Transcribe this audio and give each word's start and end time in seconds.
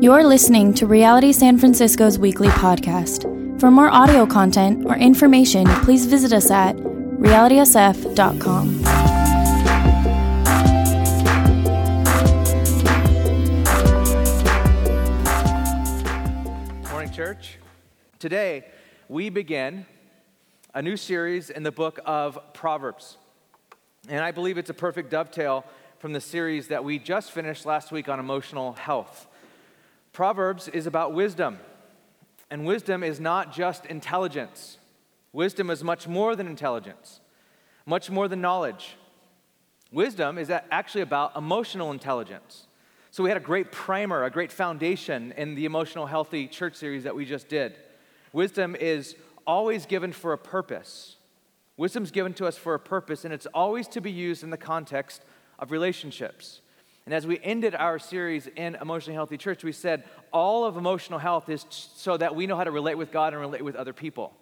You're 0.00 0.24
listening 0.24 0.74
to 0.74 0.86
Reality 0.86 1.32
San 1.32 1.56
Francisco's 1.56 2.18
weekly 2.18 2.48
podcast. 2.48 3.22
For 3.60 3.70
more 3.70 3.88
audio 3.88 4.26
content 4.26 4.84
or 4.86 4.96
information, 4.96 5.66
please 5.82 6.06
visit 6.06 6.32
us 6.32 6.50
at 6.50 6.76
realitysf.com. 6.76 8.82
Morning, 16.90 17.12
church. 17.12 17.58
Today, 18.18 18.64
we 19.08 19.30
begin 19.30 19.86
a 20.74 20.82
new 20.82 20.96
series 20.96 21.50
in 21.50 21.62
the 21.62 21.72
book 21.72 22.00
of 22.04 22.36
Proverbs. 22.52 23.16
And 24.08 24.24
I 24.24 24.32
believe 24.32 24.58
it's 24.58 24.70
a 24.70 24.74
perfect 24.74 25.10
dovetail 25.10 25.64
from 26.00 26.12
the 26.12 26.20
series 26.20 26.68
that 26.68 26.84
we 26.84 26.98
just 26.98 27.30
finished 27.30 27.64
last 27.64 27.92
week 27.92 28.08
on 28.08 28.18
emotional 28.18 28.72
health. 28.72 29.28
Proverbs 30.14 30.68
is 30.68 30.86
about 30.86 31.12
wisdom, 31.12 31.58
and 32.48 32.64
wisdom 32.64 33.02
is 33.02 33.18
not 33.18 33.52
just 33.52 33.84
intelligence. 33.86 34.78
Wisdom 35.32 35.70
is 35.70 35.82
much 35.82 36.06
more 36.06 36.36
than 36.36 36.46
intelligence, 36.46 37.20
much 37.84 38.10
more 38.10 38.28
than 38.28 38.40
knowledge. 38.40 38.96
Wisdom 39.90 40.38
is 40.38 40.50
actually 40.50 41.00
about 41.00 41.36
emotional 41.36 41.90
intelligence. 41.90 42.68
So, 43.10 43.24
we 43.24 43.30
had 43.30 43.36
a 43.36 43.40
great 43.40 43.72
primer, 43.72 44.22
a 44.22 44.30
great 44.30 44.52
foundation 44.52 45.32
in 45.36 45.56
the 45.56 45.64
Emotional 45.64 46.06
Healthy 46.06 46.46
Church 46.46 46.76
series 46.76 47.02
that 47.02 47.16
we 47.16 47.24
just 47.24 47.48
did. 47.48 47.74
Wisdom 48.32 48.76
is 48.76 49.16
always 49.48 49.84
given 49.84 50.12
for 50.12 50.32
a 50.32 50.38
purpose. 50.38 51.16
Wisdom's 51.76 52.12
given 52.12 52.34
to 52.34 52.46
us 52.46 52.56
for 52.56 52.74
a 52.74 52.80
purpose, 52.80 53.24
and 53.24 53.34
it's 53.34 53.46
always 53.46 53.88
to 53.88 54.00
be 54.00 54.12
used 54.12 54.44
in 54.44 54.50
the 54.50 54.56
context 54.56 55.22
of 55.58 55.72
relationships. 55.72 56.60
And 57.06 57.14
as 57.14 57.26
we 57.26 57.38
ended 57.42 57.74
our 57.74 57.98
series 57.98 58.46
in 58.46 58.76
Emotionally 58.76 59.14
Healthy 59.14 59.36
Church, 59.36 59.62
we 59.62 59.72
said 59.72 60.04
all 60.32 60.64
of 60.64 60.78
emotional 60.78 61.18
health 61.18 61.50
is 61.50 61.66
so 61.68 62.16
that 62.16 62.34
we 62.34 62.46
know 62.46 62.56
how 62.56 62.64
to 62.64 62.70
relate 62.70 62.96
with 62.96 63.12
God 63.12 63.34
and 63.34 63.40
relate 63.40 63.62
with 63.62 63.76
other 63.76 63.92
people. 63.92 64.32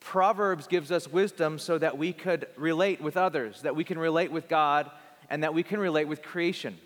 Proverbs 0.00 0.66
gives 0.66 0.90
us 0.90 1.06
wisdom 1.06 1.58
so 1.58 1.76
that 1.76 1.98
we 1.98 2.14
could 2.14 2.46
relate 2.56 3.02
with 3.02 3.18
others, 3.18 3.62
that 3.62 3.76
we 3.76 3.84
can 3.84 3.98
relate 3.98 4.32
with 4.32 4.48
God, 4.48 4.90
and 5.28 5.42
that 5.42 5.52
we 5.52 5.62
can 5.62 5.78
relate 5.78 6.08
with 6.08 6.22
creation. 6.22 6.78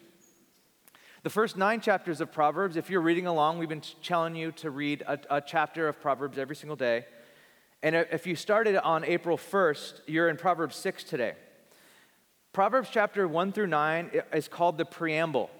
The 1.23 1.31
first 1.31 1.57
nine 1.57 1.81
chapters 1.81 2.21
of 2.21 2.33
Proverbs, 2.33 2.77
if 2.77 2.91
you're 2.91 3.01
reading 3.01 3.27
along, 3.27 3.59
we've 3.59 3.69
been 3.69 3.83
telling 4.03 4.35
you 4.35 4.53
to 4.53 4.71
read 4.71 5.03
a, 5.03 5.19
a 5.31 5.41
chapter 5.41 5.89
of 5.89 6.01
Proverbs 6.01 6.39
every 6.39 6.57
single 6.57 6.77
day. 6.77 7.07
And 7.83 7.95
if 7.95 8.27
you 8.27 8.35
started 8.35 8.77
on 8.77 9.05
April 9.05 9.37
1st, 9.37 10.01
you're 10.07 10.29
in 10.29 10.37
Proverbs 10.37 10.75
6 10.77 11.05
today. 11.05 11.35
Proverbs 12.57 12.89
chapter 12.91 13.29
1 13.29 13.53
through 13.53 13.67
9 13.67 14.13
is 14.33 14.49
called 14.49 14.79
the 14.79 14.87
preamble. 14.87 15.51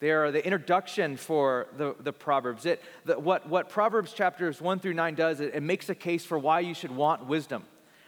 They 0.00 0.12
are 0.12 0.30
the 0.30 0.42
introduction 0.42 1.18
for 1.18 1.66
the, 1.76 1.94
the 2.00 2.14
Proverbs. 2.14 2.64
It, 2.64 2.82
the, 3.04 3.20
what, 3.20 3.46
what 3.50 3.68
Proverbs 3.68 4.14
chapters 4.14 4.58
1 4.58 4.78
through 4.78 4.94
9 4.94 5.14
does, 5.14 5.40
it, 5.40 5.54
it 5.54 5.62
makes 5.62 5.90
a 5.90 5.94
case 5.94 6.24
for 6.24 6.38
why 6.38 6.60
you 6.60 6.72
should 6.72 6.90
want 6.90 7.26
wisdom, 7.26 7.64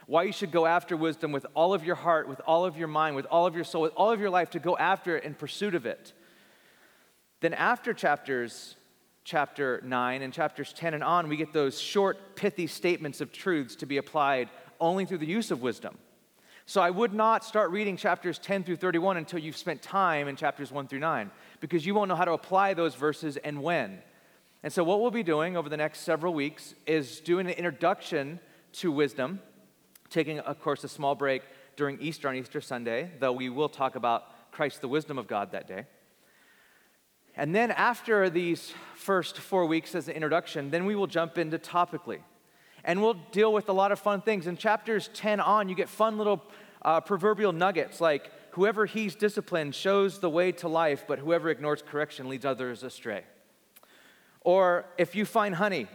why 0.07 0.23
you 0.23 0.31
should 0.31 0.51
go 0.51 0.65
after 0.65 0.97
wisdom 0.97 1.31
with 1.31 1.45
all 1.53 1.75
of 1.75 1.85
your 1.85 1.97
heart, 1.97 2.27
with 2.27 2.41
all 2.47 2.65
of 2.65 2.75
your 2.75 2.87
mind, 2.87 3.15
with 3.15 3.27
all 3.27 3.45
of 3.45 3.53
your 3.53 3.63
soul, 3.63 3.83
with 3.83 3.93
all 3.95 4.09
of 4.09 4.19
your 4.19 4.31
life 4.31 4.49
to 4.49 4.59
go 4.59 4.75
after 4.75 5.15
it 5.15 5.23
in 5.23 5.35
pursuit 5.35 5.75
of 5.75 5.85
it. 5.85 6.11
Then, 7.41 7.53
after 7.53 7.93
chapters 7.93 8.75
chapter 9.23 9.81
9 9.83 10.23
and 10.23 10.33
chapters 10.33 10.73
10 10.73 10.95
and 10.95 11.03
on, 11.03 11.29
we 11.29 11.37
get 11.37 11.53
those 11.53 11.79
short, 11.79 12.35
pithy 12.35 12.65
statements 12.65 13.21
of 13.21 13.31
truths 13.31 13.75
to 13.75 13.85
be 13.85 13.97
applied 13.97 14.49
only 14.79 15.05
through 15.05 15.19
the 15.19 15.27
use 15.27 15.51
of 15.51 15.61
wisdom. 15.61 15.99
So 16.67 16.81
I 16.81 16.89
would 16.89 17.13
not 17.13 17.45
start 17.45 17.69
reading 17.69 17.95
chapters 17.95 18.39
10 18.39 18.63
through 18.63 18.77
31 18.77 19.17
until 19.17 19.37
you've 19.37 19.57
spent 19.57 19.83
time 19.83 20.27
in 20.27 20.35
chapters 20.35 20.71
1 20.71 20.87
through 20.87 20.99
9, 20.99 21.29
because 21.59 21.85
you 21.85 21.93
won't 21.93 22.09
know 22.09 22.15
how 22.15 22.25
to 22.25 22.31
apply 22.31 22.73
those 22.73 22.95
verses 22.95 23.37
and 23.37 23.61
when. 23.61 23.99
And 24.63 24.73
so, 24.73 24.83
what 24.83 24.99
we'll 24.99 25.11
be 25.11 25.21
doing 25.21 25.55
over 25.55 25.69
the 25.69 25.77
next 25.77 25.99
several 25.99 26.33
weeks 26.33 26.73
is 26.87 27.19
doing 27.19 27.45
an 27.45 27.53
introduction 27.53 28.39
to 28.73 28.91
wisdom, 28.91 29.41
taking, 30.09 30.39
of 30.39 30.59
course, 30.59 30.83
a 30.83 30.89
small 30.89 31.13
break 31.13 31.43
during 31.75 32.01
Easter 32.01 32.29
on 32.29 32.35
Easter 32.35 32.61
Sunday, 32.61 33.11
though 33.19 33.31
we 33.31 33.49
will 33.49 33.69
talk 33.69 33.95
about 33.95 34.51
Christ, 34.51 34.81
the 34.81 34.87
wisdom 34.87 35.19
of 35.19 35.27
God, 35.27 35.51
that 35.51 35.67
day. 35.67 35.85
And 37.35 37.53
then, 37.53 37.69
after 37.69 38.27
these 38.27 38.73
first 38.95 39.37
four 39.37 39.67
weeks 39.67 39.93
as 39.93 40.07
an 40.07 40.15
introduction, 40.15 40.71
then 40.71 40.85
we 40.85 40.95
will 40.95 41.05
jump 41.05 41.37
into 41.37 41.59
topically 41.59 42.21
and 42.85 43.01
we'll 43.01 43.15
deal 43.31 43.51
with 43.51 43.67
a 43.67 43.73
lot 43.73 43.91
of 43.91 43.99
fun 43.99 44.21
things. 44.21 44.47
In 44.47 44.55
chapters 44.55 45.09
10 45.15 45.39
on, 45.39 45.67
you 45.67 45.75
get 45.75 45.89
fun 45.89 46.17
little 46.17 46.41
uh, 46.83 47.01
proverbial 47.01 47.51
nuggets 47.51 47.99
like 47.99 48.31
whoever 48.51 48.85
heeds 48.85 49.15
discipline 49.15 49.71
shows 49.71 50.19
the 50.19 50.29
way 50.29 50.51
to 50.53 50.67
life, 50.67 51.03
but 51.07 51.19
whoever 51.19 51.49
ignores 51.49 51.81
correction 51.81 52.29
leads 52.29 52.45
others 52.45 52.83
astray. 52.83 53.23
Or 54.41 54.85
if 54.97 55.15
you 55.15 55.25
find 55.25 55.55
honey, 55.55 55.87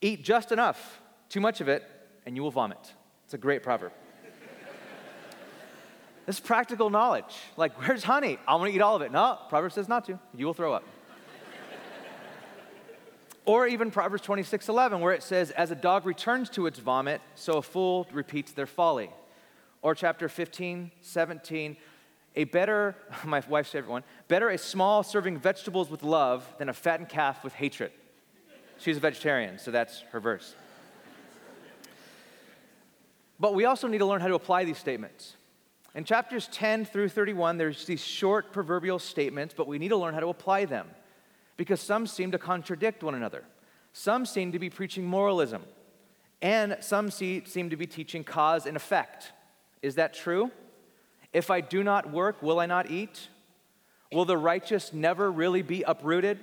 eat 0.00 0.24
just 0.24 0.50
enough, 0.50 1.00
too 1.28 1.40
much 1.40 1.60
of 1.60 1.68
it, 1.68 1.84
and 2.26 2.34
you 2.34 2.42
will 2.42 2.50
vomit. 2.50 2.94
It's 3.24 3.34
a 3.34 3.38
great 3.38 3.62
proverb. 3.62 3.92
this 6.26 6.36
is 6.36 6.40
practical 6.40 6.90
knowledge. 6.90 7.36
Like, 7.56 7.80
where's 7.80 8.02
honey? 8.02 8.38
I 8.48 8.56
want 8.56 8.70
to 8.70 8.76
eat 8.76 8.82
all 8.82 8.96
of 8.96 9.02
it. 9.02 9.12
No, 9.12 9.38
Proverbs 9.48 9.76
says 9.76 9.88
not 9.88 10.04
to. 10.06 10.18
You 10.34 10.46
will 10.46 10.54
throw 10.54 10.72
up. 10.72 10.82
Or 13.46 13.68
even 13.68 13.92
Proverbs 13.92 14.24
26 14.24 14.68
11, 14.68 15.00
where 15.00 15.12
it 15.12 15.22
says, 15.22 15.52
As 15.52 15.70
a 15.70 15.76
dog 15.76 16.04
returns 16.04 16.50
to 16.50 16.66
its 16.66 16.80
vomit, 16.80 17.20
so 17.36 17.54
a 17.58 17.62
fool 17.62 18.06
repeats 18.12 18.52
their 18.52 18.66
folly. 18.66 19.08
Or 19.82 19.94
chapter 19.94 20.28
15, 20.28 20.90
17, 21.00 21.76
a 22.34 22.44
better, 22.44 22.96
my 23.24 23.40
wife's 23.48 23.70
favorite 23.70 23.90
one, 23.90 24.02
better 24.26 24.50
a 24.50 24.58
small 24.58 25.04
serving 25.04 25.38
vegetables 25.38 25.88
with 25.88 26.02
love 26.02 26.44
than 26.58 26.68
a 26.68 26.72
fattened 26.72 27.08
calf 27.08 27.44
with 27.44 27.54
hatred. 27.54 27.92
She's 28.78 28.96
a 28.96 29.00
vegetarian, 29.00 29.58
so 29.58 29.70
that's 29.70 30.00
her 30.10 30.18
verse. 30.18 30.54
But 33.38 33.54
we 33.54 33.64
also 33.64 33.86
need 33.86 33.98
to 33.98 34.06
learn 34.06 34.20
how 34.20 34.28
to 34.28 34.34
apply 34.34 34.64
these 34.64 34.78
statements. 34.78 35.36
In 35.94 36.04
chapters 36.04 36.48
10 36.50 36.84
through 36.84 37.10
31, 37.10 37.58
there's 37.58 37.86
these 37.86 38.04
short 38.04 38.52
proverbial 38.52 38.98
statements, 38.98 39.54
but 39.56 39.68
we 39.68 39.78
need 39.78 39.90
to 39.90 39.96
learn 39.96 40.14
how 40.14 40.20
to 40.20 40.28
apply 40.28 40.64
them 40.64 40.88
because 41.56 41.80
some 41.80 42.06
seem 42.06 42.30
to 42.32 42.38
contradict 42.38 43.02
one 43.02 43.14
another. 43.14 43.44
Some 43.92 44.26
seem 44.26 44.52
to 44.52 44.58
be 44.58 44.68
preaching 44.68 45.04
moralism, 45.04 45.62
and 46.42 46.76
some 46.80 47.10
see, 47.10 47.42
seem 47.46 47.70
to 47.70 47.76
be 47.76 47.86
teaching 47.86 48.24
cause 48.24 48.66
and 48.66 48.76
effect. 48.76 49.32
Is 49.82 49.94
that 49.94 50.12
true? 50.12 50.50
If 51.32 51.50
I 51.50 51.60
do 51.60 51.82
not 51.82 52.10
work, 52.10 52.42
will 52.42 52.60
I 52.60 52.66
not 52.66 52.90
eat? 52.90 53.28
Will 54.12 54.24
the 54.24 54.36
righteous 54.36 54.92
never 54.92 55.30
really 55.30 55.62
be 55.62 55.82
uprooted? 55.82 56.38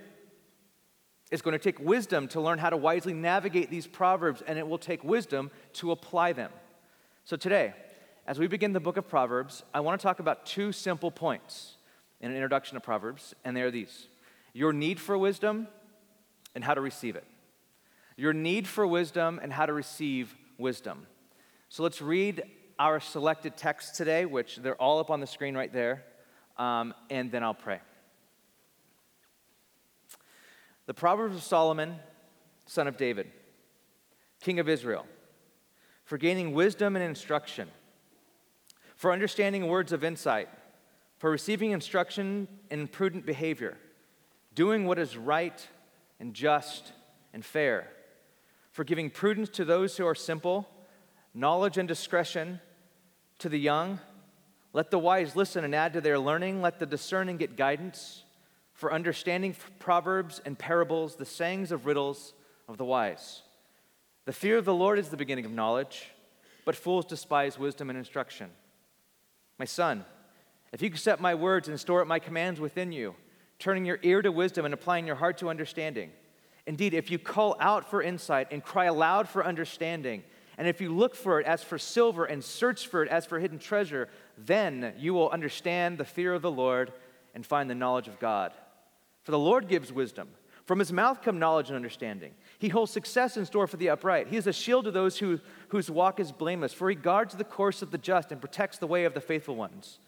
It's 1.31 1.41
going 1.41 1.53
to 1.53 1.59
take 1.59 1.79
wisdom 1.79 2.27
to 2.29 2.41
learn 2.41 2.59
how 2.59 2.69
to 2.69 2.77
wisely 2.77 3.13
navigate 3.13 3.69
these 3.69 3.87
proverbs, 3.87 4.43
and 4.45 4.59
it 4.59 4.67
will 4.67 4.77
take 4.77 5.03
wisdom 5.03 5.49
to 5.73 5.91
apply 5.91 6.33
them. 6.33 6.51
So, 7.23 7.37
today, 7.37 7.73
as 8.27 8.39
we 8.39 8.47
begin 8.47 8.73
the 8.73 8.79
book 8.79 8.97
of 8.97 9.07
Proverbs, 9.07 9.63
I 9.73 9.79
want 9.79 9.99
to 9.99 10.03
talk 10.03 10.19
about 10.19 10.45
two 10.45 10.71
simple 10.71 11.11
points 11.11 11.77
in 12.21 12.31
an 12.31 12.37
introduction 12.37 12.75
to 12.75 12.81
Proverbs, 12.81 13.33
and 13.43 13.55
they 13.55 13.61
are 13.61 13.71
these 13.71 14.07
your 14.53 14.71
need 14.71 14.99
for 14.99 15.17
wisdom 15.17 15.67
and 16.55 16.63
how 16.63 16.73
to 16.73 16.81
receive 16.81 17.15
it. 17.15 17.25
Your 18.15 18.33
need 18.33 18.67
for 18.67 18.85
wisdom 18.85 19.39
and 19.41 19.51
how 19.51 19.65
to 19.65 19.73
receive 19.73 20.35
wisdom. 20.57 21.07
So 21.69 21.81
let's 21.81 22.01
read 22.01 22.43
our 22.77 22.99
selected 22.99 23.57
texts 23.57 23.97
today, 23.97 24.25
which 24.25 24.57
they're 24.57 24.79
all 24.79 24.99
up 24.99 25.09
on 25.09 25.19
the 25.19 25.27
screen 25.27 25.55
right 25.55 25.73
there, 25.73 26.03
um, 26.57 26.93
and 27.09 27.31
then 27.31 27.43
I'll 27.43 27.53
pray. 27.53 27.79
The 30.85 30.93
Proverbs 30.93 31.35
of 31.35 31.43
Solomon, 31.43 31.95
son 32.65 32.87
of 32.87 32.97
David, 32.97 33.31
king 34.41 34.59
of 34.59 34.69
Israel, 34.69 35.05
for 36.03 36.17
gaining 36.17 36.53
wisdom 36.53 36.95
and 36.95 37.03
instruction, 37.03 37.69
for 38.95 39.11
understanding 39.11 39.67
words 39.67 39.91
of 39.91 40.03
insight, 40.03 40.49
for 41.17 41.31
receiving 41.31 41.71
instruction 41.71 42.47
in 42.69 42.87
prudent 42.87 43.25
behavior 43.25 43.77
doing 44.55 44.85
what 44.85 44.99
is 44.99 45.17
right 45.17 45.67
and 46.19 46.33
just 46.33 46.93
and 47.33 47.43
fair, 47.43 47.89
for 48.71 48.83
giving 48.83 49.09
prudence 49.09 49.49
to 49.49 49.65
those 49.65 49.97
who 49.97 50.05
are 50.05 50.15
simple, 50.15 50.67
knowledge 51.33 51.77
and 51.77 51.87
discretion 51.87 52.59
to 53.39 53.49
the 53.49 53.59
young. 53.59 53.99
Let 54.71 54.91
the 54.91 54.99
wise 54.99 55.35
listen 55.35 55.63
and 55.63 55.75
add 55.75 55.93
to 55.93 56.01
their 56.01 56.19
learning. 56.19 56.61
Let 56.61 56.79
the 56.79 56.85
discerning 56.85 57.37
get 57.37 57.55
guidance 57.55 58.23
for 58.73 58.91
understanding 58.91 59.55
proverbs 59.79 60.41
and 60.45 60.57
parables, 60.57 61.15
the 61.15 61.25
sayings 61.25 61.71
of 61.71 61.85
riddles 61.85 62.33
of 62.67 62.77
the 62.77 62.85
wise. 62.85 63.41
The 64.25 64.33
fear 64.33 64.57
of 64.57 64.65
the 64.65 64.73
Lord 64.73 64.97
is 64.97 65.09
the 65.09 65.17
beginning 65.17 65.45
of 65.45 65.51
knowledge, 65.51 66.09
but 66.65 66.75
fools 66.75 67.05
despise 67.05 67.59
wisdom 67.59 67.89
and 67.89 67.97
instruction. 67.97 68.49
My 69.59 69.65
son, 69.65 70.05
if 70.71 70.81
you 70.81 70.87
accept 70.87 71.21
my 71.21 71.35
words 71.35 71.67
and 71.67 71.79
store 71.79 72.01
up 72.01 72.07
my 72.07 72.19
commands 72.19 72.59
within 72.59 72.91
you, 72.91 73.15
turning 73.63 73.85
your 73.85 73.99
ear 74.03 74.21
to 74.21 74.29
wisdom 74.29 74.65
and 74.65 74.73
applying 74.73 75.07
your 75.07 75.15
heart 75.15 75.37
to 75.37 75.49
understanding. 75.49 76.11
Indeed, 76.65 76.93
if 76.93 77.09
you 77.09 77.17
call 77.17 77.55
out 77.61 77.89
for 77.89 78.03
insight 78.03 78.47
and 78.51 78.61
cry 78.61 78.85
aloud 78.85 79.29
for 79.29 79.45
understanding, 79.45 80.21
and 80.57 80.67
if 80.67 80.81
you 80.81 80.93
look 80.93 81.15
for 81.15 81.39
it 81.39 81.47
as 81.47 81.63
for 81.63 81.77
silver 81.77 82.25
and 82.25 82.43
search 82.43 82.87
for 82.87 83.03
it 83.03 83.09
as 83.09 83.25
for 83.25 83.39
hidden 83.39 83.59
treasure, 83.59 84.09
then 84.37 84.93
you 84.97 85.13
will 85.13 85.29
understand 85.29 85.97
the 85.97 86.03
fear 86.03 86.33
of 86.33 86.41
the 86.41 86.51
Lord 86.51 86.91
and 87.33 87.45
find 87.45 87.69
the 87.69 87.75
knowledge 87.75 88.09
of 88.09 88.19
God. 88.19 88.51
For 89.21 89.31
the 89.31 89.39
Lord 89.39 89.69
gives 89.69 89.93
wisdom. 89.93 90.27
From 90.65 90.79
his 90.79 90.91
mouth 90.91 91.21
come 91.21 91.39
knowledge 91.39 91.69
and 91.69 91.77
understanding. 91.77 92.33
He 92.59 92.67
holds 92.67 92.91
success 92.91 93.37
in 93.37 93.45
store 93.45 93.67
for 93.67 93.77
the 93.77 93.91
upright. 93.91 94.27
He 94.27 94.35
is 94.35 94.47
a 94.47 94.51
shield 94.51 94.83
to 94.85 94.91
those 94.91 95.17
who, 95.19 95.39
whose 95.69 95.89
walk 95.89 96.19
is 96.19 96.33
blameless, 96.33 96.73
for 96.73 96.89
he 96.89 96.97
guards 96.97 97.33
the 97.33 97.45
course 97.45 97.81
of 97.81 97.91
the 97.91 97.97
just 97.97 98.33
and 98.33 98.41
protects 98.41 98.77
the 98.77 98.87
way 98.87 99.05
of 99.05 99.13
the 99.13 99.21
faithful 99.21 99.55
ones. 99.55 99.99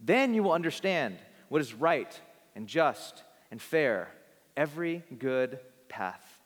Then 0.00 0.32
you 0.32 0.42
will 0.42 0.52
understand 0.52 1.18
what 1.50 1.60
is 1.60 1.74
right 1.74 2.18
and 2.60 2.68
just 2.68 3.22
and 3.50 3.60
fair, 3.60 4.12
every 4.54 5.02
good 5.18 5.58
path. 5.88 6.38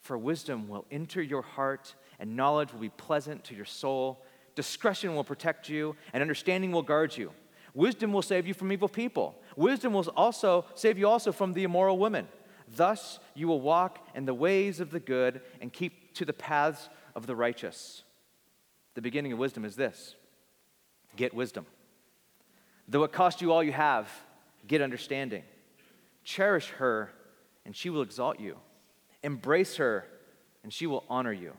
For 0.00 0.16
wisdom 0.16 0.68
will 0.68 0.86
enter 0.92 1.20
your 1.20 1.42
heart, 1.42 1.96
and 2.20 2.36
knowledge 2.36 2.72
will 2.72 2.78
be 2.78 2.90
pleasant 2.90 3.42
to 3.44 3.54
your 3.56 3.64
soul. 3.64 4.24
Discretion 4.54 5.16
will 5.16 5.24
protect 5.24 5.68
you, 5.68 5.96
and 6.12 6.22
understanding 6.22 6.70
will 6.70 6.84
guard 6.84 7.16
you. 7.16 7.32
Wisdom 7.74 8.12
will 8.12 8.22
save 8.22 8.46
you 8.46 8.54
from 8.54 8.70
evil 8.70 8.88
people. 8.88 9.34
Wisdom 9.56 9.92
will 9.92 10.06
also 10.16 10.64
save 10.76 10.98
you 10.98 11.08
also 11.08 11.32
from 11.32 11.52
the 11.52 11.64
immoral 11.64 11.98
woman. 11.98 12.28
Thus 12.76 13.18
you 13.34 13.48
will 13.48 13.60
walk 13.60 13.98
in 14.14 14.24
the 14.24 14.34
ways 14.34 14.78
of 14.78 14.92
the 14.92 15.00
good 15.00 15.40
and 15.60 15.72
keep 15.72 16.14
to 16.14 16.24
the 16.24 16.32
paths 16.32 16.88
of 17.16 17.26
the 17.26 17.34
righteous. 17.34 18.04
The 18.94 19.02
beginning 19.02 19.32
of 19.32 19.40
wisdom 19.40 19.64
is 19.64 19.74
this 19.74 20.14
get 21.16 21.34
wisdom. 21.34 21.66
Though 22.86 23.02
it 23.02 23.10
cost 23.10 23.42
you 23.42 23.52
all 23.52 23.64
you 23.64 23.72
have, 23.72 24.08
get 24.68 24.80
understanding. 24.80 25.42
Cherish 26.26 26.70
her, 26.70 27.12
and 27.64 27.74
she 27.74 27.88
will 27.88 28.02
exalt 28.02 28.40
you. 28.40 28.56
Embrace 29.22 29.76
her, 29.76 30.04
and 30.64 30.72
she 30.72 30.84
will 30.84 31.04
honor 31.08 31.32
you. 31.32 31.52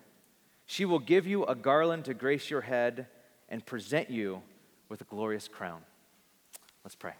She 0.65 0.83
will 0.83 0.99
give 0.99 1.25
you 1.25 1.45
a 1.45 1.55
garland 1.55 2.03
to 2.05 2.13
grace 2.13 2.49
your 2.49 2.59
head 2.59 3.07
and 3.47 3.65
present 3.65 4.09
you 4.09 4.41
with 4.89 4.99
a 4.99 5.05
glorious 5.05 5.47
crown. 5.47 5.83
Let's 6.83 6.95
pray. 6.95 7.13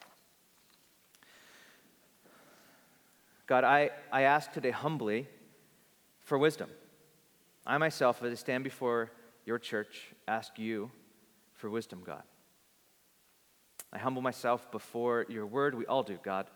God, 3.46 3.64
I, 3.64 3.92
I 4.12 4.24
ask 4.24 4.52
today 4.52 4.72
humbly 4.72 5.26
for 6.20 6.38
wisdom. 6.38 6.70
I 7.66 7.78
myself, 7.78 8.22
as 8.22 8.30
I 8.30 8.36
stand 8.36 8.66
before 8.66 9.10
your 9.46 9.58
church, 9.58 10.10
ask 10.28 10.60
you 10.60 10.92
for 11.54 11.70
wisdom, 11.70 12.04
God. 12.06 12.24
I 13.94 14.00
humble 14.00 14.22
myself 14.22 14.70
before 14.70 15.26
your 15.30 15.46
word. 15.46 15.76
We 15.76 15.86
all 15.86 16.04
do, 16.04 16.20
God. 16.22 16.48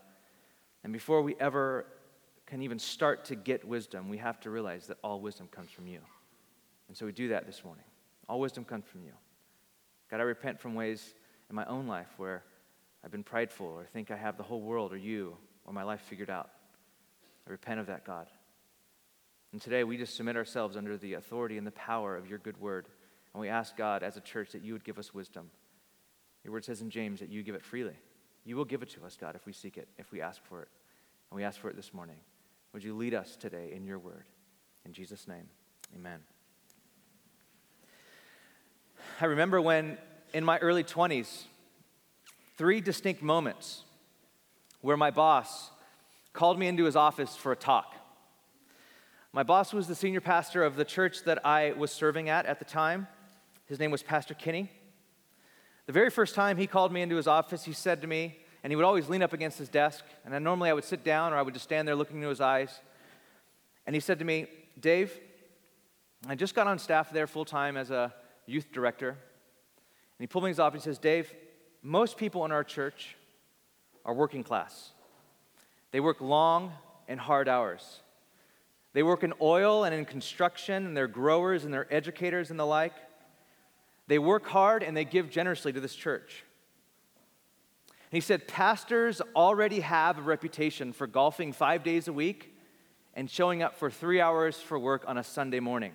And 0.83 0.91
before 0.93 1.21
we 1.21 1.35
ever 1.39 1.85
can 2.45 2.61
even 2.61 2.79
start 2.79 3.25
to 3.25 3.35
get 3.35 3.65
wisdom, 3.65 4.09
we 4.09 4.17
have 4.17 4.39
to 4.41 4.49
realize 4.49 4.87
that 4.87 4.97
all 5.03 5.21
wisdom 5.21 5.47
comes 5.51 5.71
from 5.71 5.87
you. 5.87 5.99
And 6.87 6.97
so 6.97 7.05
we 7.05 7.11
do 7.11 7.29
that 7.29 7.45
this 7.45 7.63
morning. 7.63 7.85
All 8.27 8.39
wisdom 8.39 8.65
comes 8.65 8.85
from 8.85 9.03
you. 9.03 9.13
God, 10.09 10.19
I 10.19 10.23
repent 10.23 10.59
from 10.59 10.75
ways 10.75 11.13
in 11.49 11.55
my 11.55 11.65
own 11.65 11.87
life 11.87 12.09
where 12.17 12.43
I've 13.03 13.11
been 13.11 13.23
prideful 13.23 13.67
or 13.67 13.85
think 13.85 14.11
I 14.11 14.17
have 14.17 14.37
the 14.37 14.43
whole 14.43 14.61
world 14.61 14.91
or 14.91 14.97
you 14.97 15.37
or 15.65 15.73
my 15.73 15.83
life 15.83 16.01
figured 16.01 16.29
out. 16.29 16.49
I 17.47 17.51
repent 17.51 17.79
of 17.79 17.87
that, 17.87 18.05
God. 18.05 18.27
And 19.51 19.61
today 19.61 19.83
we 19.83 19.97
just 19.97 20.15
submit 20.15 20.35
ourselves 20.35 20.77
under 20.77 20.97
the 20.97 21.13
authority 21.13 21.57
and 21.57 21.65
the 21.65 21.71
power 21.71 22.15
of 22.15 22.29
your 22.29 22.39
good 22.39 22.59
word. 22.59 22.87
And 23.33 23.41
we 23.41 23.49
ask 23.49 23.75
God 23.77 24.03
as 24.03 24.17
a 24.17 24.21
church 24.21 24.51
that 24.51 24.61
you 24.61 24.73
would 24.73 24.83
give 24.83 24.99
us 24.99 25.13
wisdom. 25.13 25.49
Your 26.43 26.53
word 26.53 26.65
says 26.65 26.81
in 26.81 26.89
James 26.89 27.19
that 27.19 27.29
you 27.29 27.43
give 27.43 27.55
it 27.55 27.63
freely. 27.63 27.95
You 28.45 28.55
will 28.55 28.65
give 28.65 28.81
it 28.81 28.89
to 28.91 29.05
us, 29.05 29.17
God, 29.19 29.35
if 29.35 29.45
we 29.45 29.53
seek 29.53 29.77
it, 29.77 29.87
if 29.97 30.11
we 30.11 30.21
ask 30.21 30.41
for 30.43 30.63
it. 30.63 30.67
And 31.29 31.37
we 31.37 31.43
ask 31.43 31.59
for 31.59 31.69
it 31.69 31.75
this 31.75 31.93
morning. 31.93 32.17
Would 32.73 32.83
you 32.83 32.95
lead 32.95 33.13
us 33.13 33.35
today 33.35 33.71
in 33.75 33.85
your 33.85 33.99
word? 33.99 34.25
In 34.85 34.93
Jesus' 34.93 35.27
name, 35.27 35.47
amen. 35.95 36.19
I 39.19 39.25
remember 39.25 39.61
when 39.61 39.97
in 40.33 40.43
my 40.43 40.57
early 40.59 40.83
20s, 40.83 41.43
three 42.57 42.81
distinct 42.81 43.21
moments 43.21 43.83
where 44.81 44.97
my 44.97 45.11
boss 45.11 45.69
called 46.33 46.57
me 46.57 46.67
into 46.67 46.85
his 46.85 46.95
office 46.95 47.35
for 47.35 47.51
a 47.51 47.55
talk. 47.55 47.95
My 49.33 49.43
boss 49.43 49.73
was 49.73 49.87
the 49.87 49.95
senior 49.95 50.21
pastor 50.21 50.63
of 50.63 50.75
the 50.75 50.85
church 50.85 51.23
that 51.23 51.45
I 51.45 51.73
was 51.73 51.91
serving 51.91 52.29
at 52.29 52.45
at 52.45 52.59
the 52.59 52.65
time. 52.65 53.07
His 53.67 53.79
name 53.79 53.91
was 53.91 54.03
Pastor 54.03 54.33
Kinney. 54.33 54.69
The 55.85 55.93
very 55.93 56.09
first 56.09 56.35
time 56.35 56.57
he 56.57 56.67
called 56.67 56.91
me 56.91 57.01
into 57.01 57.15
his 57.15 57.27
office, 57.27 57.63
he 57.63 57.73
said 57.73 58.01
to 58.01 58.07
me, 58.07 58.37
and 58.63 58.71
he 58.71 58.75
would 58.75 58.85
always 58.85 59.09
lean 59.09 59.23
up 59.23 59.33
against 59.33 59.57
his 59.57 59.69
desk, 59.69 60.03
and 60.23 60.33
then 60.33 60.43
normally 60.43 60.69
I 60.69 60.73
would 60.73 60.83
sit 60.83 61.03
down 61.03 61.33
or 61.33 61.37
I 61.37 61.41
would 61.41 61.53
just 61.53 61.63
stand 61.63 61.87
there 61.87 61.95
looking 61.95 62.17
into 62.17 62.29
his 62.29 62.41
eyes. 62.41 62.79
And 63.87 63.95
he 63.95 63.99
said 63.99 64.19
to 64.19 64.25
me, 64.25 64.47
Dave, 64.79 65.11
I 66.27 66.35
just 66.35 66.53
got 66.53 66.67
on 66.67 66.77
staff 66.77 67.11
there 67.11 67.25
full 67.25 67.45
time 67.45 67.75
as 67.77 67.89
a 67.89 68.13
youth 68.45 68.71
director. 68.71 69.09
And 69.09 69.17
he 70.19 70.27
pulled 70.27 70.43
me 70.43 70.49
in 70.49 70.51
his 70.51 70.59
office 70.59 70.85
and 70.85 70.93
says, 70.93 70.99
Dave, 70.99 71.33
most 71.81 72.17
people 72.17 72.45
in 72.45 72.51
our 72.51 72.63
church 72.63 73.15
are 74.05 74.13
working 74.13 74.43
class. 74.43 74.91
They 75.91 75.99
work 75.99 76.21
long 76.21 76.73
and 77.07 77.19
hard 77.19 77.49
hours. 77.49 78.01
They 78.93 79.03
work 79.03 79.23
in 79.23 79.33
oil 79.41 79.83
and 79.83 79.95
in 79.95 80.05
construction, 80.05 80.85
and 80.85 80.95
they're 80.95 81.07
growers 81.07 81.65
and 81.65 81.73
they're 81.73 81.91
educators 81.91 82.51
and 82.51 82.59
the 82.59 82.65
like. 82.65 82.93
They 84.11 84.19
work 84.19 84.45
hard 84.45 84.83
and 84.83 84.97
they 84.97 85.05
give 85.05 85.29
generously 85.29 85.71
to 85.71 85.79
this 85.79 85.95
church. 85.95 86.43
And 87.87 88.17
he 88.17 88.19
said, 88.19 88.45
Pastors 88.45 89.21
already 89.37 89.79
have 89.79 90.17
a 90.17 90.21
reputation 90.21 90.91
for 90.91 91.07
golfing 91.07 91.53
five 91.53 91.81
days 91.81 92.09
a 92.09 92.11
week 92.11 92.53
and 93.13 93.29
showing 93.29 93.63
up 93.63 93.77
for 93.77 93.89
three 93.89 94.19
hours 94.19 94.57
for 94.57 94.77
work 94.77 95.05
on 95.07 95.17
a 95.17 95.23
Sunday 95.23 95.61
morning. 95.61 95.93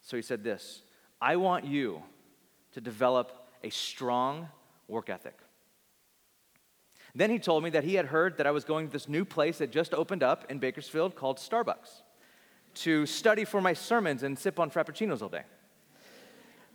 So 0.00 0.16
he 0.16 0.22
said 0.22 0.44
this 0.44 0.80
I 1.20 1.36
want 1.36 1.66
you 1.66 2.02
to 2.72 2.80
develop 2.80 3.50
a 3.62 3.68
strong 3.68 4.48
work 4.88 5.10
ethic. 5.10 5.36
Then 7.14 7.28
he 7.28 7.38
told 7.38 7.64
me 7.64 7.68
that 7.68 7.84
he 7.84 7.96
had 7.96 8.06
heard 8.06 8.38
that 8.38 8.46
I 8.46 8.50
was 8.50 8.64
going 8.64 8.86
to 8.86 8.92
this 8.94 9.10
new 9.10 9.26
place 9.26 9.58
that 9.58 9.70
just 9.70 9.92
opened 9.92 10.22
up 10.22 10.50
in 10.50 10.58
Bakersfield 10.58 11.16
called 11.16 11.36
Starbucks 11.36 12.00
to 12.76 13.04
study 13.04 13.44
for 13.44 13.60
my 13.60 13.74
sermons 13.74 14.22
and 14.22 14.38
sip 14.38 14.58
on 14.58 14.70
frappuccinos 14.70 15.20
all 15.20 15.28
day. 15.28 15.42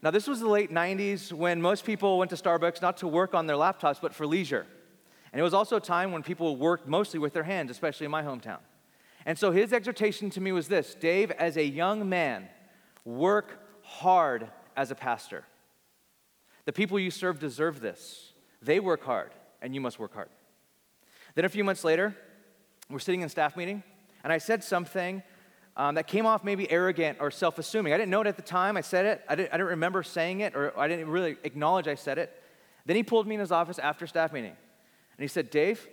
Now, 0.02 0.12
this 0.12 0.28
was 0.28 0.40
the 0.40 0.48
late 0.48 0.72
90s 0.72 1.34
when 1.34 1.62
most 1.62 1.84
people 1.84 2.18
went 2.18 2.30
to 2.30 2.38
Starbucks 2.38 2.82
not 2.82 2.98
to 2.98 3.08
work 3.08 3.34
on 3.34 3.48
their 3.48 3.58
laptops, 3.58 4.00
but 4.02 4.14
for 4.14 4.26
leisure. 4.26 4.66
And 5.34 5.40
it 5.40 5.44
was 5.44 5.54
also 5.54 5.76
a 5.76 5.82
time 5.82 6.12
when 6.12 6.24
people 6.24 6.56
worked 6.56 6.88
mostly 6.88 7.20
with 7.20 7.34
their 7.34 7.44
hands, 7.44 7.70
especially 7.70 8.06
in 8.06 8.12
my 8.12 8.24
hometown. 8.24 8.60
And 9.26 9.38
so 9.38 9.52
his 9.52 9.74
exhortation 9.74 10.30
to 10.32 10.42
me 10.42 10.52
was 10.52 10.70
this 10.70 10.96
Dave, 10.96 11.32
as 11.32 11.58
a 11.58 11.64
young 11.64 12.08
man, 12.08 12.48
work 13.04 13.60
hard 13.84 14.48
as 14.78 14.92
a 14.92 14.96
pastor. 14.96 15.44
The 16.66 16.74
people 16.74 16.98
you 17.00 17.12
serve 17.12 17.40
deserve 17.40 17.82
this. 17.82 18.34
They 18.62 18.80
work 18.80 19.04
hard 19.04 19.32
and 19.62 19.76
you 19.76 19.82
must 19.82 20.00
work 20.00 20.14
hard. 20.14 20.30
Then 21.36 21.46
a 21.46 21.50
few 21.50 21.64
months 21.64 21.84
later, 21.84 22.16
we're 22.90 23.00
sitting 23.00 23.22
in 23.22 23.30
staff 23.30 23.56
meeting, 23.56 23.84
and 24.24 24.34
I 24.34 24.38
said 24.38 24.64
something 24.64 25.22
um, 25.80 25.96
that 25.96 26.08
came 26.08 26.26
off 26.26 26.44
maybe 26.44 26.70
arrogant 26.70 27.20
or 27.22 27.32
self 27.32 27.58
assuming. 27.58 27.94
I 27.94 27.98
didn't 27.98 28.12
know 28.12 28.20
it 28.20 28.28
at 28.28 28.36
the 28.36 28.42
time. 28.42 28.76
I 28.76 28.82
said 28.82 29.06
it. 29.06 29.24
I 29.30 29.36
didn't, 29.36 29.54
I 29.54 29.58
didn't 29.58 29.70
remember 29.70 30.04
saying 30.04 30.42
it, 30.42 30.54
or 30.54 30.78
I 30.78 30.90
didn't 30.90 31.10
really 31.10 31.38
acknowledge 31.46 31.88
I 31.88 31.96
said 31.96 32.18
it. 32.18 32.38
Then 32.86 32.98
he 32.98 33.04
pulled 33.04 33.26
me 33.26 33.36
in 33.36 33.40
his 33.40 33.52
office 33.52 33.80
after 33.80 34.06
staff 34.06 34.34
meeting, 34.34 34.52
and 34.52 35.22
he 35.22 35.30
said, 35.30 35.50
Dave, 35.50 35.88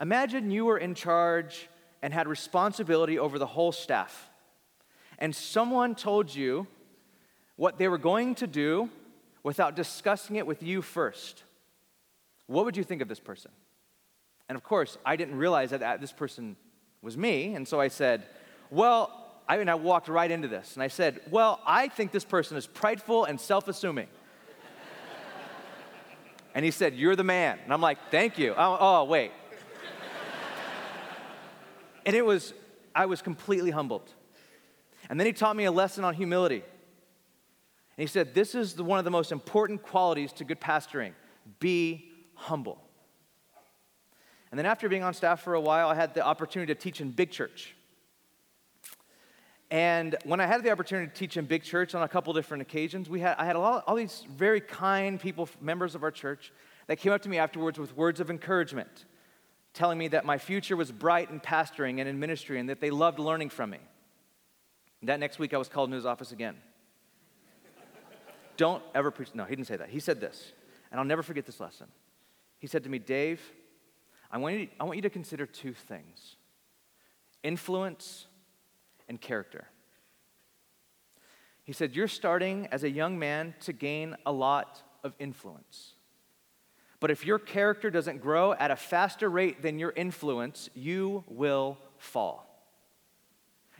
imagine 0.00 0.52
you 0.52 0.64
were 0.64 0.78
in 0.78 0.94
charge 0.94 1.68
and 2.02 2.14
had 2.14 2.28
responsibility 2.28 3.18
over 3.18 3.36
the 3.36 3.46
whole 3.46 3.72
staff, 3.72 4.30
and 5.18 5.34
someone 5.34 5.96
told 5.96 6.32
you 6.32 6.68
what 7.56 7.78
they 7.78 7.88
were 7.88 7.98
going 7.98 8.36
to 8.36 8.46
do 8.46 8.88
without 9.42 9.74
discussing 9.74 10.36
it 10.36 10.46
with 10.46 10.62
you 10.62 10.82
first. 10.82 11.42
What 12.46 12.64
would 12.64 12.76
you 12.76 12.84
think 12.84 13.02
of 13.02 13.08
this 13.08 13.20
person? 13.20 13.50
And 14.48 14.54
of 14.54 14.62
course, 14.62 14.98
I 15.04 15.16
didn't 15.16 15.36
realize 15.36 15.70
that 15.70 16.00
this 16.00 16.12
person 16.12 16.54
was 17.02 17.18
me. 17.18 17.54
And 17.54 17.66
so 17.66 17.80
I 17.80 17.88
said, 17.88 18.24
Well, 18.72 19.12
I 19.46 19.58
mean, 19.58 19.68
I 19.68 19.74
walked 19.74 20.08
right 20.08 20.30
into 20.30 20.48
this. 20.48 20.72
And 20.74 20.82
I 20.82 20.88
said, 20.88 21.20
Well, 21.30 21.60
I 21.66 21.88
think 21.88 22.10
this 22.10 22.24
person 22.24 22.56
is 22.56 22.66
prideful 22.66 23.26
and 23.26 23.38
self 23.38 23.68
assuming. 23.68 24.08
and 26.54 26.64
he 26.64 26.70
said, 26.70 26.94
You're 26.94 27.14
the 27.14 27.22
man. 27.22 27.58
And 27.62 27.70
I'm 27.70 27.82
like, 27.82 27.98
Thank 28.10 28.38
you. 28.38 28.54
Oh, 28.56 28.78
oh 28.80 29.04
wait. 29.04 29.30
and 32.06 32.16
it 32.16 32.24
was, 32.24 32.54
I 32.94 33.04
was 33.04 33.20
completely 33.20 33.70
humbled. 33.70 34.10
And 35.10 35.20
then 35.20 35.26
he 35.26 35.34
taught 35.34 35.54
me 35.54 35.66
a 35.66 35.72
lesson 35.72 36.02
on 36.02 36.14
humility. 36.14 36.62
And 36.62 37.98
he 37.98 38.06
said, 38.06 38.32
This 38.32 38.54
is 38.54 38.72
the, 38.72 38.84
one 38.84 38.98
of 38.98 39.04
the 39.04 39.10
most 39.10 39.32
important 39.32 39.82
qualities 39.82 40.32
to 40.34 40.44
good 40.44 40.62
pastoring 40.62 41.12
be 41.60 42.10
humble. 42.32 42.80
And 44.50 44.58
then 44.58 44.64
after 44.64 44.88
being 44.88 45.02
on 45.02 45.12
staff 45.12 45.42
for 45.42 45.52
a 45.52 45.60
while, 45.60 45.90
I 45.90 45.94
had 45.94 46.14
the 46.14 46.24
opportunity 46.24 46.72
to 46.74 46.80
teach 46.80 47.02
in 47.02 47.10
big 47.10 47.30
church. 47.30 47.74
And 49.72 50.16
when 50.24 50.38
I 50.38 50.44
had 50.44 50.62
the 50.62 50.70
opportunity 50.70 51.10
to 51.10 51.14
teach 51.18 51.38
in 51.38 51.46
big 51.46 51.62
church 51.62 51.94
on 51.94 52.02
a 52.02 52.08
couple 52.08 52.30
different 52.34 52.60
occasions, 52.60 53.08
we 53.08 53.20
had, 53.20 53.36
I 53.38 53.46
had 53.46 53.56
lot, 53.56 53.84
all 53.86 53.94
these 53.96 54.22
very 54.28 54.60
kind 54.60 55.18
people, 55.18 55.48
members 55.62 55.94
of 55.94 56.02
our 56.02 56.10
church, 56.10 56.52
that 56.88 56.96
came 56.96 57.10
up 57.10 57.22
to 57.22 57.28
me 57.30 57.38
afterwards 57.38 57.78
with 57.78 57.96
words 57.96 58.20
of 58.20 58.28
encouragement, 58.28 59.06
telling 59.72 59.96
me 59.96 60.08
that 60.08 60.26
my 60.26 60.36
future 60.36 60.76
was 60.76 60.92
bright 60.92 61.30
in 61.30 61.40
pastoring 61.40 62.00
and 62.00 62.08
in 62.08 62.20
ministry 62.20 62.60
and 62.60 62.68
that 62.68 62.82
they 62.82 62.90
loved 62.90 63.18
learning 63.18 63.48
from 63.48 63.70
me. 63.70 63.78
That 65.04 65.18
next 65.18 65.38
week, 65.38 65.54
I 65.54 65.56
was 65.56 65.70
called 65.70 65.88
into 65.88 65.96
his 65.96 66.04
office 66.04 66.32
again. 66.32 66.56
Don't 68.58 68.82
ever 68.94 69.10
preach. 69.10 69.30
No, 69.32 69.44
he 69.44 69.56
didn't 69.56 69.68
say 69.68 69.76
that. 69.76 69.88
He 69.88 70.00
said 70.00 70.20
this, 70.20 70.52
and 70.90 71.00
I'll 71.00 71.06
never 71.06 71.22
forget 71.22 71.46
this 71.46 71.60
lesson. 71.60 71.86
He 72.58 72.66
said 72.66 72.84
to 72.84 72.90
me, 72.90 72.98
Dave, 72.98 73.40
I 74.30 74.36
want 74.36 74.54
you, 74.54 74.68
I 74.78 74.84
want 74.84 74.96
you 74.96 75.02
to 75.02 75.10
consider 75.10 75.46
two 75.46 75.72
things 75.72 76.36
influence 77.42 78.26
and 79.12 79.20
character. 79.20 79.66
He 81.64 81.72
said, 81.72 81.94
You're 81.94 82.08
starting 82.08 82.66
as 82.72 82.82
a 82.82 82.90
young 82.90 83.18
man 83.18 83.54
to 83.60 83.72
gain 83.72 84.16
a 84.24 84.32
lot 84.32 84.82
of 85.04 85.14
influence. 85.18 85.94
But 86.98 87.10
if 87.10 87.26
your 87.26 87.38
character 87.38 87.90
doesn't 87.90 88.22
grow 88.22 88.54
at 88.54 88.70
a 88.70 88.76
faster 88.76 89.28
rate 89.28 89.60
than 89.60 89.78
your 89.78 89.92
influence, 89.94 90.70
you 90.74 91.24
will 91.28 91.76
fall. 91.98 92.48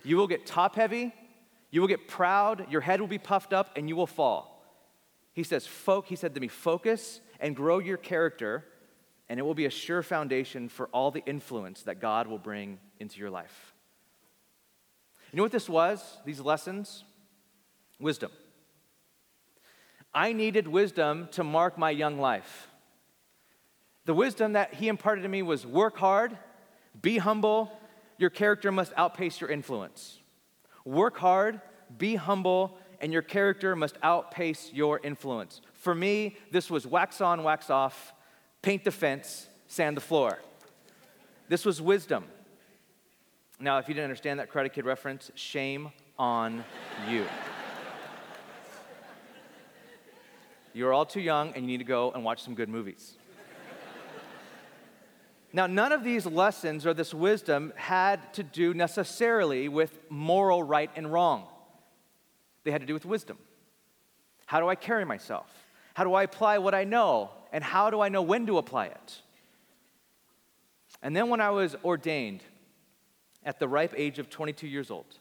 You 0.04 0.16
will 0.16 0.26
get 0.26 0.44
top 0.44 0.76
heavy, 0.76 1.14
you 1.70 1.80
will 1.80 1.88
get 1.88 2.08
proud, 2.08 2.70
your 2.70 2.82
head 2.82 3.00
will 3.00 3.08
be 3.08 3.18
puffed 3.18 3.54
up, 3.54 3.70
and 3.76 3.88
you 3.88 3.96
will 3.96 4.06
fall. 4.06 4.62
He 5.32 5.44
says, 5.44 5.66
Folk, 5.66 6.06
he 6.06 6.16
said 6.16 6.34
to 6.34 6.40
me, 6.40 6.48
focus 6.48 7.20
and 7.40 7.56
grow 7.56 7.78
your 7.78 7.96
character, 7.96 8.64
and 9.30 9.40
it 9.40 9.44
will 9.44 9.54
be 9.54 9.66
a 9.66 9.70
sure 9.70 10.02
foundation 10.02 10.68
for 10.68 10.88
all 10.88 11.10
the 11.10 11.24
influence 11.24 11.84
that 11.84 12.00
God 12.00 12.26
will 12.26 12.38
bring 12.38 12.78
into 13.00 13.18
your 13.18 13.30
life. 13.30 13.72
You 15.32 15.38
know 15.38 15.42
what 15.42 15.52
this 15.52 15.68
was, 15.68 16.18
these 16.26 16.40
lessons? 16.40 17.04
Wisdom. 17.98 18.30
I 20.14 20.34
needed 20.34 20.68
wisdom 20.68 21.28
to 21.32 21.42
mark 21.42 21.78
my 21.78 21.90
young 21.90 22.18
life. 22.18 22.68
The 24.04 24.12
wisdom 24.12 24.52
that 24.52 24.74
he 24.74 24.88
imparted 24.88 25.22
to 25.22 25.28
me 25.28 25.42
was 25.42 25.66
work 25.66 25.96
hard, 25.96 26.36
be 27.00 27.16
humble, 27.16 27.72
your 28.18 28.28
character 28.28 28.70
must 28.70 28.92
outpace 28.96 29.40
your 29.40 29.50
influence. 29.50 30.18
Work 30.84 31.16
hard, 31.16 31.60
be 31.96 32.16
humble, 32.16 32.76
and 33.00 33.12
your 33.12 33.22
character 33.22 33.74
must 33.74 33.96
outpace 34.02 34.70
your 34.72 35.00
influence. 35.02 35.62
For 35.72 35.94
me, 35.94 36.36
this 36.50 36.70
was 36.70 36.86
wax 36.86 37.20
on, 37.20 37.42
wax 37.42 37.70
off, 37.70 38.12
paint 38.60 38.84
the 38.84 38.90
fence, 38.90 39.48
sand 39.66 39.96
the 39.96 40.02
floor. 40.02 40.38
This 41.48 41.64
was 41.64 41.80
wisdom. 41.80 42.24
Now, 43.62 43.78
if 43.78 43.86
you 43.86 43.94
didn't 43.94 44.06
understand 44.06 44.40
that 44.40 44.50
Karate 44.50 44.72
Kid 44.72 44.84
reference, 44.84 45.30
shame 45.36 45.92
on 46.18 46.64
you. 47.08 47.24
You're 50.72 50.92
all 50.92 51.06
too 51.06 51.20
young 51.20 51.52
and 51.54 51.62
you 51.62 51.68
need 51.68 51.78
to 51.78 51.84
go 51.84 52.10
and 52.10 52.24
watch 52.24 52.42
some 52.42 52.56
good 52.56 52.68
movies. 52.68 53.14
Now, 55.52 55.68
none 55.68 55.92
of 55.92 56.02
these 56.02 56.26
lessons 56.26 56.86
or 56.86 56.92
this 56.92 57.14
wisdom 57.14 57.72
had 57.76 58.34
to 58.34 58.42
do 58.42 58.74
necessarily 58.74 59.68
with 59.68 59.96
moral 60.10 60.64
right 60.64 60.90
and 60.96 61.12
wrong. 61.12 61.46
They 62.64 62.72
had 62.72 62.80
to 62.80 62.86
do 62.86 62.94
with 62.94 63.06
wisdom. 63.06 63.38
How 64.46 64.58
do 64.58 64.66
I 64.66 64.74
carry 64.74 65.04
myself? 65.04 65.46
How 65.94 66.02
do 66.02 66.14
I 66.14 66.24
apply 66.24 66.58
what 66.58 66.74
I 66.74 66.82
know? 66.82 67.30
And 67.52 67.62
how 67.62 67.90
do 67.90 68.00
I 68.00 68.08
know 68.08 68.22
when 68.22 68.44
to 68.46 68.58
apply 68.58 68.86
it? 68.86 69.20
And 71.00 71.14
then, 71.14 71.28
when 71.28 71.40
I 71.40 71.50
was 71.50 71.76
ordained 71.84 72.42
at 73.44 73.58
the 73.58 73.68
ripe 73.68 73.94
age 73.96 74.18
of 74.18 74.30
22 74.30 74.66
years 74.66 74.90
old, 74.90 75.18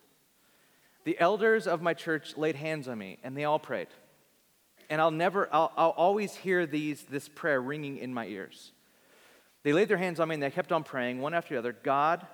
the 1.04 1.20
elders 1.20 1.68
of 1.68 1.82
my 1.82 1.94
church 1.94 2.38
laid 2.38 2.56
hands 2.56 2.88
on 2.88 2.98
me 2.98 3.18
and 3.24 3.36
they 3.36 3.44
all 3.44 3.60
prayed. 3.60 3.88
And 4.90 5.00
I'll 5.02 5.12
never, 5.12 5.50
I'll, 5.52 5.72
I'll 5.78 5.90
always 5.92 6.36
hear 6.36 6.66
these, 6.66 7.04
this 7.04 7.30
prayer 7.30 7.62
ringing 7.62 7.98
in 7.98 8.14
my 8.14 8.28
ears. 8.28 8.72
They 9.64 9.74
laid 9.74 9.88
their 9.88 9.98
hands 9.98 10.20
on 10.20 10.28
me 10.28 10.36
and 10.36 10.44
they 10.44 10.52
kept 10.52 10.72
on 10.72 10.84
praying, 10.84 11.22
one 11.22 11.34
after 11.34 11.56
the 11.56 11.60
other 11.60 11.76
God, 11.84 12.26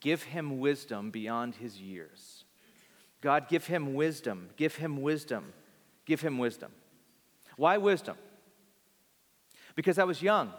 give 0.00 0.22
him 0.22 0.60
wisdom 0.60 1.10
beyond 1.10 1.56
his 1.56 1.80
years. 1.80 2.44
God, 3.20 3.48
give 3.48 3.66
him 3.66 3.94
wisdom, 3.94 4.50
give 4.56 4.76
him 4.76 5.02
wisdom, 5.02 5.52
give 6.06 6.20
him 6.20 6.38
wisdom. 6.38 6.70
Why 7.56 7.78
wisdom? 7.78 8.16
Because 9.74 9.98
I 9.98 10.04
was 10.04 10.22
young 10.22 10.52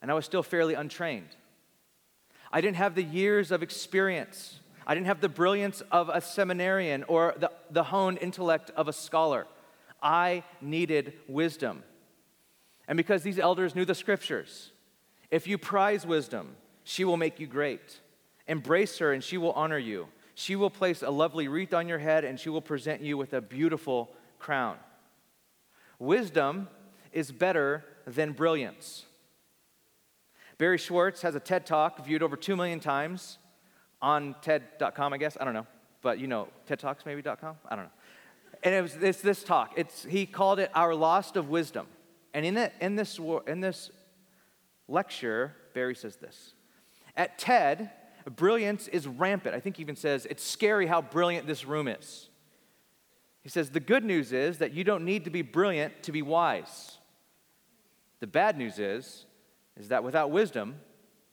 and 0.00 0.10
I 0.10 0.14
was 0.14 0.24
still 0.24 0.42
fairly 0.42 0.74
untrained. 0.74 1.36
I 2.54 2.60
didn't 2.60 2.76
have 2.76 2.94
the 2.94 3.02
years 3.02 3.50
of 3.50 3.64
experience. 3.64 4.60
I 4.86 4.94
didn't 4.94 5.08
have 5.08 5.20
the 5.20 5.28
brilliance 5.28 5.82
of 5.90 6.08
a 6.08 6.20
seminarian 6.20 7.02
or 7.08 7.34
the, 7.36 7.50
the 7.68 7.82
honed 7.82 8.18
intellect 8.20 8.70
of 8.76 8.86
a 8.86 8.92
scholar. 8.92 9.48
I 10.00 10.44
needed 10.60 11.14
wisdom. 11.26 11.82
And 12.86 12.96
because 12.96 13.24
these 13.24 13.40
elders 13.40 13.74
knew 13.74 13.84
the 13.84 13.94
scriptures, 13.94 14.70
if 15.32 15.48
you 15.48 15.58
prize 15.58 16.06
wisdom, 16.06 16.54
she 16.84 17.04
will 17.04 17.16
make 17.16 17.40
you 17.40 17.48
great. 17.48 17.98
Embrace 18.46 18.98
her, 18.98 19.12
and 19.12 19.24
she 19.24 19.36
will 19.36 19.52
honor 19.54 19.78
you. 19.78 20.06
She 20.36 20.54
will 20.54 20.70
place 20.70 21.02
a 21.02 21.10
lovely 21.10 21.48
wreath 21.48 21.74
on 21.74 21.88
your 21.88 21.98
head, 21.98 22.24
and 22.24 22.38
she 22.38 22.50
will 22.50 22.60
present 22.60 23.00
you 23.00 23.16
with 23.16 23.32
a 23.32 23.40
beautiful 23.40 24.10
crown. 24.38 24.76
Wisdom 25.98 26.68
is 27.12 27.32
better 27.32 27.84
than 28.06 28.30
brilliance. 28.30 29.06
Barry 30.58 30.78
Schwartz 30.78 31.22
has 31.22 31.34
a 31.34 31.40
TED 31.40 31.66
talk 31.66 32.04
viewed 32.04 32.22
over 32.22 32.36
2 32.36 32.56
million 32.56 32.80
times 32.80 33.38
on 34.00 34.36
TED.com, 34.42 35.12
I 35.12 35.18
guess. 35.18 35.36
I 35.40 35.44
don't 35.44 35.54
know. 35.54 35.66
But 36.02 36.18
you 36.18 36.26
know, 36.26 36.48
TED 36.66 36.78
Talks 36.78 37.06
maybe.com? 37.06 37.56
I 37.68 37.74
don't 37.74 37.86
know. 37.86 37.90
And 38.62 38.74
it 38.74 38.82
was 38.82 38.94
it's 38.96 39.20
this 39.20 39.42
talk. 39.42 39.72
It's, 39.76 40.04
he 40.04 40.26
called 40.26 40.58
it 40.60 40.70
Our 40.74 40.94
Loss 40.94 41.34
of 41.36 41.48
Wisdom. 41.48 41.86
And 42.34 42.44
in, 42.44 42.56
it, 42.56 42.72
in, 42.80 42.96
this, 42.96 43.18
in 43.46 43.60
this 43.60 43.90
lecture, 44.86 45.54
Barry 45.72 45.94
says 45.94 46.16
this 46.16 46.52
At 47.16 47.38
TED, 47.38 47.90
brilliance 48.36 48.88
is 48.88 49.06
rampant. 49.06 49.54
I 49.54 49.60
think 49.60 49.76
he 49.76 49.82
even 49.82 49.96
says, 49.96 50.26
It's 50.28 50.44
scary 50.44 50.86
how 50.86 51.00
brilliant 51.00 51.46
this 51.46 51.64
room 51.64 51.88
is. 51.88 52.28
He 53.42 53.48
says, 53.48 53.70
The 53.70 53.80
good 53.80 54.04
news 54.04 54.32
is 54.32 54.58
that 54.58 54.72
you 54.72 54.84
don't 54.84 55.04
need 55.04 55.24
to 55.24 55.30
be 55.30 55.42
brilliant 55.42 56.02
to 56.04 56.12
be 56.12 56.22
wise. 56.22 56.98
The 58.20 58.26
bad 58.26 58.58
news 58.58 58.78
is, 58.78 59.26
is 59.78 59.88
that 59.88 60.04
without 60.04 60.30
wisdom, 60.30 60.76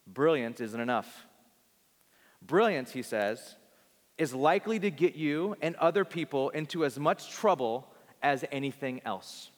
brilliance 0.07 0.59
isn't 0.59 0.79
enough. 0.79 1.25
Brilliance, 2.41 2.91
he 2.91 3.03
says, 3.03 3.55
is 4.17 4.33
likely 4.33 4.79
to 4.79 4.91
get 4.91 5.15
you 5.15 5.55
and 5.61 5.75
other 5.75 6.05
people 6.05 6.49
into 6.49 6.83
as 6.85 6.99
much 6.99 7.31
trouble 7.31 7.87
as 8.21 8.45
anything 8.51 9.01
else. 9.05 9.49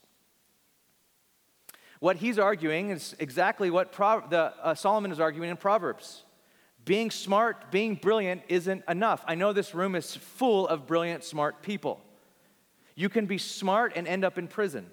What 2.00 2.18
he's 2.18 2.38
arguing 2.38 2.90
is 2.90 3.16
exactly 3.20 3.70
what 3.70 3.94
Pro- 3.94 4.28
the, 4.28 4.54
uh, 4.62 4.76
Solomon 4.76 5.12
is 5.12 5.22
arguing 5.22 5.50
in 5.50 5.58
Proverbs. 5.58 6.24
Being 6.84 7.12
smart, 7.12 7.72
being 7.72 7.96
brilliant 7.96 8.42
isn't 8.50 8.84
enough. 8.90 9.24
I 9.26 9.36
know 9.36 9.54
this 9.54 9.74
room 9.74 9.96
is 9.96 10.14
full 10.14 10.68
of 10.68 10.86
brilliant, 10.86 11.24
smart 11.24 11.62
people. 11.62 12.02
You 12.96 13.08
can 13.08 13.26
be 13.26 13.38
smart 13.38 13.94
and 13.96 14.06
end 14.06 14.26
up 14.26 14.38
in 14.38 14.50
prison. 14.50 14.86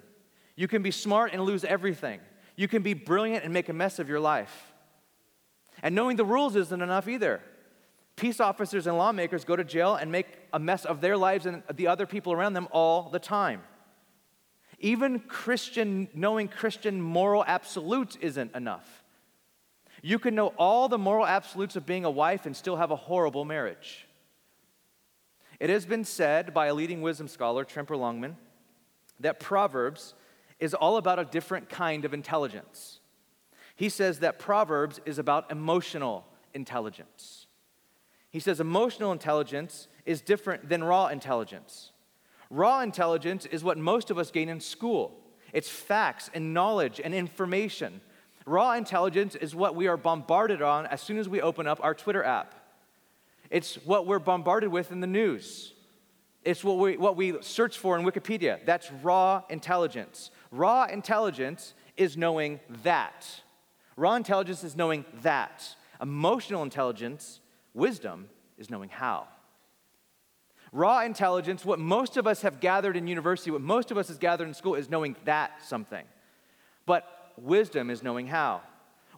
You 0.55 0.69
can 0.69 0.81
be 0.83 0.91
smart 0.91 1.33
and 1.33 1.43
lose 1.43 1.65
everything. 1.65 2.21
You 2.61 2.67
can 2.67 2.83
be 2.83 2.93
brilliant 2.93 3.43
and 3.43 3.51
make 3.51 3.69
a 3.69 3.73
mess 3.73 3.97
of 3.97 4.07
your 4.07 4.19
life. 4.19 4.71
And 5.81 5.95
knowing 5.95 6.15
the 6.15 6.23
rules 6.23 6.55
isn't 6.55 6.79
enough 6.79 7.07
either. 7.07 7.41
Peace 8.15 8.39
officers 8.39 8.85
and 8.85 8.99
lawmakers 8.99 9.43
go 9.43 9.55
to 9.55 9.63
jail 9.63 9.95
and 9.95 10.11
make 10.11 10.27
a 10.53 10.59
mess 10.59 10.85
of 10.85 11.01
their 11.01 11.17
lives 11.17 11.47
and 11.47 11.63
the 11.73 11.87
other 11.87 12.05
people 12.05 12.33
around 12.33 12.53
them 12.53 12.67
all 12.69 13.09
the 13.09 13.17
time. 13.17 13.63
Even 14.77 15.17
Christian, 15.21 16.07
knowing 16.13 16.47
Christian 16.47 17.01
moral 17.01 17.43
absolutes 17.47 18.15
isn't 18.17 18.55
enough. 18.55 19.03
You 20.03 20.19
can 20.19 20.35
know 20.35 20.53
all 20.55 20.87
the 20.87 20.99
moral 20.99 21.25
absolutes 21.25 21.75
of 21.75 21.87
being 21.87 22.05
a 22.05 22.11
wife 22.11 22.45
and 22.45 22.55
still 22.55 22.75
have 22.75 22.91
a 22.91 22.95
horrible 22.95 23.43
marriage. 23.43 24.07
It 25.59 25.71
has 25.71 25.87
been 25.87 26.05
said 26.05 26.53
by 26.53 26.67
a 26.67 26.75
leading 26.75 27.01
wisdom 27.01 27.27
scholar, 27.27 27.65
Tremper 27.65 27.97
Longman, 27.97 28.37
that 29.19 29.39
Proverbs 29.39 30.13
is 30.61 30.73
all 30.73 30.95
about 30.95 31.19
a 31.19 31.25
different 31.25 31.67
kind 31.67 32.05
of 32.05 32.13
intelligence. 32.13 32.99
He 33.75 33.89
says 33.89 34.19
that 34.19 34.39
Proverbs 34.39 35.01
is 35.05 35.19
about 35.19 35.51
emotional 35.51 36.25
intelligence. 36.53 37.47
He 38.29 38.39
says 38.39 38.61
emotional 38.61 39.11
intelligence 39.11 39.89
is 40.05 40.21
different 40.21 40.69
than 40.69 40.83
raw 40.83 41.07
intelligence. 41.07 41.91
Raw 42.49 42.79
intelligence 42.81 43.45
is 43.45 43.63
what 43.63 43.77
most 43.77 44.09
of 44.09 44.17
us 44.17 44.31
gain 44.31 44.47
in 44.47 44.61
school 44.61 45.17
it's 45.53 45.69
facts 45.69 46.29
and 46.33 46.53
knowledge 46.53 47.01
and 47.03 47.13
information. 47.13 47.99
Raw 48.45 48.71
intelligence 48.73 49.35
is 49.35 49.53
what 49.53 49.75
we 49.75 49.87
are 49.87 49.97
bombarded 49.97 50.61
on 50.61 50.85
as 50.87 51.01
soon 51.01 51.17
as 51.17 51.27
we 51.27 51.41
open 51.41 51.67
up 51.67 51.79
our 51.83 51.93
Twitter 51.93 52.23
app. 52.23 52.55
It's 53.49 53.75
what 53.85 54.07
we're 54.07 54.19
bombarded 54.19 54.71
with 54.71 54.91
in 54.93 55.01
the 55.01 55.07
news. 55.07 55.73
It's 56.43 56.63
what 56.63 56.77
we, 56.77 56.97
what 56.97 57.15
we 57.15 57.39
search 57.41 57.77
for 57.77 57.99
in 57.99 58.05
Wikipedia. 58.05 58.65
That's 58.65 58.91
raw 59.03 59.43
intelligence. 59.49 60.31
Raw 60.51 60.85
intelligence 60.85 61.73
is 61.97 62.17
knowing 62.17 62.59
that. 62.83 63.25
Raw 63.95 64.15
intelligence 64.15 64.63
is 64.63 64.75
knowing 64.75 65.05
that. 65.21 65.75
Emotional 66.01 66.63
intelligence, 66.63 67.39
wisdom, 67.73 68.29
is 68.57 68.69
knowing 68.69 68.89
how. 68.89 69.27
Raw 70.73 71.01
intelligence, 71.01 71.65
what 71.65 71.79
most 71.79 72.17
of 72.17 72.27
us 72.27 72.41
have 72.41 72.59
gathered 72.59 72.95
in 72.95 73.07
university, 73.07 73.51
what 73.51 73.61
most 73.61 73.91
of 73.91 73.97
us 73.97 74.07
has 74.07 74.17
gathered 74.17 74.47
in 74.47 74.53
school, 74.53 74.75
is 74.75 74.89
knowing 74.89 75.15
that 75.25 75.63
something. 75.65 76.05
But 76.85 77.33
wisdom 77.37 77.89
is 77.89 78.03
knowing 78.03 78.27
how. 78.27 78.61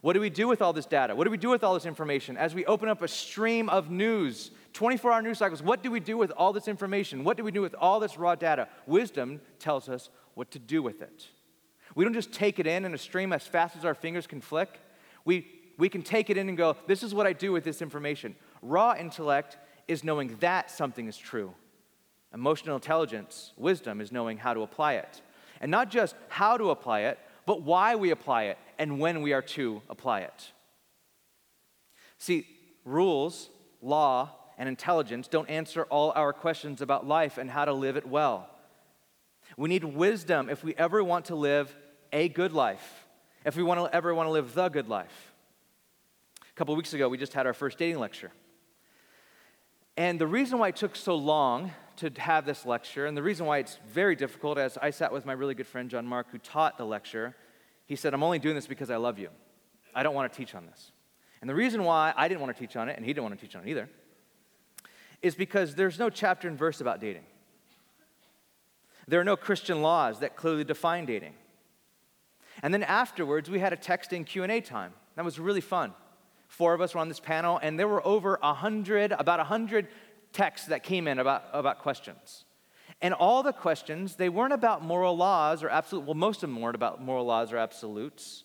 What 0.00 0.12
do 0.12 0.20
we 0.20 0.28
do 0.28 0.48
with 0.48 0.60
all 0.60 0.74
this 0.74 0.84
data? 0.84 1.16
What 1.16 1.24
do 1.24 1.30
we 1.30 1.38
do 1.38 1.48
with 1.48 1.64
all 1.64 1.72
this 1.72 1.86
information? 1.86 2.36
As 2.36 2.54
we 2.54 2.66
open 2.66 2.90
up 2.90 3.00
a 3.00 3.08
stream 3.08 3.70
of 3.70 3.90
news, 3.90 4.50
24 4.74 5.12
hour 5.12 5.22
news 5.22 5.38
cycles, 5.38 5.62
what 5.62 5.82
do 5.82 5.90
we 5.90 5.98
do 5.98 6.18
with 6.18 6.30
all 6.32 6.52
this 6.52 6.68
information? 6.68 7.24
What 7.24 7.38
do 7.38 7.44
we 7.44 7.50
do 7.50 7.62
with 7.62 7.74
all 7.78 8.00
this 8.00 8.18
raw 8.18 8.34
data? 8.34 8.68
Wisdom 8.86 9.40
tells 9.58 9.88
us 9.88 10.10
what 10.34 10.50
to 10.52 10.58
do 10.58 10.82
with 10.82 11.02
it. 11.02 11.28
We 11.94 12.04
don't 12.04 12.14
just 12.14 12.32
take 12.32 12.58
it 12.58 12.66
in 12.66 12.84
in 12.84 12.94
a 12.94 12.98
stream 12.98 13.32
as 13.32 13.46
fast 13.46 13.76
as 13.76 13.84
our 13.84 13.94
fingers 13.94 14.26
can 14.26 14.40
flick. 14.40 14.80
We 15.24 15.46
we 15.78 15.88
can 15.88 16.02
take 16.02 16.30
it 16.30 16.36
in 16.36 16.48
and 16.48 16.56
go, 16.56 16.76
this 16.86 17.02
is 17.02 17.14
what 17.14 17.26
I 17.26 17.32
do 17.32 17.52
with 17.52 17.64
this 17.64 17.82
information. 17.82 18.36
Raw 18.62 18.94
intellect 18.98 19.58
is 19.88 20.04
knowing 20.04 20.36
that 20.40 20.70
something 20.70 21.06
is 21.08 21.16
true. 21.16 21.54
Emotional 22.32 22.76
intelligence, 22.76 23.52
wisdom, 23.56 24.00
is 24.00 24.10
knowing 24.10 24.38
how 24.38 24.54
to 24.54 24.60
apply 24.62 24.94
it. 24.94 25.22
And 25.60 25.70
not 25.70 25.90
just 25.90 26.14
how 26.28 26.56
to 26.56 26.70
apply 26.70 27.00
it, 27.00 27.18
but 27.46 27.62
why 27.62 27.96
we 27.96 28.10
apply 28.10 28.44
it 28.44 28.58
and 28.78 28.98
when 28.98 29.22
we 29.22 29.32
are 29.32 29.42
to 29.42 29.82
apply 29.88 30.20
it. 30.20 30.52
See, 32.18 32.46
rules, 32.84 33.50
law, 33.82 34.30
and 34.58 34.68
intelligence 34.68 35.28
don't 35.28 35.48
answer 35.48 35.84
all 35.84 36.12
our 36.16 36.32
questions 36.32 36.80
about 36.80 37.06
life 37.06 37.38
and 37.38 37.50
how 37.50 37.64
to 37.64 37.72
live 37.72 37.96
it 37.96 38.06
well. 38.06 38.48
We 39.56 39.68
need 39.68 39.84
wisdom 39.84 40.48
if 40.50 40.64
we 40.64 40.74
ever 40.76 41.02
want 41.02 41.26
to 41.26 41.34
live 41.34 41.74
a 42.12 42.28
good 42.28 42.52
life, 42.52 43.06
if 43.44 43.56
we 43.56 43.62
want 43.62 43.80
to 43.80 43.94
ever 43.94 44.14
want 44.14 44.26
to 44.26 44.32
live 44.32 44.54
the 44.54 44.68
good 44.68 44.88
life. 44.88 45.32
A 46.42 46.54
couple 46.54 46.74
weeks 46.76 46.94
ago, 46.94 47.08
we 47.08 47.18
just 47.18 47.32
had 47.32 47.46
our 47.46 47.54
first 47.54 47.78
dating 47.78 47.98
lecture. 47.98 48.32
And 49.96 50.20
the 50.20 50.26
reason 50.26 50.58
why 50.58 50.68
it 50.68 50.76
took 50.76 50.96
so 50.96 51.14
long 51.14 51.72
to 51.96 52.10
have 52.18 52.46
this 52.46 52.66
lecture, 52.66 53.06
and 53.06 53.16
the 53.16 53.22
reason 53.22 53.46
why 53.46 53.58
it's 53.58 53.78
very 53.88 54.16
difficult, 54.16 54.58
as 54.58 54.76
I 54.82 54.90
sat 54.90 55.12
with 55.12 55.24
my 55.24 55.32
really 55.32 55.54
good 55.54 55.66
friend 55.66 55.88
John 55.88 56.06
Mark, 56.06 56.26
who 56.30 56.38
taught 56.38 56.76
the 56.78 56.84
lecture, 56.84 57.36
he 57.86 57.94
said, 57.94 58.14
I'm 58.14 58.22
only 58.22 58.40
doing 58.40 58.56
this 58.56 58.66
because 58.66 58.90
I 58.90 58.96
love 58.96 59.18
you. 59.18 59.28
I 59.94 60.02
don't 60.02 60.14
want 60.14 60.32
to 60.32 60.36
teach 60.36 60.54
on 60.54 60.66
this. 60.66 60.90
And 61.40 61.48
the 61.48 61.54
reason 61.54 61.84
why 61.84 62.12
I 62.16 62.26
didn't 62.26 62.40
want 62.40 62.56
to 62.56 62.58
teach 62.58 62.74
on 62.74 62.88
it, 62.88 62.96
and 62.96 63.04
he 63.04 63.12
didn't 63.12 63.24
want 63.24 63.38
to 63.38 63.46
teach 63.46 63.54
on 63.54 63.66
it 63.66 63.70
either, 63.70 63.88
is 65.22 65.34
because 65.34 65.74
there's 65.74 65.98
no 65.98 66.10
chapter 66.10 66.48
and 66.48 66.58
verse 66.58 66.80
about 66.80 67.00
dating. 67.00 67.24
There 69.08 69.20
are 69.20 69.24
no 69.24 69.36
Christian 69.36 69.82
laws 69.82 70.20
that 70.20 70.36
clearly 70.36 70.64
define 70.64 71.04
dating. 71.04 71.34
And 72.62 72.72
then 72.72 72.82
afterwards, 72.82 73.50
we 73.50 73.58
had 73.58 73.72
a 73.72 73.76
texting 73.76 74.24
Q&A 74.24 74.60
time. 74.60 74.92
That 75.16 75.24
was 75.24 75.38
really 75.38 75.60
fun. 75.60 75.92
Four 76.48 76.74
of 76.74 76.80
us 76.80 76.94
were 76.94 77.00
on 77.00 77.08
this 77.08 77.20
panel, 77.20 77.58
and 77.62 77.78
there 77.78 77.88
were 77.88 78.06
over 78.06 78.38
100, 78.40 79.12
about 79.12 79.38
100 79.38 79.88
texts 80.32 80.68
that 80.68 80.82
came 80.82 81.08
in 81.08 81.18
about, 81.18 81.44
about 81.52 81.80
questions. 81.80 82.44
And 83.00 83.12
all 83.12 83.42
the 83.42 83.52
questions, 83.52 84.16
they 84.16 84.28
weren't 84.28 84.52
about 84.52 84.82
moral 84.82 85.16
laws 85.16 85.62
or 85.62 85.68
absolute, 85.68 86.04
well, 86.04 86.14
most 86.14 86.42
of 86.42 86.50
them 86.50 86.60
weren't 86.60 86.76
about 86.76 87.02
moral 87.02 87.24
laws 87.24 87.52
or 87.52 87.58
absolutes. 87.58 88.44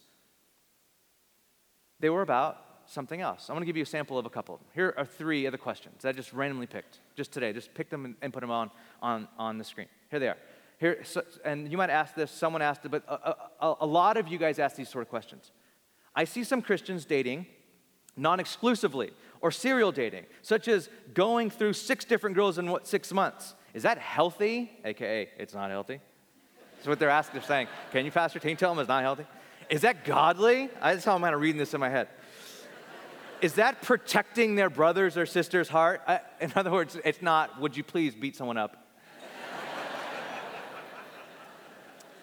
They 2.00 2.10
were 2.10 2.22
about 2.22 2.58
something 2.86 3.22
else. 3.22 3.50
I 3.50 3.54
want 3.54 3.62
to 3.62 3.66
give 3.68 3.78
you 3.78 3.84
a 3.84 3.86
sample 3.86 4.18
of 4.18 4.26
a 4.26 4.30
couple 4.30 4.56
of 4.56 4.62
them. 4.62 4.70
Here 4.74 4.94
are 4.98 5.06
three 5.06 5.46
of 5.46 5.52
the 5.52 5.58
questions 5.58 6.02
that 6.02 6.10
I 6.10 6.12
just 6.14 6.34
randomly 6.34 6.66
picked, 6.66 7.00
just 7.16 7.32
today. 7.32 7.54
Just 7.54 7.74
picked 7.74 7.92
them 7.92 8.16
and 8.22 8.34
put 8.34 8.42
them 8.42 8.52
on, 8.52 8.72
on, 9.02 9.28
on 9.38 9.58
the 9.58 9.64
screen. 9.64 9.88
Here 10.10 10.20
they 10.20 10.28
are. 10.28 10.38
Here, 10.80 11.04
so, 11.04 11.24
and 11.44 11.70
you 11.70 11.78
might 11.78 11.90
ask 11.90 12.16
this, 12.16 12.32
someone 12.32 12.62
asked 12.62 12.86
it, 12.86 12.90
but 12.90 13.04
a, 13.08 13.36
a, 13.62 13.76
a 13.82 13.86
lot 13.86 14.16
of 14.16 14.30
you 14.30 14.38
guys 14.38 14.60
ask 14.60 14.78
these 14.78 14.90
sort 14.90 15.02
of 15.02 15.10
questions. 15.10 15.52
I 16.16 16.24
see 16.24 16.44
some 16.44 16.62
Christians 16.62 17.06
dating 17.06 17.46
non 18.16 18.40
exclusively 18.40 19.12
or 19.42 19.52
serial 19.52 19.92
dating, 19.92 20.26
such 20.42 20.68
as 20.68 20.90
going 21.14 21.50
through 21.50 21.74
six 21.74 22.06
different 22.06 22.36
girls 22.36 22.58
in 22.58 22.70
what, 22.70 22.88
six 22.88 23.12
months. 23.14 23.56
Is 23.74 23.84
that 23.84 23.98
healthy? 23.98 24.72
AKA, 24.84 25.30
it's 25.38 25.54
not 25.54 25.70
healthy. 25.70 26.00
That's 26.76 26.88
what 26.88 27.00
they're 27.00 27.10
asking. 27.10 27.40
They're 27.40 27.48
saying, 27.48 27.68
Can 27.92 28.06
you, 28.06 28.12
Pastor? 28.12 28.40
You 28.44 28.56
tell 28.56 28.74
them 28.74 28.80
it's 28.80 28.90
not 28.90 29.04
healthy? 29.04 29.26
Is 29.70 29.82
that 29.82 30.06
godly? 30.06 30.70
I 30.82 30.94
just 30.94 31.06
how 31.06 31.16
I'm 31.16 31.22
kind 31.22 31.36
of 31.36 31.42
reading 31.42 31.60
this 31.60 31.74
in 31.74 31.80
my 31.80 31.90
head. 31.90 32.08
Is 33.42 33.54
that 33.54 33.82
protecting 33.82 34.56
their 34.56 34.70
brother's 34.70 35.16
or 35.16 35.26
sister's 35.26 35.70
heart? 35.70 36.02
I, 36.08 36.20
in 36.42 36.52
other 36.56 36.72
words, 36.72 36.98
it's 37.06 37.22
not, 37.22 37.60
would 37.62 37.78
you 37.78 37.84
please 37.84 38.16
beat 38.16 38.36
someone 38.36 38.58
up? 38.58 38.89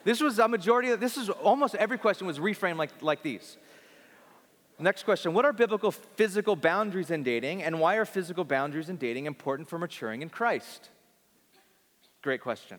This 0.06 0.20
was 0.20 0.38
a 0.38 0.46
majority 0.46 0.90
of, 0.90 1.00
this 1.00 1.16
is 1.16 1.28
almost 1.28 1.74
every 1.74 1.98
question 1.98 2.28
was 2.28 2.38
reframed 2.38 2.76
like, 2.76 3.02
like 3.02 3.24
these. 3.24 3.56
Next 4.78 5.02
question 5.02 5.34
What 5.34 5.44
are 5.44 5.52
biblical 5.52 5.90
physical 5.90 6.54
boundaries 6.54 7.10
in 7.10 7.24
dating, 7.24 7.64
and 7.64 7.80
why 7.80 7.96
are 7.96 8.04
physical 8.04 8.44
boundaries 8.44 8.88
in 8.88 8.98
dating 8.98 9.26
important 9.26 9.68
for 9.68 9.80
maturing 9.80 10.22
in 10.22 10.28
Christ? 10.28 10.90
Great 12.22 12.40
question. 12.40 12.78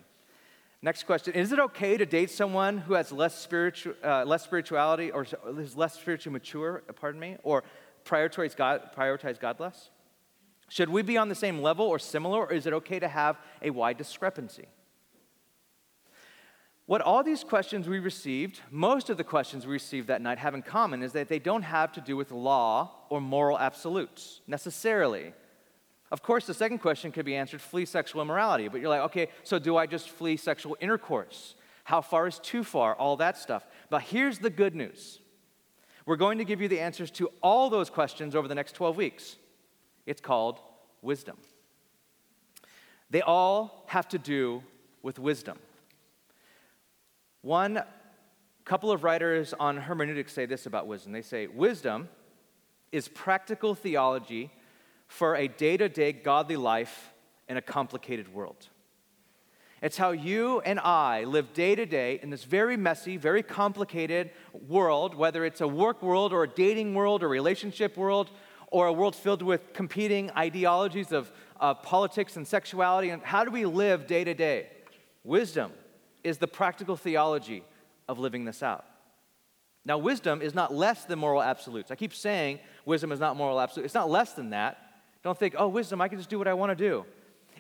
Next 0.82 1.04
question 1.04 1.34
Is 1.34 1.52
it 1.52 1.60
okay 1.60 1.98
to 1.98 2.06
date 2.06 2.32
someone 2.32 2.78
who 2.78 2.94
has 2.94 3.12
less, 3.12 3.38
spiritu- 3.38 3.96
uh, 4.02 4.24
less 4.24 4.46
spirituality 4.46 5.12
or 5.12 5.26
is 5.60 5.76
less 5.76 5.96
spiritually 5.96 6.32
mature, 6.32 6.82
pardon 6.96 7.20
me, 7.20 7.36
or 7.44 7.66
prioritize 8.06 8.56
God, 8.56 8.92
prioritize 8.98 9.38
God 9.38 9.60
less? 9.60 9.90
Should 10.70 10.88
we 10.88 11.02
be 11.02 11.18
on 11.18 11.28
the 11.28 11.36
same 11.36 11.62
level 11.62 11.88
or 11.88 12.00
similar, 12.00 12.46
or 12.46 12.54
is 12.54 12.66
it 12.66 12.72
okay 12.72 13.00
to 13.00 13.08
have 13.10 13.38
a 13.62 13.72
wide 13.72 13.98
discrepancy? 13.98 14.68
What 16.88 17.02
all 17.02 17.22
these 17.22 17.44
questions 17.44 17.90
we 17.90 18.00
received, 18.00 18.62
most 18.72 19.10
of 19.10 19.18
the 19.18 19.24
questions 19.24 19.68
we 19.68 19.74
received 19.74 20.08
that 20.08 20.22
night 20.22 20.38
have 20.38 20.56
in 20.56 20.62
common 20.62 21.04
is 21.04 21.12
that 21.12 21.28
they 21.28 21.38
don't 21.38 21.64
have 21.64 21.92
to 21.92 22.02
do 22.02 22.16
with 22.16 22.32
law 22.32 22.92
or 23.10 23.20
moral 23.20 23.60
absolutes 23.60 24.40
necessarily. 24.48 25.34
Of 26.12 26.24
course, 26.24 26.48
the 26.48 26.54
second 26.54 26.78
question 26.78 27.12
could 27.12 27.26
be 27.26 27.36
answered 27.36 27.60
flee 27.60 27.84
sexual 27.84 28.22
immorality, 28.22 28.70
but 28.70 28.80
you're 28.80 28.90
like, 28.90 29.02
okay, 29.02 29.28
so 29.44 29.60
do 29.60 29.76
I 29.76 29.86
just 29.86 30.10
flee 30.10 30.38
sexual 30.38 30.78
intercourse? 30.80 31.56
How 31.84 32.00
far 32.00 32.26
is 32.26 32.40
too 32.40 32.64
far? 32.64 32.96
All 32.96 33.18
that 33.18 33.38
stuff. 33.38 33.68
But 33.90 34.04
here's 34.04 34.40
the 34.40 34.50
good 34.50 34.74
news 34.74 35.20
we're 36.06 36.16
going 36.16 36.38
to 36.38 36.46
give 36.46 36.62
you 36.62 36.70
the 36.70 36.80
answers 36.80 37.12
to 37.12 37.30
all 37.44 37.70
those 37.70 37.90
questions 37.90 38.34
over 38.34 38.48
the 38.48 38.56
next 38.56 38.76
12 38.76 38.96
weeks. 38.96 39.36
It's 40.06 40.22
called 40.22 40.62
wisdom. 41.02 41.36
They 43.10 43.22
all 43.22 43.84
have 43.88 44.08
to 44.10 44.18
do 44.18 44.64
with 45.02 45.20
wisdom. 45.20 45.58
One 47.42 47.84
couple 48.66 48.92
of 48.92 49.04
writers 49.04 49.54
on 49.58 49.78
hermeneutics 49.78 50.34
say 50.34 50.46
this 50.46 50.66
about 50.66 50.88
wisdom. 50.88 51.14
They 51.14 51.22
say, 51.22 51.48
Wisdom 51.48 52.10
is 52.92 53.08
practical 53.08 53.76
theology 53.76 54.52
for 55.08 55.36
a 55.36 55.48
day 55.48 55.78
to 55.78 55.88
day 55.88 56.12
godly 56.12 56.58
life 56.58 57.14
in 57.48 57.58
a 57.58 57.62
complicated 57.62 58.34
world. 58.34 58.68
It's 59.82 59.98
how 59.98 60.12
you 60.12 60.60
and 60.62 60.80
I 60.80 61.24
live 61.24 61.54
day 61.54 61.76
to 61.76 61.86
day 61.86 62.20
in 62.22 62.30
this 62.30 62.44
very 62.44 62.76
messy, 62.76 63.16
very 63.16 63.44
complicated 63.44 64.32
world, 64.68 65.14
whether 65.14 65.46
it's 65.46 65.62
a 65.62 65.68
work 65.68 66.02
world 66.02 66.34
or 66.34 66.44
a 66.44 66.48
dating 66.48 66.96
world 66.96 67.24
or 67.24 67.30
relationship 67.30 67.96
world 67.96 68.32
or 68.72 68.88
a 68.88 68.94
world 68.94 69.16
filled 69.16 69.44
with 69.44 69.74
competing 69.74 70.32
ideologies 70.32 71.12
of, 71.12 71.32
of 71.60 71.84
politics 71.84 72.36
and 72.38 72.48
sexuality. 72.48 73.12
And 73.12 73.22
how 73.22 73.46
do 73.46 73.52
we 73.52 73.66
live 73.66 74.08
day 74.08 74.24
to 74.24 74.34
day? 74.34 74.68
Wisdom 75.24 75.72
is 76.24 76.38
the 76.38 76.48
practical 76.48 76.96
theology 76.96 77.64
of 78.08 78.20
living 78.20 78.46
this 78.46 78.64
out. 78.64 78.86
Now, 79.86 79.98
wisdom 79.98 80.42
is 80.42 80.54
not 80.54 80.74
less 80.74 81.06
than 81.06 81.20
moral 81.20 81.42
absolutes. 81.42 81.92
I 81.92 81.96
keep 81.96 82.14
saying 82.14 82.60
wisdom 82.86 83.12
is 83.12 83.20
not 83.20 83.38
moral 83.38 83.60
absolute. 83.60 83.86
It's 83.86 83.94
not 83.94 84.10
less 84.10 84.34
than 84.34 84.50
that. 84.50 84.78
Don't 85.24 85.38
think, 85.38 85.56
oh, 85.58 85.68
wisdom, 85.70 86.02
I 86.02 86.08
can 86.08 86.18
just 86.18 86.30
do 86.30 86.38
what 86.38 86.48
I 86.48 86.54
want 86.54 86.72
to 86.72 86.76
do. 86.76 87.06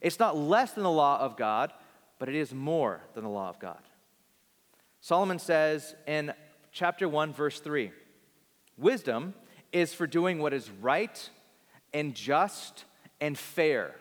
It's 0.01 0.19
not 0.19 0.37
less 0.37 0.73
than 0.73 0.83
the 0.83 0.91
law 0.91 1.19
of 1.19 1.37
God, 1.37 1.71
but 2.19 2.29
it 2.29 2.35
is 2.35 2.53
more 2.53 3.01
than 3.13 3.23
the 3.23 3.29
law 3.29 3.49
of 3.49 3.59
God. 3.59 3.79
Solomon 4.99 5.39
says 5.39 5.95
in 6.05 6.33
chapter 6.71 7.07
1, 7.07 7.33
verse 7.33 7.59
3 7.59 7.91
Wisdom 8.77 9.33
is 9.71 9.93
for 9.93 10.05
doing 10.05 10.39
what 10.39 10.53
is 10.53 10.69
right 10.81 11.29
and 11.93 12.13
just 12.13 12.85
and 13.19 13.37
fair. 13.37 13.95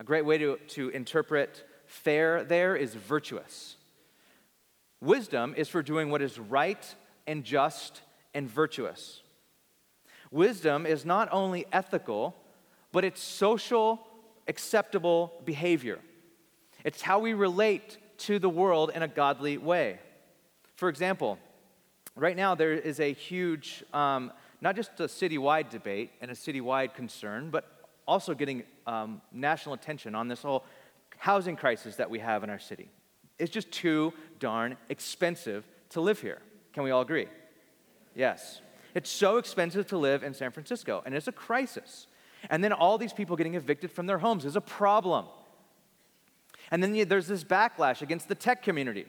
A 0.00 0.04
great 0.04 0.24
way 0.24 0.36
to, 0.38 0.58
to 0.68 0.90
interpret 0.90 1.65
fair 1.96 2.44
there 2.44 2.76
is 2.76 2.94
virtuous. 2.94 3.76
Wisdom 5.00 5.54
is 5.56 5.68
for 5.68 5.82
doing 5.82 6.10
what 6.10 6.22
is 6.22 6.38
right 6.38 6.94
and 7.26 7.44
just 7.44 8.02
and 8.34 8.48
virtuous. 8.48 9.22
Wisdom 10.30 10.86
is 10.86 11.04
not 11.04 11.28
only 11.32 11.66
ethical, 11.72 12.34
but 12.92 13.04
it's 13.04 13.22
social, 13.22 14.06
acceptable 14.48 15.32
behavior. 15.44 15.98
It's 16.84 17.02
how 17.02 17.18
we 17.18 17.34
relate 17.34 17.98
to 18.18 18.38
the 18.38 18.48
world 18.48 18.90
in 18.94 19.02
a 19.02 19.08
godly 19.08 19.58
way. 19.58 19.98
For 20.74 20.88
example, 20.88 21.38
right 22.14 22.36
now 22.36 22.54
there 22.54 22.72
is 22.72 23.00
a 23.00 23.12
huge, 23.12 23.84
um, 23.92 24.32
not 24.60 24.76
just 24.76 24.98
a 25.00 25.04
citywide 25.04 25.70
debate 25.70 26.10
and 26.20 26.30
a 26.30 26.34
citywide 26.34 26.94
concern, 26.94 27.50
but 27.50 27.64
also 28.06 28.34
getting 28.34 28.62
um, 28.86 29.20
national 29.32 29.74
attention 29.74 30.14
on 30.14 30.28
this 30.28 30.42
whole 30.42 30.64
housing 31.18 31.56
crisis 31.56 31.96
that 31.96 32.10
we 32.10 32.18
have 32.18 32.44
in 32.44 32.50
our 32.50 32.58
city. 32.58 32.88
It's 33.38 33.50
just 33.50 33.70
too 33.70 34.12
darn 34.38 34.76
expensive 34.88 35.64
to 35.90 36.00
live 36.00 36.20
here. 36.20 36.40
Can 36.72 36.82
we 36.82 36.90
all 36.90 37.02
agree? 37.02 37.26
Yes. 38.14 38.60
It's 38.94 39.10
so 39.10 39.36
expensive 39.36 39.86
to 39.88 39.98
live 39.98 40.22
in 40.22 40.32
San 40.32 40.50
Francisco, 40.52 41.02
and 41.04 41.14
it's 41.14 41.28
a 41.28 41.32
crisis. 41.32 42.06
And 42.48 42.64
then 42.64 42.72
all 42.72 42.96
these 42.96 43.12
people 43.12 43.36
getting 43.36 43.54
evicted 43.54 43.90
from 43.90 44.06
their 44.06 44.18
homes 44.18 44.44
is 44.44 44.56
a 44.56 44.60
problem. 44.60 45.26
And 46.70 46.82
then 46.82 47.08
there's 47.08 47.26
this 47.26 47.44
backlash 47.44 48.02
against 48.02 48.28
the 48.28 48.34
tech 48.34 48.62
community. 48.62 49.06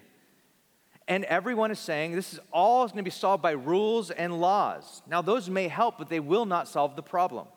And 1.08 1.24
everyone 1.26 1.72
is 1.72 1.80
saying 1.80 2.16
this 2.16 2.34
is 2.34 2.40
all 2.52 2.86
going 2.86 2.98
to 2.98 3.04
be 3.04 3.10
solved 3.10 3.42
by 3.42 3.52
rules 3.52 4.12
and 4.12 4.42
laws. 4.42 5.02
Now, 5.08 5.22
those 5.22 5.50
may 5.50 5.70
help, 5.70 5.98
but 5.98 6.10
they 6.10 6.20
will 6.20 6.46
not 6.46 6.68
solve 6.68 6.96
the 6.96 7.04
problem. 7.04 7.48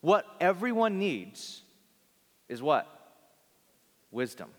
What 0.00 0.24
everyone 0.40 0.98
needs 0.98 1.62
is 2.48 2.62
what? 2.62 2.88
Wisdom. 4.10 4.50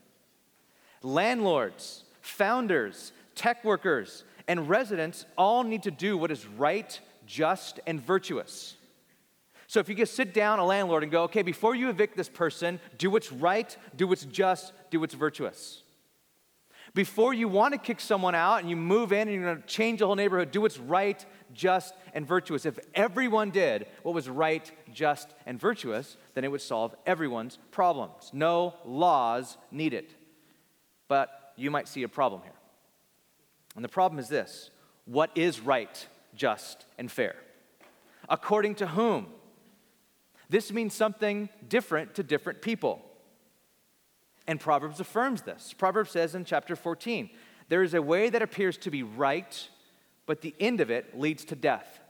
Landlords, 1.02 2.04
founders, 2.20 3.12
tech 3.34 3.64
workers, 3.64 4.24
and 4.48 4.68
residents 4.68 5.24
all 5.36 5.64
need 5.64 5.82
to 5.84 5.90
do 5.90 6.16
what 6.16 6.30
is 6.30 6.46
right 6.46 7.00
just, 7.26 7.80
and 7.86 8.00
virtuous. 8.00 8.76
So 9.66 9.80
if 9.80 9.88
you 9.88 9.94
just 9.94 10.14
sit 10.14 10.34
down, 10.34 10.58
a 10.58 10.66
landlord, 10.66 11.02
and 11.02 11.10
go, 11.10 11.22
okay, 11.24 11.42
before 11.42 11.74
you 11.74 11.88
evict 11.88 12.16
this 12.16 12.28
person, 12.28 12.78
do 12.98 13.10
what's 13.10 13.32
right, 13.32 13.74
do 13.96 14.06
what's 14.06 14.24
just, 14.26 14.72
do 14.90 15.00
what's 15.00 15.14
virtuous. 15.14 15.82
Before 16.94 17.32
you 17.32 17.48
want 17.48 17.72
to 17.72 17.78
kick 17.78 17.98
someone 17.98 18.34
out 18.34 18.60
and 18.60 18.68
you 18.68 18.76
move 18.76 19.12
in 19.12 19.28
and 19.28 19.32
you're 19.32 19.44
going 19.44 19.62
to 19.62 19.66
change 19.66 20.00
the 20.00 20.06
whole 20.06 20.14
neighborhood, 20.14 20.50
do 20.50 20.60
what's 20.60 20.78
right, 20.78 21.24
just, 21.54 21.94
and 22.14 22.26
virtuous. 22.26 22.66
If 22.66 22.78
everyone 22.94 23.50
did 23.50 23.86
what 24.02 24.14
was 24.14 24.28
right, 24.28 24.70
just, 24.92 25.34
and 25.46 25.60
virtuous, 25.60 26.16
then 26.34 26.44
it 26.44 26.50
would 26.50 26.60
solve 26.60 26.94
everyone's 27.06 27.58
problems. 27.70 28.30
No 28.32 28.74
laws 28.84 29.56
needed. 29.70 30.14
But 31.08 31.52
you 31.56 31.70
might 31.70 31.88
see 31.88 32.02
a 32.02 32.08
problem 32.08 32.42
here. 32.42 32.52
And 33.74 33.84
the 33.84 33.88
problem 33.88 34.18
is 34.18 34.28
this 34.28 34.70
what 35.04 35.30
is 35.34 35.60
right, 35.60 36.06
just, 36.34 36.86
and 36.98 37.10
fair? 37.10 37.34
According 38.28 38.76
to 38.76 38.86
whom? 38.88 39.26
This 40.48 40.70
means 40.70 40.94
something 40.94 41.48
different 41.66 42.14
to 42.16 42.22
different 42.22 42.60
people. 42.60 43.02
And 44.46 44.60
Proverbs 44.60 45.00
affirms 45.00 45.42
this. 45.42 45.72
Proverbs 45.72 46.10
says 46.10 46.34
in 46.34 46.44
chapter 46.44 46.76
14, 46.76 47.30
there 47.68 47.82
is 47.82 47.94
a 47.94 48.02
way 48.02 48.28
that 48.28 48.42
appears 48.42 48.76
to 48.78 48.90
be 48.90 49.02
right, 49.02 49.68
but 50.26 50.40
the 50.40 50.54
end 50.60 50.80
of 50.80 50.90
it 50.90 51.18
leads 51.18 51.44
to 51.46 51.56
death. 51.56 52.00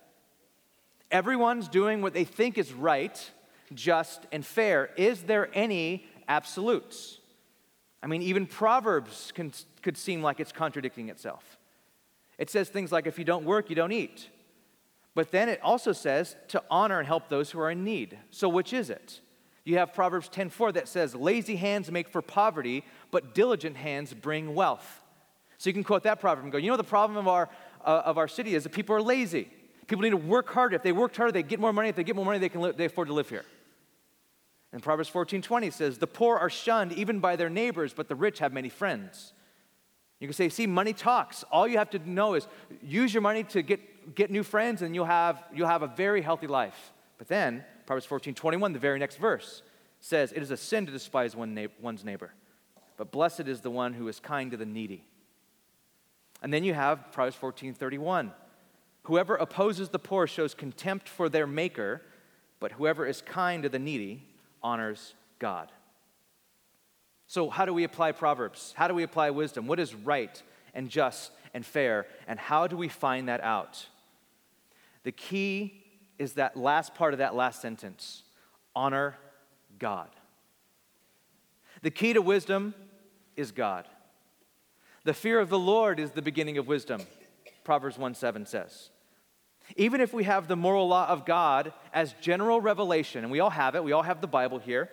Everyone's 1.11 1.69
doing 1.69 2.03
what 2.03 2.15
they 2.15 2.25
think 2.25 2.59
is 2.59 2.73
right, 2.73 3.31
just, 3.75 4.27
and 4.33 4.45
fair. 4.45 4.91
Is 4.97 5.23
there 5.23 5.51
any 5.53 6.07
absolutes? 6.29 7.19
I 8.03 8.07
mean, 8.07 8.23
even 8.23 8.47
Proverbs 8.47 9.33
can, 9.35 9.53
could 9.83 9.97
seem 9.97 10.23
like 10.23 10.41
it's 10.41 10.53
contradicting 10.53 11.09
itself. 11.09 11.59
It 12.39 12.51
says 12.51 12.69
things 12.69 12.91
like, 12.91 13.07
if 13.07 13.19
you 13.19 13.25
don't 13.25 13.45
work, 13.45 13.71
you 13.71 13.77
don't 13.77 13.93
eat. 13.93 14.29
But 15.15 15.31
then 15.31 15.49
it 15.49 15.61
also 15.63 15.93
says 15.93 16.37
to 16.49 16.63
honor 16.71 16.99
and 16.99 17.07
help 17.07 17.29
those 17.29 17.51
who 17.51 17.61
are 17.61 17.71
in 17.71 17.85
need. 17.85 18.19
So 18.31 18.49
which 18.49 18.73
is 18.73 18.91
it? 18.91 19.21
You 19.65 19.79
have 19.79 19.95
Proverbs 19.95 20.29
10:4 20.29 20.73
that 20.73 20.89
says, 20.89 21.15
"Lazy 21.15 21.57
hands 21.57 21.91
make 21.91 22.09
for 22.09 22.23
poverty, 22.23 22.85
but 23.11 23.35
diligent 23.35 23.77
hands 23.77 24.13
bring 24.13 24.55
wealth." 24.55 25.03
So 25.59 25.71
you 25.71 25.75
can 25.75 25.85
quote 25.85 26.03
that 26.03 26.19
proverb 26.19 26.45
and 26.45 26.53
go, 26.53 26.59
"You 26.59 26.71
know 26.71 26.77
the 26.77 26.83
problem 26.83 27.17
of 27.17 27.29
our 27.29 27.49
uh, 27.85 28.03
of 28.05 28.19
our 28.19 28.29
city 28.29 28.55
is 28.55 28.63
that 28.65 28.71
people 28.71 28.95
are 28.95 29.03
lazy. 29.03 29.49
People 29.87 30.03
need 30.03 30.11
to 30.11 30.17
work 30.17 30.49
harder. 30.49 30.77
If 30.77 30.83
they 30.83 30.93
worked 30.93 31.17
harder, 31.17 31.33
they 31.33 31.43
get 31.43 31.61
more 31.61 31.73
money. 31.73 31.89
If 31.89 31.97
they 31.97 32.05
get 32.05 32.17
more 32.17 32.25
money, 32.25 32.39
they 32.39 32.49
can 32.49 32.61
li- 32.61 32.73
they 32.73 32.87
afford 32.87 33.09
to 33.09 33.15
live 33.15 33.29
here." 33.29 33.45
And 34.73 34.83
Proverbs 34.83 35.11
14:20 35.11 35.71
says, 35.71 35.99
"The 35.99 36.07
poor 36.07 36.39
are 36.39 36.49
shunned 36.49 36.93
even 36.93 37.21
by 37.21 37.37
their 37.37 37.51
neighbors, 37.51 37.93
but 37.93 38.09
the 38.09 38.15
rich 38.15 38.39
have 38.39 38.53
many 38.53 38.69
friends." 38.69 39.33
You 40.19 40.29
can 40.29 40.35
say, 40.35 40.49
"See, 40.49 40.67
money 40.67 40.93
talks. 40.93 41.43
All 41.45 41.67
you 41.67 41.79
have 41.79 41.91
to 41.91 41.99
know 41.99 42.35
is 42.35 42.47
use 42.81 43.13
your 43.13 43.23
money 43.23 43.45
to 43.45 43.63
get 43.63 44.15
get 44.15 44.31
new 44.31 44.43
friends, 44.43 44.83
and 44.83 44.95
you'll 44.95 45.05
have 45.05 45.45
you'll 45.53 45.69
have 45.69 45.83
a 45.83 45.89
very 45.89 46.23
healthy 46.23 46.47
life." 46.47 46.93
But 47.19 47.29
then 47.29 47.65
Proverbs 47.87 48.07
14:21, 48.07 48.73
the 48.73 48.79
very 48.79 48.99
next 48.99 49.17
verse, 49.17 49.63
says, 50.01 50.33
It 50.33 50.43
is 50.43 50.51
a 50.51 50.57
sin 50.57 50.87
to 50.87 50.93
despise 50.93 51.35
one 51.35 51.55
na- 51.55 51.69
one's 51.81 52.05
neighbor, 52.05 52.33
but 52.97 53.11
blessed 53.11 53.49
is 53.49 53.61
the 53.61 53.71
one 53.71 53.95
who 53.95 54.09
is 54.09 54.21
kind 54.21 54.51
to 54.51 54.57
the 54.57 54.67
needy. 54.67 55.05
And 56.43 56.53
then 56.53 56.65
you 56.65 56.75
have 56.75 57.13
Proverbs 57.13 57.37
14, 57.37 57.73
31. 57.75 58.33
Whoever 59.05 59.37
opposes 59.37 59.89
the 59.89 59.99
poor 59.99 60.27
shows 60.27 60.55
contempt 60.55 61.09
for 61.09 61.29
their 61.29 61.47
maker, 61.47 62.03
but 62.61 62.73
whoever 62.73 63.07
is 63.07 63.23
kind 63.23 63.63
to 63.63 63.69
the 63.69 63.79
needy 63.79 64.27
honors 64.63 65.15
God. 65.39 65.73
So, 67.27 67.49
how 67.49 67.65
do 67.65 67.73
we 67.73 67.85
apply 67.85 68.13
Proverbs? 68.13 68.75
How 68.77 68.89
do 68.89 68.95
we 68.95 69.03
apply 69.03 69.31
wisdom? 69.31 69.67
What 69.67 69.81
is 69.81 69.95
right 69.95 70.43
and 70.75 70.89
just 70.89 71.33
and 71.55 71.65
fair? 71.65 72.07
And 72.27 72.39
how 72.39 72.67
do 72.67 72.77
we 72.77 72.89
find 72.89 73.29
that 73.29 73.43
out? 73.43 73.87
The 75.05 75.13
key 75.13 75.83
is 76.19 76.35
that 76.35 76.57
last 76.57 76.95
part 76.95 77.15
of 77.15 77.19
that 77.19 77.35
last 77.35 77.61
sentence 77.61 78.23
honor 78.77 79.17
God. 79.79 80.09
The 81.83 81.91
key 81.91 82.13
to 82.13 82.23
wisdom 82.23 82.75
is 83.37 83.51
God. 83.51 83.87
The 85.05 85.15
fear 85.15 85.41
of 85.41 85.49
the 85.49 85.59
Lord 85.59 85.99
is 85.99 86.13
the 86.13 86.23
beginning 86.23 86.59
of 86.59 86.69
wisdom, 86.69 87.03
Proverbs 87.65 87.99
1 87.99 88.15
7 88.15 88.47
says. 88.47 88.91
Even 89.77 90.01
if 90.01 90.13
we 90.13 90.25
have 90.25 90.49
the 90.49 90.57
moral 90.57 90.89
law 90.89 91.09
of 91.09 91.25
God 91.25 91.73
as 91.93 92.15
general 92.21 92.61
revelation, 92.61 93.25
and 93.25 93.33
we 93.33 93.41
all 93.41 93.51
have 93.51 93.75
it, 93.75 93.83
we 93.83 93.93
all 93.93 94.03
have 94.03 94.21
the 94.21 94.27
Bible 94.27 94.59
here, 94.59 94.91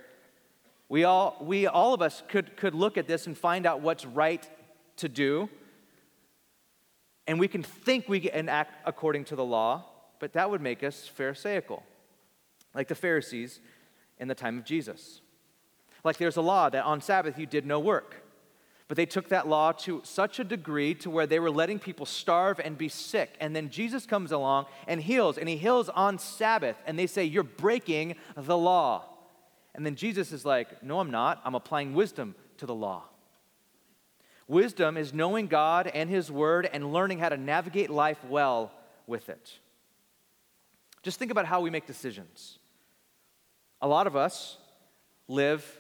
we 0.88 1.04
all, 1.04 1.38
we, 1.42 1.68
all 1.68 1.94
of 1.94 2.02
us 2.02 2.24
could, 2.28 2.58
could 2.58 2.74
look 2.74 2.98
at 2.98 3.08
this 3.08 3.28
and 3.28 3.38
find 3.38 3.66
out 3.66 3.82
what's 3.82 4.06
right 4.06 4.48
to 4.98 5.10
do, 5.10 5.50
and 7.28 7.40
we 7.40 7.48
can 7.48 7.62
think 7.62 8.10
we 8.10 8.20
can 8.20 8.50
act 8.50 8.74
according 8.86 9.26
to 9.26 9.36
the 9.36 9.46
law, 9.46 9.86
but 10.20 10.34
that 10.34 10.50
would 10.50 10.62
make 10.62 10.84
us 10.84 11.08
Pharisaical, 11.08 11.84
like 12.74 12.88
the 12.88 12.96
Pharisees 12.96 13.60
in 14.18 14.28
the 14.28 14.36
time 14.36 14.58
of 14.58 14.66
Jesus. 14.66 15.22
Like 16.04 16.18
there's 16.18 16.38
a 16.38 16.42
law 16.42 16.70
that 16.70 16.86
on 16.86 17.02
Sabbath 17.02 17.38
you 17.38 17.46
did 17.46 17.66
no 17.66 17.80
work. 17.80 18.24
But 18.90 18.98
they 18.98 19.06
took 19.06 19.30
that 19.30 19.48
law 19.48 19.72
to 19.84 20.02
such 20.04 20.40
a 20.40 20.44
degree 20.44 20.96
to 20.96 21.12
where 21.12 21.28
they 21.28 21.40
were 21.40 21.52
letting 21.52 21.78
people 21.78 22.08
starve 22.08 22.60
and 22.60 22.76
be 22.76 22.90
sick. 22.90 23.36
And 23.40 23.56
then 23.56 23.70
Jesus 23.70 24.08
comes 24.08 24.32
along 24.32 24.66
and 24.88 25.00
heals, 25.00 25.38
and 25.38 25.48
he 25.48 25.58
heals 25.58 25.90
on 25.90 26.18
Sabbath. 26.18 26.76
And 26.88 26.98
they 26.98 27.06
say, 27.06 27.24
You're 27.24 27.44
breaking 27.44 28.16
the 28.36 28.58
law. 28.58 29.06
And 29.76 29.86
then 29.86 29.96
Jesus 29.96 30.32
is 30.32 30.44
like, 30.44 30.82
No, 30.82 31.00
I'm 31.00 31.12
not. 31.12 31.40
I'm 31.46 31.54
applying 31.54 31.94
wisdom 31.94 32.34
to 32.58 32.66
the 32.66 32.74
law. 32.74 33.04
Wisdom 34.48 34.98
is 34.98 35.14
knowing 35.14 35.46
God 35.46 35.86
and 35.86 36.10
his 36.10 36.32
word 36.32 36.68
and 36.74 36.92
learning 36.92 37.20
how 37.20 37.30
to 37.30 37.38
navigate 37.38 37.92
life 37.92 38.18
well 38.26 38.72
with 39.06 39.30
it. 39.30 39.60
Just 41.04 41.20
think 41.20 41.30
about 41.30 41.46
how 41.46 41.62
we 41.62 41.70
make 41.70 41.86
decisions. 41.86 42.58
A 43.82 43.88
lot 43.88 44.08
of 44.08 44.16
us 44.16 44.58
live 45.28 45.80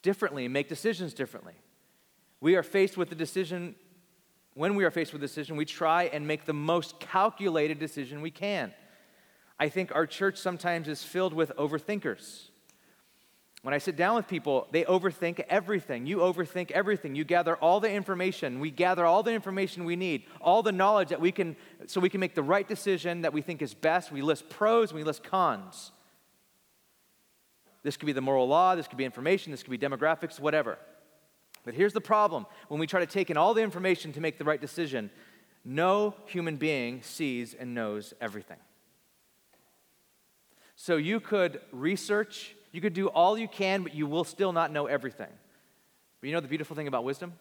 differently 0.00 0.48
make 0.48 0.70
decisions 0.70 1.12
differently. 1.12 1.52
We 2.40 2.56
are 2.56 2.62
faced 2.62 2.96
with 2.96 3.10
a 3.12 3.14
decision, 3.14 3.74
when 4.54 4.74
we 4.74 4.84
are 4.84 4.90
faced 4.90 5.12
with 5.12 5.22
a 5.22 5.26
decision, 5.26 5.56
we 5.56 5.64
try 5.64 6.04
and 6.04 6.26
make 6.26 6.44
the 6.44 6.52
most 6.52 7.00
calculated 7.00 7.78
decision 7.78 8.20
we 8.20 8.30
can. 8.30 8.72
I 9.58 9.68
think 9.68 9.94
our 9.94 10.06
church 10.06 10.36
sometimes 10.36 10.86
is 10.88 11.02
filled 11.02 11.32
with 11.32 11.50
overthinkers. 11.56 12.48
When 13.62 13.74
I 13.74 13.78
sit 13.78 13.96
down 13.96 14.14
with 14.14 14.28
people, 14.28 14.68
they 14.70 14.84
overthink 14.84 15.40
everything. 15.48 16.06
You 16.06 16.18
overthink 16.18 16.70
everything. 16.70 17.16
You 17.16 17.24
gather 17.24 17.56
all 17.56 17.80
the 17.80 17.90
information. 17.90 18.60
We 18.60 18.70
gather 18.70 19.04
all 19.04 19.24
the 19.24 19.32
information 19.32 19.84
we 19.84 19.96
need, 19.96 20.24
all 20.40 20.62
the 20.62 20.70
knowledge 20.70 21.08
that 21.08 21.20
we 21.20 21.32
can, 21.32 21.56
so 21.86 22.00
we 22.00 22.08
can 22.08 22.20
make 22.20 22.36
the 22.36 22.44
right 22.44 22.68
decision 22.68 23.22
that 23.22 23.32
we 23.32 23.42
think 23.42 23.62
is 23.62 23.74
best. 23.74 24.12
We 24.12 24.22
list 24.22 24.48
pros 24.50 24.90
and 24.90 24.98
we 24.98 25.04
list 25.04 25.24
cons. 25.24 25.90
This 27.82 27.96
could 27.96 28.06
be 28.06 28.12
the 28.12 28.20
moral 28.20 28.46
law, 28.46 28.74
this 28.74 28.86
could 28.86 28.98
be 28.98 29.04
information, 29.04 29.50
this 29.50 29.62
could 29.62 29.70
be 29.70 29.78
demographics, 29.78 30.38
whatever. 30.38 30.78
But 31.66 31.74
here's 31.74 31.92
the 31.92 32.00
problem 32.00 32.46
when 32.68 32.80
we 32.80 32.86
try 32.86 33.00
to 33.00 33.06
take 33.06 33.28
in 33.28 33.36
all 33.36 33.52
the 33.52 33.62
information 33.62 34.14
to 34.14 34.20
make 34.22 34.38
the 34.38 34.44
right 34.44 34.60
decision, 34.60 35.10
no 35.66 36.14
human 36.24 36.56
being 36.56 37.02
sees 37.02 37.52
and 37.52 37.74
knows 37.74 38.14
everything. 38.22 38.56
So 40.76 40.96
you 40.96 41.20
could 41.20 41.60
research 41.72 42.54
you 42.76 42.82
could 42.82 42.92
do 42.92 43.06
all 43.08 43.38
you 43.38 43.48
can, 43.48 43.82
but 43.82 43.94
you 43.94 44.06
will 44.06 44.24
still 44.24 44.52
not 44.52 44.70
know 44.70 44.84
everything. 44.84 45.30
But 46.20 46.26
you 46.26 46.34
know 46.34 46.40
the 46.40 46.48
beautiful 46.48 46.76
thing 46.76 46.88
about 46.88 47.04
wisdom? 47.04 47.32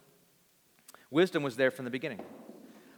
Wisdom 1.11 1.43
was 1.43 1.57
there 1.57 1.71
from 1.71 1.83
the 1.83 1.91
beginning. 1.91 2.21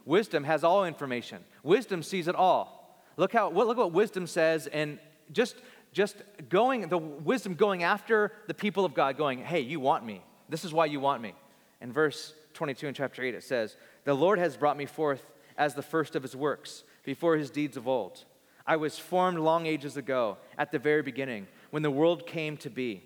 Wisdom 0.04 0.44
has 0.44 0.62
all 0.62 0.84
information. 0.84 1.42
Wisdom 1.64 2.00
sees 2.00 2.28
it 2.28 2.36
all. 2.36 3.02
Look 3.16 3.32
how 3.32 3.50
look 3.50 3.76
what 3.76 3.90
wisdom 3.90 4.28
says 4.28 4.68
and 4.68 5.00
just 5.32 5.56
just 5.92 6.22
going 6.48 6.88
the 6.88 6.98
wisdom 6.98 7.54
going 7.54 7.82
after 7.82 8.30
the 8.46 8.54
people 8.54 8.84
of 8.84 8.94
God 8.94 9.16
going, 9.16 9.40
"Hey, 9.40 9.58
you 9.58 9.80
want 9.80 10.04
me. 10.04 10.22
This 10.48 10.64
is 10.64 10.72
why 10.72 10.86
you 10.86 11.00
want 11.00 11.22
me." 11.22 11.34
In 11.80 11.92
verse 11.92 12.34
22 12.54 12.88
in 12.88 12.94
chapter 12.94 13.22
8 13.22 13.34
it 13.34 13.42
says, 13.42 13.76
"The 14.04 14.14
Lord 14.14 14.38
has 14.38 14.56
brought 14.56 14.76
me 14.76 14.86
forth 14.86 15.30
as 15.56 15.74
the 15.74 15.82
first 15.82 16.16
of 16.16 16.22
his 16.22 16.36
works, 16.36 16.84
before 17.04 17.36
his 17.36 17.50
deeds 17.50 17.76
of 17.76 17.88
old. 17.88 18.24
I 18.66 18.76
was 18.76 18.98
formed 18.98 19.38
long 19.38 19.66
ages 19.66 19.96
ago, 19.96 20.38
at 20.56 20.72
the 20.72 20.78
very 20.78 21.02
beginning." 21.02 21.48
when 21.70 21.82
the 21.82 21.90
world 21.90 22.26
came 22.26 22.56
to 22.58 22.70
be. 22.70 23.02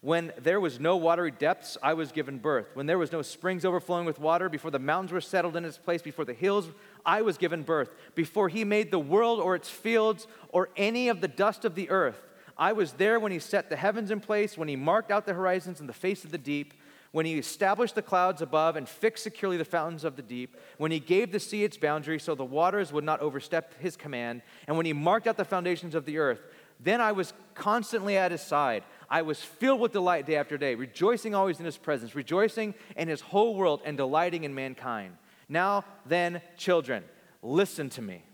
When 0.00 0.32
there 0.36 0.60
was 0.60 0.80
no 0.80 0.96
watery 0.96 1.30
depths, 1.30 1.78
I 1.80 1.94
was 1.94 2.10
given 2.10 2.38
birth. 2.38 2.74
When 2.74 2.86
there 2.86 2.98
was 2.98 3.12
no 3.12 3.22
springs 3.22 3.64
overflowing 3.64 4.04
with 4.04 4.18
water, 4.18 4.48
before 4.48 4.72
the 4.72 4.80
mountains 4.80 5.12
were 5.12 5.20
settled 5.20 5.56
in 5.56 5.64
its 5.64 5.78
place, 5.78 6.02
before 6.02 6.24
the 6.24 6.34
hills, 6.34 6.70
I 7.06 7.22
was 7.22 7.38
given 7.38 7.62
birth. 7.62 7.94
Before 8.16 8.48
he 8.48 8.64
made 8.64 8.90
the 8.90 8.98
world 8.98 9.38
or 9.38 9.54
its 9.54 9.70
fields 9.70 10.26
or 10.48 10.70
any 10.76 11.08
of 11.08 11.20
the 11.20 11.28
dust 11.28 11.64
of 11.64 11.76
the 11.76 11.88
earth, 11.88 12.20
I 12.58 12.72
was 12.72 12.94
there 12.94 13.20
when 13.20 13.30
he 13.30 13.38
set 13.38 13.70
the 13.70 13.76
heavens 13.76 14.10
in 14.10 14.18
place, 14.18 14.58
when 14.58 14.68
he 14.68 14.76
marked 14.76 15.12
out 15.12 15.24
the 15.24 15.34
horizons 15.34 15.78
and 15.78 15.88
the 15.88 15.94
face 15.94 16.24
of 16.24 16.32
the 16.32 16.38
deep, 16.38 16.74
when 17.12 17.26
he 17.26 17.38
established 17.38 17.94
the 17.94 18.02
clouds 18.02 18.42
above 18.42 18.74
and 18.74 18.88
fixed 18.88 19.22
securely 19.22 19.56
the 19.56 19.64
fountains 19.64 20.02
of 20.02 20.16
the 20.16 20.22
deep, 20.22 20.56
when 20.78 20.90
he 20.90 20.98
gave 20.98 21.30
the 21.30 21.38
sea 21.38 21.62
its 21.62 21.76
boundary 21.76 22.18
so 22.18 22.34
the 22.34 22.44
waters 22.44 22.92
would 22.92 23.04
not 23.04 23.20
overstep 23.20 23.78
his 23.80 23.96
command, 23.96 24.42
and 24.66 24.76
when 24.76 24.86
he 24.86 24.92
marked 24.92 25.26
out 25.26 25.36
the 25.36 25.44
foundations 25.44 25.94
of 25.94 26.06
the 26.06 26.18
earth. 26.18 26.40
Then 26.80 27.00
I 27.00 27.12
was 27.12 27.32
constantly 27.54 28.16
at 28.16 28.32
his 28.32 28.42
side. 28.42 28.82
I 29.08 29.22
was 29.22 29.40
filled 29.40 29.80
with 29.80 29.92
delight 29.92 30.26
day 30.26 30.36
after 30.36 30.58
day, 30.58 30.74
rejoicing 30.74 31.34
always 31.34 31.60
in 31.60 31.64
his 31.64 31.78
presence, 31.78 32.14
rejoicing 32.14 32.74
in 32.96 33.08
his 33.08 33.20
whole 33.20 33.54
world, 33.54 33.82
and 33.84 33.96
delighting 33.96 34.42
in 34.44 34.54
mankind. 34.54 35.16
Now 35.48 35.84
then, 36.06 36.40
children, 36.56 37.04
listen 37.42 37.88
to 37.90 38.02
me. 38.02 38.24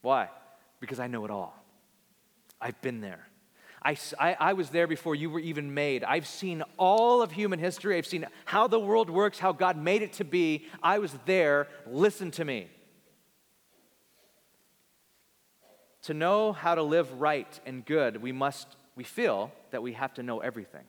Why? 0.00 0.30
Because 0.80 1.00
I 1.00 1.08
know 1.08 1.24
it 1.24 1.30
all. 1.30 1.54
I've 2.60 2.80
been 2.80 3.00
there. 3.00 3.27
I, 3.88 3.96
I, 4.18 4.36
I, 4.38 4.52
was 4.52 4.68
there 4.68 4.86
before 4.86 5.14
you 5.14 5.30
were 5.30 5.40
even 5.40 5.72
made. 5.72 6.04
I've 6.04 6.26
seen 6.26 6.62
all 6.76 7.22
of 7.22 7.32
human 7.32 7.58
history. 7.58 7.96
I've 7.96 8.06
seen 8.06 8.26
how 8.44 8.68
the 8.68 8.78
world 8.78 9.08
works, 9.08 9.38
how 9.38 9.52
God 9.52 9.78
made 9.78 10.02
it 10.02 10.12
to 10.14 10.24
be. 10.24 10.66
I 10.82 10.98
was 10.98 11.16
there. 11.24 11.68
Listen 11.86 12.30
to 12.32 12.44
me. 12.44 12.68
To 16.02 16.12
know 16.12 16.52
how 16.52 16.74
to 16.74 16.82
live 16.82 17.10
right 17.18 17.48
and 17.64 17.82
good, 17.82 18.20
we 18.20 18.30
must, 18.30 18.76
we 18.94 19.04
feel 19.04 19.52
that 19.70 19.82
we 19.82 19.94
have 19.94 20.12
to 20.14 20.22
know 20.22 20.40
everything. 20.40 20.84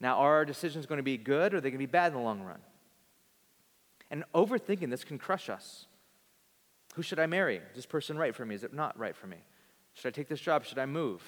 Now, 0.00 0.16
are 0.16 0.36
our 0.36 0.46
decisions 0.46 0.86
going 0.86 0.96
to 0.96 1.02
be 1.02 1.18
good 1.18 1.52
or 1.52 1.58
are 1.58 1.60
they 1.60 1.68
going 1.68 1.78
to 1.78 1.86
be 1.86 1.92
bad 1.92 2.12
in 2.12 2.18
the 2.18 2.24
long 2.24 2.40
run? 2.40 2.60
And 4.10 4.24
overthinking 4.34 4.88
this 4.88 5.04
can 5.04 5.18
crush 5.18 5.50
us. 5.50 5.84
Who 6.94 7.02
should 7.02 7.18
I 7.18 7.26
marry? 7.26 7.56
Is 7.56 7.76
this 7.76 7.86
person 7.86 8.16
right 8.16 8.34
for 8.34 8.46
me? 8.46 8.54
Is 8.54 8.64
it 8.64 8.72
not 8.72 8.98
right 8.98 9.14
for 9.14 9.26
me? 9.26 9.36
Should 9.92 10.08
I 10.08 10.12
take 10.12 10.28
this 10.28 10.40
job? 10.40 10.64
Should 10.64 10.78
I 10.78 10.86
move? 10.86 11.22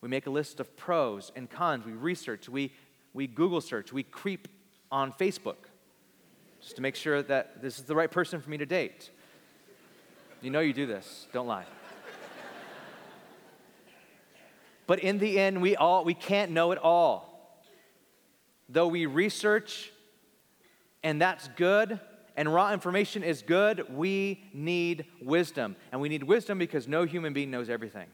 We 0.00 0.08
make 0.08 0.26
a 0.26 0.30
list 0.30 0.60
of 0.60 0.76
pros 0.76 1.32
and 1.34 1.50
cons. 1.50 1.84
We 1.84 1.92
research. 1.92 2.48
We, 2.48 2.72
we 3.12 3.26
Google 3.26 3.60
search. 3.60 3.92
We 3.92 4.02
creep 4.02 4.48
on 4.90 5.12
Facebook 5.12 5.56
just 6.60 6.76
to 6.76 6.82
make 6.82 6.94
sure 6.94 7.22
that 7.22 7.62
this 7.62 7.78
is 7.78 7.84
the 7.84 7.94
right 7.94 8.10
person 8.10 8.40
for 8.40 8.50
me 8.50 8.58
to 8.58 8.66
date. 8.66 9.10
You 10.40 10.50
know 10.50 10.60
you 10.60 10.72
do 10.72 10.86
this. 10.86 11.26
Don't 11.32 11.46
lie. 11.46 11.64
but 14.86 15.00
in 15.00 15.18
the 15.18 15.38
end, 15.38 15.60
we 15.60 15.76
all 15.76 16.04
we 16.04 16.14
can't 16.14 16.52
know 16.52 16.72
it 16.72 16.78
all. 16.78 17.64
Though 18.68 18.86
we 18.86 19.06
research, 19.06 19.92
and 21.02 21.20
that's 21.20 21.48
good, 21.56 21.98
and 22.36 22.52
raw 22.52 22.72
information 22.72 23.24
is 23.24 23.42
good, 23.42 23.86
we 23.96 24.44
need 24.52 25.06
wisdom. 25.20 25.74
And 25.90 26.00
we 26.00 26.08
need 26.08 26.22
wisdom 26.22 26.58
because 26.58 26.86
no 26.86 27.04
human 27.04 27.32
being 27.32 27.50
knows 27.50 27.68
everything. 27.68 28.06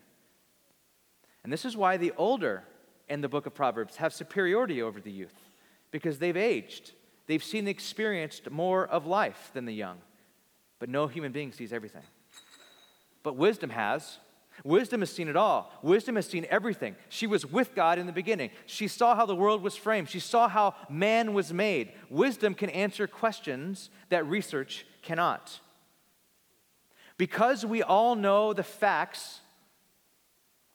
And 1.44 1.52
this 1.52 1.64
is 1.64 1.76
why 1.76 1.98
the 1.98 2.12
older 2.16 2.64
in 3.09 3.20
the 3.20 3.28
book 3.28 3.46
of 3.46 3.54
Proverbs 3.54 3.96
have 3.96 4.12
superiority 4.12 4.83
over 4.83 5.00
the 5.00 5.12
youth, 5.12 5.35
because 5.90 6.18
they've 6.18 6.37
aged. 6.37 6.92
They've 7.26 7.44
seen 7.44 7.61
and 7.61 7.68
experienced 7.68 8.50
more 8.50 8.87
of 8.87 9.07
life 9.07 9.50
than 9.54 9.64
the 9.64 9.74
young. 9.74 9.98
But 10.78 10.88
no 10.88 11.07
human 11.07 11.33
being 11.33 11.52
sees 11.52 11.72
everything. 11.72 12.02
But 13.22 13.37
wisdom 13.37 13.70
has. 13.70 14.18
Wisdom 14.62 15.00
has 15.00 15.11
seen 15.11 15.28
it 15.28 15.37
all. 15.37 15.72
Wisdom 15.83 16.16
has 16.16 16.26
seen 16.26 16.46
everything. 16.48 16.96
She 17.09 17.26
was 17.26 17.44
with 17.44 17.74
God 17.74 17.98
in 17.98 18.07
the 18.07 18.12
beginning. 18.12 18.50
She 18.66 18.88
saw 18.88 19.16
how 19.16 19.26
the 19.26 19.35
world 19.35 19.62
was 19.62 19.76
framed. 19.76 20.11
She 20.11 20.20
saw 20.20 20.48
how 20.48 20.74
man 20.88 21.35
was 21.35 21.52
made. 21.52 21.92
Wisdom 22.09 22.54
can 22.54 22.70
answer 22.70 23.07
questions 23.07 23.90
that 24.11 24.26
research 24.26 24.87
cannot. 25.02 25.61
Because 27.16 27.64
we 27.64 27.83
all 27.83 28.14
know 28.14 28.52
the 28.52 28.62
facts 28.62 29.40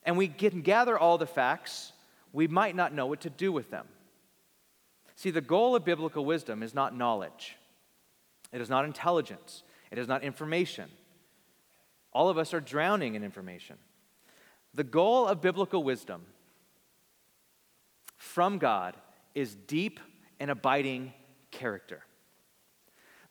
and 0.10 0.18
we 0.18 0.28
can 0.28 0.62
gather 0.64 0.98
all 0.98 1.20
the 1.20 1.28
facts, 1.28 1.92
we 2.34 2.48
might 2.48 2.76
not 2.76 2.96
know 2.96 3.06
what 3.06 3.22
to 3.22 3.30
do 3.30 3.52
with 3.52 3.70
them. 3.70 3.86
See, 5.16 5.30
the 5.30 5.40
goal 5.40 5.76
of 5.76 5.86
biblical 5.86 6.26
wisdom 6.26 6.64
is 6.64 6.74
not 6.74 6.98
knowledge, 6.98 7.58
it 8.52 8.60
is 8.60 8.72
not 8.72 8.86
intelligence, 8.86 9.62
it 9.92 10.00
is 10.00 10.08
not 10.08 10.24
information. 10.24 10.90
All 12.12 12.28
of 12.28 12.40
us 12.40 12.56
are 12.56 12.60
drowning 12.60 13.14
in 13.14 13.24
information. 13.24 13.78
The 14.74 14.84
goal 14.84 15.28
of 15.28 15.42
biblical 15.42 15.84
wisdom 15.84 16.26
from 18.18 18.58
God 18.58 18.96
is 19.36 19.54
deep 19.54 20.00
and 20.40 20.50
abiding 20.50 21.14
character. 21.52 22.02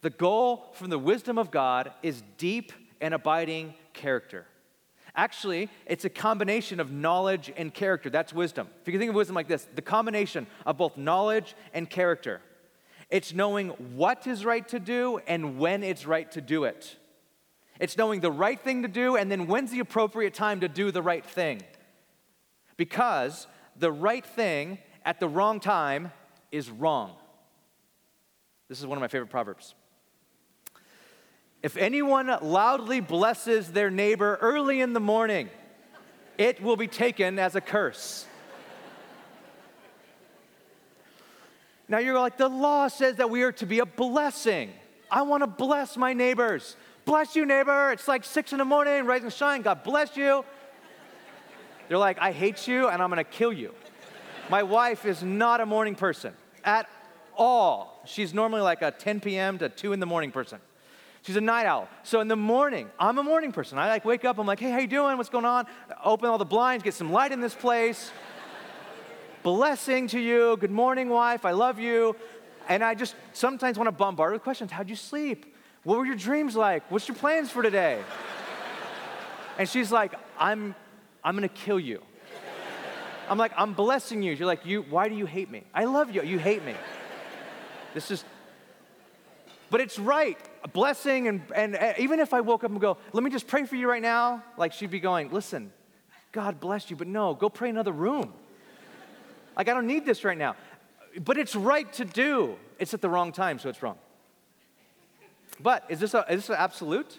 The 0.03 0.11
goal 0.11 0.71
from 0.75 0.91
the 0.91 0.99
wisdom 1.01 1.39
of 1.39 1.51
God 1.51 1.91
is 2.05 2.23
deep 2.37 2.73
and 3.01 3.15
abiding 3.15 3.75
character. 3.95 4.47
Actually, 5.19 5.69
it's 5.85 6.05
a 6.05 6.09
combination 6.09 6.79
of 6.79 6.93
knowledge 6.93 7.53
and 7.57 7.75
character. 7.75 8.09
That's 8.09 8.33
wisdom. 8.33 8.69
If 8.81 8.87
you 8.87 8.93
can 8.93 9.01
think 9.01 9.09
of 9.09 9.17
wisdom 9.17 9.35
like 9.35 9.49
this 9.49 9.67
the 9.75 9.83
combination 9.83 10.47
of 10.65 10.79
both 10.79 10.97
knowledge 10.97 11.57
and 11.75 11.91
character. 11.91 12.41
It's 13.11 13.35
knowing 13.35 13.71
what 13.97 14.29
is 14.29 14.45
right 14.45 14.67
to 14.69 14.79
do 14.79 15.19
and 15.27 15.59
when 15.59 15.83
it's 15.83 16.07
right 16.07 16.31
to 16.33 16.41
do 16.41 16.63
it. 16.65 16.97
It's 17.81 17.97
knowing 17.97 18.21
the 18.21 18.31
right 18.31 18.61
thing 18.61 18.83
to 18.83 18.89
do 18.89 19.17
and 19.17 19.29
then 19.29 19.49
when's 19.49 19.73
the 19.73 19.81
appropriate 19.81 20.35
time 20.35 20.61
to 20.61 20.69
do 20.69 20.93
the 20.93 21.03
right 21.03 21.27
thing. 21.27 21.63
Because 22.77 23.49
the 23.77 23.91
right 23.91 24.25
thing 24.25 24.79
at 25.05 25.19
the 25.19 25.27
wrong 25.27 25.59
time 25.59 26.13
is 26.53 26.71
wrong. 26.71 27.11
This 28.69 28.79
is 28.79 28.87
one 28.87 28.97
of 28.97 29.01
my 29.01 29.09
favorite 29.09 29.31
proverbs. 29.31 29.75
If 31.63 31.77
anyone 31.77 32.33
loudly 32.41 33.01
blesses 33.01 33.73
their 33.73 33.91
neighbor 33.91 34.39
early 34.41 34.81
in 34.81 34.93
the 34.93 35.01
morning, 35.01 35.51
it 36.37 36.63
will 36.63 36.77
be 36.77 36.87
taken 36.87 37.39
as 37.39 37.57
a 37.57 37.61
curse. 37.61 38.27
now 41.89 41.99
you're 41.99 42.19
like, 42.19 42.37
the 42.37 42.49
law 42.49 42.87
says 42.87 43.17
that 43.17 43.29
we 43.29 43.43
are 43.43 43.53
to 43.53 43.67
be 43.67 43.81
a 43.81 43.87
blessing. 43.87 44.73
I 45.11 45.23
want 45.23 45.43
to 45.43 45.49
bless 45.49 45.97
my 45.97 46.13
neighbors. 46.13 46.77
Bless 47.05 47.35
you, 47.35 47.45
neighbor. 47.45 47.91
It's 47.91 48.07
like 48.07 48.25
six 48.25 48.53
in 48.53 48.59
the 48.59 48.65
morning, 48.65 49.05
rise 49.05 49.23
and 49.23 49.33
shine. 49.33 49.63
God 49.63 49.83
bless 49.83 50.17
you. 50.17 50.45
They're 51.89 51.99
like, 51.99 52.19
I 52.21 52.31
hate 52.31 52.69
you 52.69 52.89
and 52.89 53.03
I'm 53.03 53.11
going 53.11 53.17
to 53.17 53.25
kill 53.25 53.53
you. 53.53 53.75
My 54.49 54.63
wife 54.63 55.07
is 55.07 55.23
not 55.23 55.61
a 55.61 55.67
morning 55.67 55.95
person 55.95 56.35
at 56.63 56.89
all. 57.37 58.03
She's 58.05 58.33
normally 58.33 58.61
like 58.61 58.83
a 58.83 58.91
10 58.91 59.21
p.m. 59.21 59.59
to 59.59 59.69
2 59.69 59.93
in 59.93 60.01
the 60.01 60.07
morning 60.07 60.31
person. 60.31 60.61
She's 61.29 61.37
a 61.37 61.43
night 61.43 61.67
owl. 61.67 61.91
So 62.05 62.23
in 62.23 62.29
the 62.29 62.37
morning, 62.37 62.89
I'm 62.99 63.19
a 63.19 63.23
morning 63.23 63.53
person. 63.53 63.77
I 63.77 63.89
like 63.89 64.07
wake 64.07 64.25
up, 64.25 64.39
I'm 64.39 64.47
like, 64.47 64.61
hey, 64.61 64.71
how 64.71 64.79
you 64.79 64.87
doing? 64.87 65.19
What's 65.19 65.29
going 65.29 65.45
on? 65.45 65.67
Open 66.03 66.31
all 66.31 66.39
the 66.39 66.47
blinds, 66.47 66.83
get 66.83 66.95
some 66.95 67.13
light 67.13 67.33
in 67.33 67.41
this 67.43 67.55
place. 67.55 68.11
Blessing 69.43 70.07
to 70.07 70.19
you. 70.19 70.57
Good 70.59 70.71
morning, 70.71 71.11
wife. 71.11 71.45
I 71.45 71.51
love 71.51 71.79
you. 71.79 72.17
And 72.67 72.83
I 72.83 72.95
just 72.95 73.15
sometimes 73.35 73.77
want 73.77 73.89
to 73.89 73.93
bombard 73.93 74.33
with 74.33 74.43
questions. 74.43 74.73
How'd 74.73 74.89
you 74.89 74.97
sleep? 74.97 75.55
What 75.85 75.99
were 75.99 76.07
your 76.07 76.17
dreams 76.17 76.57
like? 76.57 76.91
What's 76.91 77.07
your 77.07 77.15
plans 77.15 77.51
for 77.51 77.63
today? 77.63 78.03
and 79.59 79.69
she's 79.69 79.93
like, 79.93 80.15
I'm, 80.39 80.75
I'm 81.23 81.35
gonna 81.35 81.49
kill 81.49 81.79
you. 81.79 82.01
I'm 83.29 83.37
like, 83.37 83.53
I'm 83.55 83.75
blessing 83.75 84.23
you. 84.23 84.33
You're 84.33 84.47
like, 84.47 84.65
you, 84.65 84.81
why 84.81 85.11
do 85.11 85.15
you 85.15 85.27
hate 85.27 85.51
me? 85.51 85.65
I 85.75 85.85
love 85.85 86.11
you. 86.11 86.23
You 86.23 86.39
hate 86.39 86.65
me. 86.65 86.75
This 87.93 88.11
is, 88.11 88.25
but 89.69 89.83
it's 89.83 89.99
right. 89.99 90.39
Blessing, 90.73 91.29
and, 91.29 91.43
and, 91.55 91.77
and 91.77 91.99
even 91.99 92.21
if 92.21 92.35
I 92.35 92.41
woke 92.41 92.65
up 92.65 92.71
and 92.71 92.81
go, 92.81 92.99
let 93.13 93.23
me 93.23 93.31
just 93.31 93.47
pray 93.47 93.65
for 93.65 93.77
you 93.77 93.89
right 93.89 94.03
now, 94.03 94.43
like 94.57 94.73
she'd 94.73 94.91
be 94.91 95.01
going, 95.01 95.31
listen, 95.31 95.73
God 96.33 96.61
bless 96.61 96.91
you, 96.91 96.97
but 96.97 97.07
no, 97.07 97.35
go 97.35 97.49
pray 97.49 97.69
in 97.69 97.77
another 97.77 97.93
room. 97.93 98.33
Like, 99.57 99.69
I 99.69 99.75
don't 99.75 99.87
need 99.87 100.07
this 100.07 100.25
right 100.25 100.39
now. 100.39 100.57
But 101.25 101.37
it's 101.37 101.57
right 101.57 101.93
to 101.95 102.05
do. 102.05 102.57
It's 102.79 102.95
at 102.95 103.01
the 103.01 103.09
wrong 103.09 103.33
time, 103.33 103.59
so 103.59 103.69
it's 103.69 103.83
wrong. 103.83 103.99
But 105.61 105.85
is 105.89 105.99
this, 105.99 106.15
a, 106.15 106.25
is 106.31 106.43
this 106.43 106.51
an 106.51 106.57
absolute? 106.59 107.19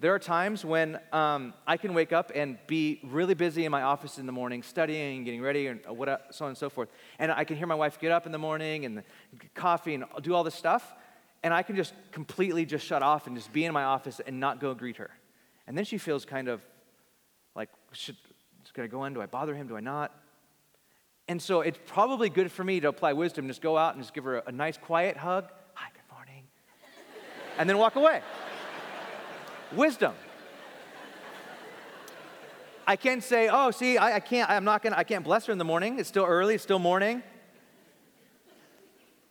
There 0.00 0.14
are 0.14 0.18
times 0.20 0.64
when 0.64 1.00
um, 1.12 1.54
I 1.66 1.76
can 1.76 1.92
wake 1.92 2.12
up 2.12 2.30
and 2.34 2.56
be 2.68 3.00
really 3.02 3.34
busy 3.34 3.64
in 3.64 3.72
my 3.72 3.82
office 3.82 4.18
in 4.18 4.26
the 4.26 4.32
morning, 4.32 4.62
studying, 4.62 5.24
getting 5.24 5.42
ready, 5.42 5.66
and 5.66 5.80
what, 5.86 6.28
so 6.30 6.44
on 6.44 6.50
and 6.50 6.58
so 6.58 6.70
forth. 6.70 6.88
And 7.18 7.32
I 7.32 7.42
can 7.42 7.56
hear 7.56 7.66
my 7.66 7.74
wife 7.74 7.98
get 7.98 8.12
up 8.12 8.24
in 8.24 8.32
the 8.32 8.38
morning 8.38 8.84
and 8.84 9.02
coffee 9.54 9.94
and 9.94 10.04
do 10.22 10.34
all 10.34 10.44
this 10.44 10.54
stuff. 10.54 10.94
And 11.42 11.54
I 11.54 11.62
can 11.62 11.76
just 11.76 11.94
completely 12.12 12.66
just 12.66 12.84
shut 12.84 13.02
off 13.02 13.26
and 13.26 13.36
just 13.36 13.52
be 13.52 13.64
in 13.64 13.72
my 13.72 13.84
office 13.84 14.20
and 14.26 14.40
not 14.40 14.60
go 14.60 14.74
greet 14.74 14.96
her. 14.96 15.10
And 15.66 15.76
then 15.76 15.84
she 15.84 15.98
feels 15.98 16.24
kind 16.24 16.48
of 16.48 16.62
like, 17.54 17.68
should, 17.92 18.16
going 18.78 18.88
to 18.88 18.92
go 18.92 19.04
in? 19.04 19.12
Do 19.12 19.20
I 19.20 19.26
bother 19.26 19.54
him? 19.54 19.66
Do 19.66 19.76
I 19.76 19.80
not? 19.80 20.14
And 21.26 21.42
so 21.42 21.60
it's 21.60 21.78
probably 21.86 22.30
good 22.30 22.50
for 22.50 22.64
me 22.64 22.80
to 22.80 22.88
apply 22.88 23.12
wisdom, 23.12 23.48
just 23.48 23.60
go 23.60 23.76
out 23.76 23.94
and 23.94 24.02
just 24.02 24.14
give 24.14 24.24
her 24.24 24.38
a, 24.38 24.44
a 24.46 24.52
nice, 24.52 24.78
quiet 24.78 25.16
hug 25.16 25.48
Hi, 25.74 25.90
good 25.92 26.14
morning. 26.14 26.44
and 27.58 27.68
then 27.68 27.76
walk 27.76 27.96
away. 27.96 28.22
Wisdom. 29.72 30.14
I 32.86 32.96
can't 32.96 33.22
say, 33.22 33.50
oh, 33.52 33.70
see, 33.70 33.98
I, 33.98 34.14
I 34.16 34.20
can't, 34.20 34.48
I'm 34.48 34.64
not 34.64 34.82
gonna, 34.82 34.96
I 34.96 35.04
can't 35.04 35.24
bless 35.24 35.44
her 35.46 35.52
in 35.52 35.58
the 35.58 35.64
morning. 35.64 35.98
It's 35.98 36.08
still 36.08 36.24
early, 36.24 36.54
it's 36.54 36.62
still 36.62 36.78
morning. 36.78 37.22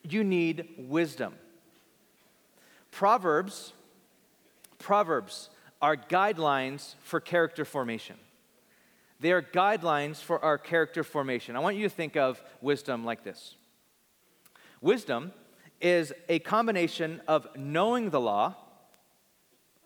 You 0.04 0.24
need 0.24 0.68
wisdom. 0.78 1.34
Proverbs, 2.92 3.74
Proverbs 4.80 5.50
are 5.82 5.96
guidelines 5.96 6.96
for 7.04 7.20
character 7.20 7.66
formation. 7.66 8.16
They 9.20 9.32
are 9.32 9.42
guidelines 9.42 10.18
for 10.18 10.44
our 10.44 10.58
character 10.58 11.04
formation. 11.04 11.56
I 11.56 11.60
want 11.60 11.76
you 11.76 11.84
to 11.84 11.90
think 11.90 12.16
of 12.16 12.42
wisdom 12.62 13.04
like 13.04 13.24
this 13.24 13.56
Wisdom 14.82 15.34
is 15.82 16.14
a 16.30 16.40
combination 16.40 17.22
of 17.28 17.48
knowing 17.56 18.10
the 18.10 18.20
law. 18.20 18.56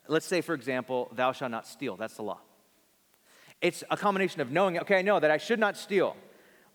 Let's 0.08 0.26
say, 0.26 0.42
for 0.42 0.54
example, 0.54 1.10
thou 1.14 1.32
shalt 1.32 1.52
not 1.52 1.68
steal. 1.68 1.96
That's 1.96 2.16
the 2.16 2.24
law. 2.24 2.40
It's 3.62 3.84
a 3.90 3.98
combination 3.98 4.42
of 4.42 4.52
knowing, 4.52 4.80
okay, 4.80 4.98
I 4.98 5.02
know 5.02 5.20
that 5.20 5.32
I 5.32 5.38
should 5.38 5.60
not 5.60 5.78
steal, 5.78 6.16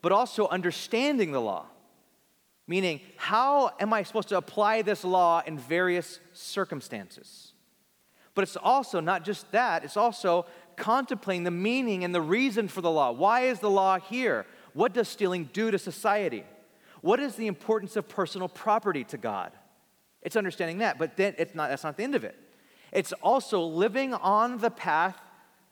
but 0.01 0.11
also 0.11 0.47
understanding 0.47 1.31
the 1.31 1.41
law. 1.41 1.65
Meaning, 2.67 2.99
how 3.15 3.71
am 3.79 3.93
I 3.93 4.03
supposed 4.03 4.29
to 4.29 4.37
apply 4.37 4.81
this 4.81 5.03
law 5.03 5.41
in 5.45 5.57
various 5.57 6.19
circumstances? 6.33 7.53
But 8.35 8.43
it's 8.43 8.57
also 8.57 8.99
not 8.99 9.23
just 9.23 9.51
that, 9.51 9.83
it's 9.83 9.97
also 9.97 10.45
contemplating 10.75 11.43
the 11.43 11.51
meaning 11.51 12.03
and 12.03 12.13
the 12.13 12.21
reason 12.21 12.67
for 12.67 12.81
the 12.81 12.91
law. 12.91 13.11
Why 13.11 13.41
is 13.41 13.59
the 13.59 13.69
law 13.69 13.99
here? 13.99 14.45
What 14.73 14.93
does 14.93 15.07
stealing 15.07 15.49
do 15.53 15.71
to 15.71 15.79
society? 15.79 16.43
What 17.01 17.19
is 17.19 17.35
the 17.35 17.47
importance 17.47 17.95
of 17.95 18.07
personal 18.07 18.47
property 18.47 19.03
to 19.05 19.17
God? 19.17 19.53
It's 20.21 20.35
understanding 20.35 20.79
that, 20.79 20.99
but 20.99 21.15
then 21.15 21.35
it's 21.37 21.55
not, 21.55 21.69
that's 21.69 21.83
not 21.83 21.97
the 21.97 22.03
end 22.03 22.15
of 22.15 22.23
it. 22.23 22.35
It's 22.91 23.13
also 23.13 23.63
living 23.63 24.13
on 24.13 24.59
the 24.59 24.69
path 24.69 25.17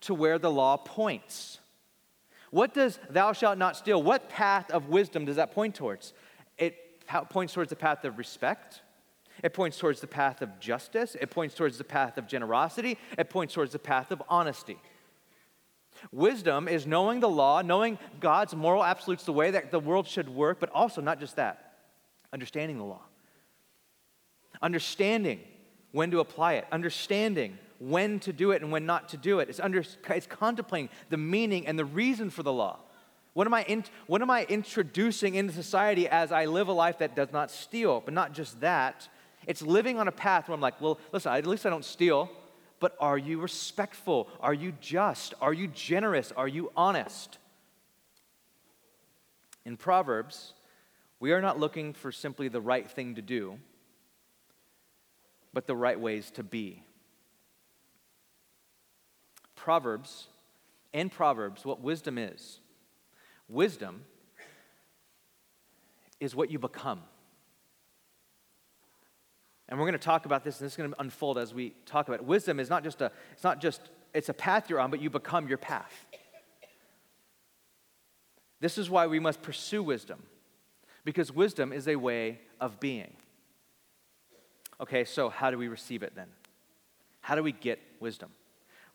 to 0.02 0.14
where 0.14 0.40
the 0.40 0.52
law 0.52 0.78
points. 0.78 1.60
What 2.52 2.74
does 2.74 3.00
thou 3.10 3.34
shalt 3.34 3.58
not 3.58 3.76
steal? 3.76 4.02
What 4.02 4.30
path 4.30 4.72
of 4.72 4.88
wisdom 4.88 5.26
does 5.26 5.36
that 5.36 5.52
point 5.52 5.76
towards? 5.76 6.14
It 6.58 6.78
points 7.30 7.54
towards 7.54 7.70
the 7.70 7.76
path 7.76 8.04
of 8.06 8.18
respect. 8.18 8.82
It 9.44 9.54
points 9.54 9.78
towards 9.78 10.02
the 10.02 10.08
path 10.08 10.42
of 10.42 10.60
justice. 10.60 11.16
It 11.20 11.30
points 11.30 11.56
towards 11.56 11.78
the 11.78 11.84
path 11.84 12.18
of 12.18 12.28
generosity. 12.28 12.98
It 13.18 13.30
points 13.30 13.54
towards 13.54 13.74
the 13.74 13.80
path 13.80 14.12
of 14.12 14.24
honesty. 14.30 14.78
Wisdom 16.12 16.68
is 16.68 16.86
knowing 16.86 17.20
the 17.20 17.30
law, 17.30 17.62
knowing 17.62 17.98
God's 18.20 18.56
moral 18.56 18.84
absolutes, 18.84 19.24
the 19.24 19.34
way 19.34 19.52
that 19.52 19.72
the 19.72 19.80
world 19.80 20.08
should 20.08 20.30
work, 20.30 20.60
but 20.60 20.70
also 20.72 21.02
not 21.02 21.20
just 21.20 21.38
that, 21.38 21.74
understanding 22.34 22.78
the 22.78 22.84
law. 22.84 23.02
Understanding 24.62 25.40
when 25.92 26.12
to 26.12 26.20
apply 26.20 26.54
it, 26.54 26.66
understanding 26.72 27.58
when 27.80 28.20
to 28.22 28.34
do 28.34 28.52
it 28.52 28.62
and 28.62 28.72
when 28.72 28.86
not 28.86 29.10
to 29.10 29.18
do 29.18 29.40
it. 29.40 29.50
It's, 29.50 29.60
under, 29.60 29.84
it's 30.10 30.28
contemplating 30.28 30.90
the 31.10 31.18
meaning 31.18 31.68
and 31.68 31.78
the 31.78 31.86
reason 31.86 32.30
for 32.30 32.44
the 32.44 32.54
law. 32.54 32.80
What 33.36 33.48
am, 33.48 33.54
I 33.54 33.64
in, 33.64 33.84
what 34.08 34.22
am 34.22 34.32
I 34.32 34.46
introducing 34.46 35.36
into 35.36 35.52
society 35.52 36.08
as 36.08 36.32
I 36.32 36.46
live 36.46 36.70
a 36.70 36.72
life 36.72 37.00
that 37.00 37.18
does 37.18 37.34
not 37.34 37.52
steal? 37.52 38.00
But 38.00 38.14
not 38.14 38.32
just 38.32 38.62
that, 38.62 39.10
it's 39.46 39.62
living 39.62 40.00
on 40.00 40.08
a 40.08 40.12
path 40.12 40.48
where 40.48 40.56
I'm 40.56 40.62
like, 40.62 40.80
well, 40.80 40.98
listen, 41.12 41.34
at 41.34 41.46
least 41.46 41.66
I 41.66 41.70
don't 41.70 41.84
steal, 41.84 42.32
but 42.80 42.96
are 42.98 43.18
you 43.18 43.42
respectful? 43.42 44.30
Are 44.40 44.54
you 44.54 44.72
just? 44.80 45.34
Are 45.42 45.52
you 45.52 45.68
generous? 45.68 46.32
Are 46.32 46.48
you 46.48 46.72
honest? 46.78 47.38
In 49.66 49.76
Proverbs, 49.76 50.54
we 51.20 51.34
are 51.34 51.42
not 51.42 51.60
looking 51.60 51.92
for 51.92 52.14
simply 52.14 52.48
the 52.48 52.62
right 52.62 52.90
thing 52.90 53.16
to 53.16 53.22
do, 53.22 53.60
but 55.52 55.68
the 55.68 55.76
right 55.76 56.00
ways 56.00 56.32
to 56.32 56.44
be. 56.44 56.84
Proverbs, 59.58 60.28
in 60.94 61.10
Proverbs, 61.10 61.66
what 61.66 61.82
wisdom 61.82 62.18
is 62.18 62.60
wisdom 63.48 64.04
is 66.20 66.36
what 66.36 66.50
you 66.50 66.60
become. 66.60 67.02
And 69.68 69.80
we're 69.80 69.86
going 69.86 69.94
to 69.94 70.06
talk 70.06 70.26
about 70.26 70.44
this, 70.44 70.60
and 70.60 70.66
this 70.66 70.74
is 70.74 70.78
going 70.78 70.92
to 70.92 71.02
unfold 71.02 71.38
as 71.38 71.54
we 71.54 71.74
talk 71.86 72.08
about 72.08 72.20
it. 72.20 72.26
Wisdom 72.26 72.60
is 72.60 72.70
not 72.70 72.84
just 72.84 73.02
a, 73.02 73.12
it's 73.32 73.44
not 73.44 73.60
just, 73.60 73.82
it's 74.14 74.30
a 74.30 74.34
path 74.34 74.70
you're 74.70 74.80
on, 74.80 74.92
but 74.92 75.02
you 75.02 75.10
become 75.10 75.48
your 75.48 75.58
path. 75.58 76.06
This 78.60 78.78
is 78.78 78.90
why 78.90 79.08
we 79.08 79.20
must 79.20 79.42
pursue 79.42 79.84
wisdom, 79.84 80.24
because 81.04 81.32
wisdom 81.32 81.74
is 81.74 81.88
a 81.88 81.96
way 81.96 82.40
of 82.60 82.80
being. 82.80 83.14
Okay, 84.80 85.04
so 85.04 85.30
how 85.30 85.52
do 85.52 85.58
we 85.58 85.68
receive 85.68 86.04
it 86.04 86.16
then? 86.16 86.28
How 87.22 87.36
do 87.36 87.42
we 87.42 87.52
get 87.52 87.80
wisdom? 88.00 88.30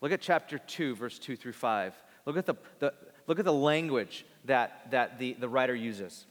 Look 0.01 0.13
at 0.13 0.21
chapter 0.21 0.59
2, 0.59 0.95
verse 0.95 1.19
2 1.19 1.37
through 1.37 1.53
5. 1.53 1.95
Look 2.27 2.37
at 2.37 2.47
the, 2.47 2.55
the, 2.79 2.95
look 3.31 3.39
at 3.39 3.45
the 3.45 3.53
language 3.53 4.27
that, 4.47 4.91
that 4.91 5.21
the, 5.21 5.35
the 5.35 5.49
writer 5.49 5.73
uses, 5.73 6.27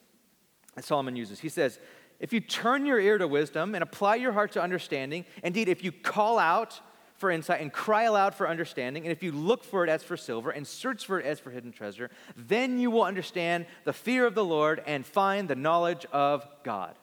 that 0.76 0.84
Solomon 0.84 1.16
uses. 1.16 1.40
He 1.40 1.48
says, 1.48 1.80
if 2.20 2.34
you 2.34 2.42
turn 2.42 2.86
your 2.86 3.00
ear 3.00 3.18
to 3.18 3.26
wisdom 3.26 3.74
and 3.74 3.82
apply 3.82 4.16
your 4.16 4.34
heart 4.34 4.52
to 4.52 4.62
understanding, 4.62 5.24
indeed, 5.42 5.70
if 5.70 5.82
you 5.82 5.94
call 5.94 6.38
out 6.38 6.82
for 7.16 7.32
insight 7.32 7.62
and 7.62 7.72
cry 7.72 8.04
aloud 8.04 8.36
for 8.36 8.50
understanding, 8.50 9.04
and 9.06 9.14
if 9.14 9.24
you 9.24 9.32
look 9.32 9.64
for 9.64 9.86
it 9.86 9.90
as 9.90 10.04
for 10.04 10.18
silver 10.18 10.50
and 10.50 10.68
search 10.68 11.06
for 11.06 11.18
it 11.18 11.26
as 11.26 11.40
for 11.40 11.52
hidden 11.52 11.72
treasure, 11.72 12.10
then 12.36 12.78
you 12.80 12.92
will 12.92 13.04
understand 13.04 13.66
the 13.86 13.94
fear 13.94 14.26
of 14.26 14.36
the 14.36 14.44
Lord 14.44 14.84
and 14.86 15.06
find 15.06 15.48
the 15.48 15.56
knowledge 15.56 16.06
of 16.12 16.46
God. 16.64 16.96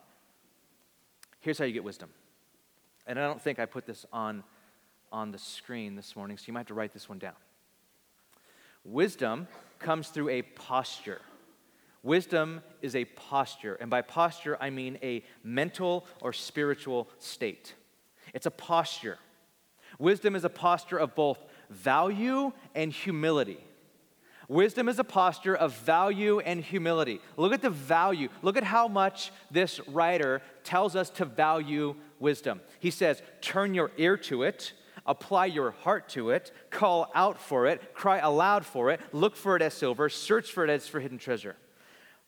Here's 1.40 1.56
how 1.56 1.64
you 1.64 1.72
get 1.72 1.84
wisdom. 1.84 2.10
And 3.06 3.18
I 3.18 3.26
don't 3.26 3.40
think 3.40 3.58
I 3.58 3.64
put 3.64 3.86
this 3.86 4.04
on, 4.12 4.44
on 5.10 5.30
the 5.30 5.38
screen 5.38 5.96
this 5.96 6.14
morning, 6.14 6.36
so 6.36 6.44
you 6.48 6.52
might 6.52 6.60
have 6.60 6.66
to 6.66 6.74
write 6.74 6.92
this 6.92 7.08
one 7.08 7.18
down. 7.18 7.32
Wisdom 8.84 9.48
comes 9.78 10.08
through 10.08 10.30
a 10.30 10.42
posture. 10.42 11.20
Wisdom 12.02 12.62
is 12.82 12.94
a 12.94 13.04
posture, 13.04 13.74
and 13.80 13.90
by 13.90 14.00
posture, 14.00 14.56
I 14.60 14.70
mean 14.70 14.98
a 15.02 15.24
mental 15.42 16.06
or 16.22 16.32
spiritual 16.32 17.08
state. 17.18 17.74
It's 18.32 18.46
a 18.46 18.50
posture. 18.50 19.18
Wisdom 19.98 20.36
is 20.36 20.44
a 20.44 20.48
posture 20.48 20.98
of 20.98 21.14
both 21.14 21.38
value 21.70 22.52
and 22.74 22.92
humility. 22.92 23.58
Wisdom 24.48 24.88
is 24.88 24.98
a 24.98 25.04
posture 25.04 25.56
of 25.56 25.76
value 25.78 26.38
and 26.38 26.62
humility. 26.62 27.20
Look 27.36 27.52
at 27.52 27.62
the 27.62 27.70
value. 27.70 28.28
Look 28.42 28.56
at 28.56 28.62
how 28.62 28.86
much 28.86 29.32
this 29.50 29.80
writer 29.88 30.42
tells 30.62 30.94
us 30.94 31.10
to 31.10 31.24
value 31.24 31.96
wisdom. 32.20 32.60
He 32.78 32.90
says, 32.90 33.22
Turn 33.40 33.74
your 33.74 33.90
ear 33.96 34.16
to 34.18 34.44
it, 34.44 34.72
apply 35.06 35.46
your 35.46 35.70
heart 35.70 36.08
to 36.10 36.30
it, 36.30 36.52
call 36.70 37.10
out 37.14 37.40
for 37.40 37.66
it, 37.66 37.94
cry 37.94 38.18
aloud 38.18 38.66
for 38.66 38.90
it, 38.90 39.00
look 39.12 39.36
for 39.36 39.56
it 39.56 39.62
as 39.62 39.74
silver, 39.74 40.08
search 40.08 40.52
for 40.52 40.64
it 40.64 40.70
as 40.70 40.88
for 40.88 41.00
hidden 41.00 41.18
treasure. 41.18 41.56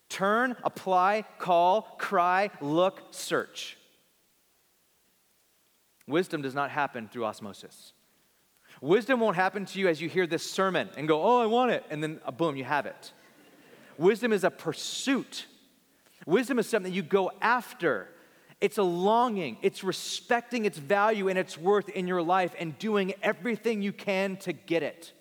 Turn, 0.08 0.56
apply, 0.64 1.24
call, 1.38 1.82
cry, 1.98 2.50
look, 2.60 3.02
search. 3.10 3.76
Wisdom 6.06 6.40
does 6.40 6.54
not 6.54 6.70
happen 6.70 7.08
through 7.08 7.26
osmosis. 7.26 7.92
Wisdom 8.80 9.20
won't 9.20 9.36
happen 9.36 9.64
to 9.66 9.78
you 9.78 9.88
as 9.88 10.00
you 10.00 10.08
hear 10.08 10.26
this 10.26 10.48
sermon 10.48 10.88
and 10.96 11.06
go, 11.08 11.22
oh, 11.22 11.42
I 11.42 11.46
want 11.46 11.72
it, 11.72 11.84
and 11.90 12.02
then 12.02 12.20
uh, 12.24 12.30
boom, 12.30 12.56
you 12.56 12.64
have 12.64 12.86
it. 12.86 13.12
Wisdom 13.98 14.32
is 14.32 14.44
a 14.44 14.50
pursuit. 14.50 15.46
Wisdom 16.24 16.58
is 16.58 16.68
something 16.68 16.92
you 16.92 17.02
go 17.02 17.32
after. 17.40 18.08
It's 18.60 18.78
a 18.78 18.82
longing, 18.82 19.56
it's 19.62 19.84
respecting 19.84 20.64
its 20.64 20.78
value 20.78 21.28
and 21.28 21.38
its 21.38 21.56
worth 21.56 21.88
in 21.88 22.08
your 22.08 22.22
life 22.22 22.54
and 22.58 22.76
doing 22.78 23.14
everything 23.22 23.82
you 23.82 23.92
can 23.92 24.36
to 24.38 24.52
get 24.52 24.82
it. 24.82 25.12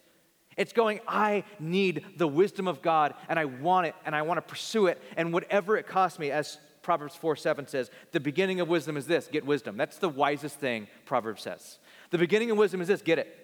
It's 0.57 0.73
going, 0.73 1.01
I 1.07 1.43
need 1.59 2.03
the 2.17 2.27
wisdom 2.27 2.67
of 2.67 2.81
God 2.81 3.13
and 3.29 3.37
I 3.37 3.45
want 3.45 3.85
it 3.85 3.95
and 4.05 4.15
I 4.15 4.23
want 4.23 4.39
to 4.39 4.41
pursue 4.41 4.87
it. 4.87 4.99
And 5.15 5.31
whatever 5.31 5.77
it 5.77 5.85
costs 5.85 6.17
me, 6.17 6.31
as 6.31 6.57
Proverbs 6.81 7.15
4 7.15 7.35
7 7.35 7.67
says, 7.67 7.91
the 8.11 8.19
beginning 8.19 8.59
of 8.59 8.67
wisdom 8.67 8.97
is 8.97 9.05
this 9.05 9.27
get 9.27 9.45
wisdom. 9.45 9.77
That's 9.77 9.99
the 9.99 10.09
wisest 10.09 10.59
thing 10.59 10.87
Proverbs 11.05 11.43
says. 11.43 11.77
The 12.09 12.17
beginning 12.17 12.49
of 12.49 12.57
wisdom 12.57 12.81
is 12.81 12.87
this 12.87 13.03
get 13.03 13.19
it. 13.19 13.43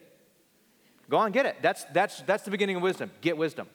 Go 1.07 1.17
on, 1.17 1.31
get 1.31 1.45
it. 1.45 1.57
That's, 1.61 1.83
that's, 1.93 2.21
that's 2.21 2.43
the 2.43 2.51
beginning 2.51 2.77
of 2.77 2.81
wisdom. 2.81 3.11
Get 3.21 3.37
wisdom. 3.37 3.67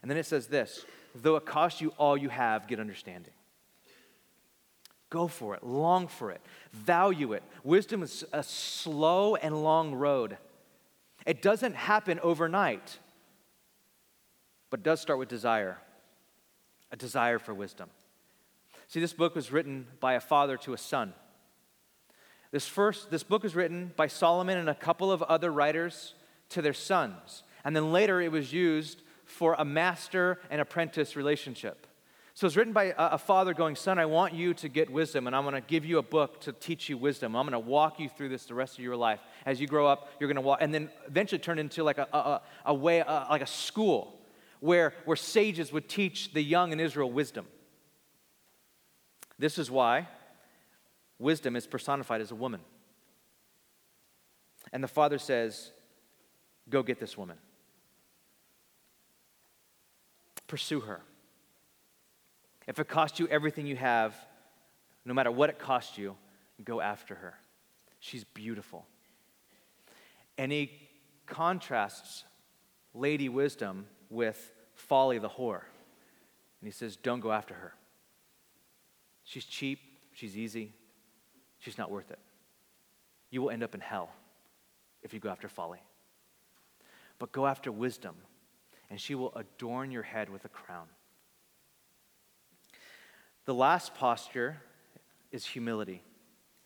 And 0.00 0.10
then 0.10 0.16
it 0.16 0.24
says 0.24 0.46
this 0.46 0.86
though 1.14 1.36
it 1.36 1.44
costs 1.44 1.82
you 1.82 1.90
all 1.98 2.16
you 2.16 2.30
have, 2.30 2.66
get 2.66 2.80
understanding. 2.80 3.32
Go 5.10 5.26
for 5.26 5.54
it, 5.54 5.64
long 5.64 6.06
for 6.06 6.30
it, 6.30 6.40
value 6.72 7.32
it. 7.32 7.42
Wisdom 7.64 8.02
is 8.02 8.24
a 8.32 8.42
slow 8.42 9.34
and 9.34 9.62
long 9.62 9.94
road. 9.94 10.38
It 11.26 11.42
doesn't 11.42 11.74
happen 11.74 12.20
overnight, 12.22 12.98
but 14.70 14.82
does 14.82 15.00
start 15.00 15.18
with 15.18 15.28
desire 15.28 15.78
a 16.92 16.96
desire 16.96 17.38
for 17.38 17.54
wisdom. 17.54 17.88
See, 18.88 19.00
this 19.00 19.12
book 19.12 19.34
was 19.34 19.52
written 19.52 19.86
by 20.00 20.14
a 20.14 20.20
father 20.20 20.56
to 20.58 20.72
a 20.72 20.78
son. 20.78 21.14
This 22.50 22.66
first, 22.66 23.10
this 23.10 23.22
book 23.22 23.44
was 23.44 23.54
written 23.54 23.92
by 23.94 24.08
Solomon 24.08 24.58
and 24.58 24.68
a 24.68 24.74
couple 24.74 25.12
of 25.12 25.22
other 25.22 25.52
writers 25.52 26.14
to 26.48 26.60
their 26.60 26.72
sons. 26.72 27.44
And 27.64 27.76
then 27.76 27.92
later 27.92 28.20
it 28.20 28.32
was 28.32 28.52
used 28.52 29.02
for 29.24 29.54
a 29.58 29.64
master 29.64 30.40
and 30.50 30.60
apprentice 30.60 31.14
relationship. 31.14 31.86
So 32.40 32.46
it's 32.46 32.56
written 32.56 32.72
by 32.72 32.94
a, 32.96 33.18
father 33.18 33.52
going, 33.52 33.76
Son, 33.76 33.98
I 33.98 34.06
want 34.06 34.32
you 34.32 34.54
to 34.54 34.68
get 34.70 34.88
wisdom, 34.88 35.26
and 35.26 35.36
I'm 35.36 35.42
going 35.42 35.56
to 35.56 35.60
give 35.60 35.84
you 35.84 35.98
a 35.98 36.02
book 36.02 36.40
to 36.40 36.54
teach 36.54 36.88
you 36.88 36.96
wisdom. 36.96 37.36
I'm 37.36 37.44
going 37.44 37.52
to 37.52 37.58
walk 37.68 38.00
you 38.00 38.08
through 38.08 38.30
this 38.30 38.46
the 38.46 38.54
rest 38.54 38.78
of 38.78 38.82
your 38.82 38.96
life. 38.96 39.20
As 39.44 39.60
you 39.60 39.66
grow 39.66 39.86
up, 39.86 40.08
you're 40.18 40.26
going 40.26 40.36
to 40.36 40.40
walk, 40.40 40.60
and 40.62 40.72
then 40.72 40.88
eventually 41.06 41.38
turn 41.38 41.58
into 41.58 41.84
like 41.84 41.98
a, 41.98 42.08
a, 42.14 42.40
a 42.64 42.72
way, 42.72 43.00
a, 43.00 43.26
like 43.28 43.42
a 43.42 43.46
school 43.46 44.18
where, 44.60 44.94
where 45.04 45.18
sages 45.18 45.70
would 45.70 45.86
teach 45.86 46.32
the 46.32 46.40
young 46.40 46.72
in 46.72 46.80
Israel 46.80 47.12
wisdom. 47.12 47.44
This 49.38 49.58
is 49.58 49.70
why 49.70 50.08
wisdom 51.18 51.56
is 51.56 51.66
personified 51.66 52.22
as 52.22 52.30
a 52.30 52.36
woman. 52.36 52.62
And 54.72 54.82
the 54.82 54.88
father 54.88 55.18
says, 55.18 55.72
Go 56.70 56.82
get 56.82 56.98
this 56.98 57.18
woman, 57.18 57.36
pursue 60.46 60.80
her. 60.80 61.02
If 62.70 62.78
it 62.78 62.86
costs 62.86 63.18
you 63.18 63.26
everything 63.26 63.66
you 63.66 63.74
have, 63.74 64.14
no 65.04 65.12
matter 65.12 65.32
what 65.32 65.50
it 65.50 65.58
costs 65.58 65.98
you, 65.98 66.14
go 66.62 66.80
after 66.80 67.16
her. 67.16 67.34
She's 67.98 68.22
beautiful. 68.22 68.86
And 70.38 70.52
he 70.52 70.70
contrasts 71.26 72.22
lady 72.94 73.28
wisdom 73.28 73.86
with 74.08 74.52
folly 74.76 75.18
the 75.18 75.28
whore. 75.28 75.62
And 76.60 76.68
he 76.68 76.70
says, 76.70 76.94
Don't 76.94 77.18
go 77.18 77.32
after 77.32 77.54
her. 77.54 77.74
She's 79.24 79.44
cheap, 79.44 79.80
she's 80.12 80.38
easy, 80.38 80.72
she's 81.58 81.76
not 81.76 81.90
worth 81.90 82.12
it. 82.12 82.20
You 83.30 83.42
will 83.42 83.50
end 83.50 83.64
up 83.64 83.74
in 83.74 83.80
hell. 83.80 84.10
if 85.02 85.12
you 85.12 85.18
go 85.18 85.28
after 85.28 85.48
folly. 85.48 85.80
But 87.18 87.32
go 87.32 87.48
after 87.48 87.72
wisdom, 87.72 88.14
and 88.90 89.00
she 89.00 89.16
will 89.16 89.32
adorn 89.34 89.90
your 89.90 90.04
head 90.04 90.30
with 90.30 90.44
a 90.44 90.48
crown. 90.48 90.86
The 93.50 93.54
last 93.54 93.96
posture 93.96 94.62
is 95.32 95.44
humility. 95.44 96.04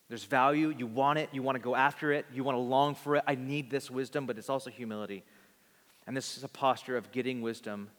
There's 0.07 0.23
value, 0.23 0.69
you 0.69 0.85
want 0.85 1.17
it, 1.17 1.29
you 1.31 1.41
want 1.41 1.55
to 1.55 1.59
go 1.59 1.75
after 1.75 2.11
it, 2.11 2.27
you 2.31 2.43
want 2.43 2.57
to 2.57 2.59
long 2.59 2.93
for 2.93 3.15
it. 3.15 3.23
I 3.25 3.33
need 3.33 3.71
this 3.71 3.89
wisdom, 3.89 4.27
but 4.27 4.37
it's 4.37 4.51
also 4.51 4.69
humility. 4.69 5.23
And 6.05 6.15
this 6.15 6.37
is 6.37 6.43
a 6.43 6.47
posture 6.47 6.95
of 6.95 7.11
getting 7.11 7.41
wisdom, 7.41 7.89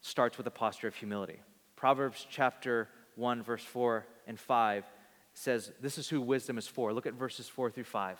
starts 0.00 0.36
with 0.36 0.48
a 0.48 0.50
posture 0.50 0.88
of 0.88 0.96
humility. 0.96 1.38
Proverbs 1.76 2.26
chapter 2.28 2.88
1, 3.14 3.44
verse 3.44 3.62
4 3.62 4.04
and 4.26 4.36
5 4.36 4.84
says, 5.32 5.70
This 5.80 5.98
is 5.98 6.08
who 6.08 6.20
wisdom 6.20 6.58
is 6.58 6.66
for. 6.66 6.92
Look 6.92 7.06
at 7.06 7.14
verses 7.14 7.48
4 7.48 7.70
through 7.70 7.84
5. 7.84 8.18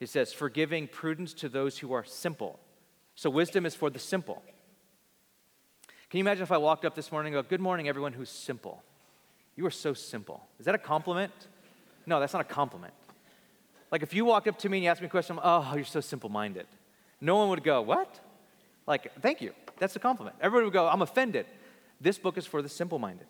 It 0.00 0.08
says, 0.08 0.32
forgiving 0.32 0.88
prudence 0.88 1.34
to 1.34 1.48
those 1.48 1.78
who 1.78 1.92
are 1.92 2.02
simple. 2.02 2.58
So 3.14 3.30
wisdom 3.30 3.64
is 3.64 3.76
for 3.76 3.90
the 3.90 4.00
simple. 4.00 4.42
Can 6.14 6.18
you 6.18 6.22
imagine 6.22 6.44
if 6.44 6.52
I 6.52 6.58
walked 6.58 6.84
up 6.84 6.94
this 6.94 7.10
morning 7.10 7.34
and 7.34 7.42
go, 7.42 7.48
Good 7.48 7.60
morning, 7.60 7.88
everyone 7.88 8.12
who's 8.12 8.30
simple? 8.30 8.84
You 9.56 9.66
are 9.66 9.70
so 9.72 9.94
simple. 9.94 10.46
Is 10.60 10.66
that 10.66 10.74
a 10.76 10.78
compliment? 10.78 11.32
No, 12.06 12.20
that's 12.20 12.32
not 12.32 12.40
a 12.40 12.44
compliment. 12.44 12.94
Like 13.90 14.04
if 14.04 14.14
you 14.14 14.24
walked 14.24 14.46
up 14.46 14.56
to 14.60 14.68
me 14.68 14.76
and 14.76 14.84
you 14.84 14.90
asked 14.90 15.00
me 15.00 15.08
a 15.08 15.10
question, 15.10 15.40
oh, 15.42 15.72
you're 15.74 15.84
so 15.84 16.00
simple 16.00 16.30
minded. 16.30 16.68
No 17.20 17.34
one 17.34 17.48
would 17.48 17.64
go, 17.64 17.82
What? 17.82 18.20
Like, 18.86 19.10
thank 19.22 19.40
you. 19.40 19.54
That's 19.80 19.96
a 19.96 19.98
compliment. 19.98 20.36
Everybody 20.40 20.66
would 20.66 20.72
go, 20.72 20.86
I'm 20.86 21.02
offended. 21.02 21.46
This 22.00 22.16
book 22.16 22.38
is 22.38 22.46
for 22.46 22.62
the 22.62 22.68
simple 22.68 23.00
minded. 23.00 23.26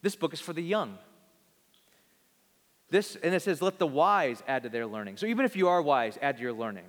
This 0.00 0.14
book 0.14 0.32
is 0.32 0.38
for 0.38 0.52
the 0.52 0.62
young. 0.62 0.98
This, 2.90 3.16
and 3.16 3.34
it 3.34 3.42
says, 3.42 3.60
let 3.60 3.80
the 3.80 3.88
wise 3.88 4.40
add 4.46 4.62
to 4.62 4.68
their 4.68 4.86
learning. 4.86 5.16
So 5.16 5.26
even 5.26 5.44
if 5.44 5.56
you 5.56 5.66
are 5.66 5.82
wise, 5.82 6.16
add 6.22 6.36
to 6.36 6.42
your 6.44 6.52
learning. 6.52 6.84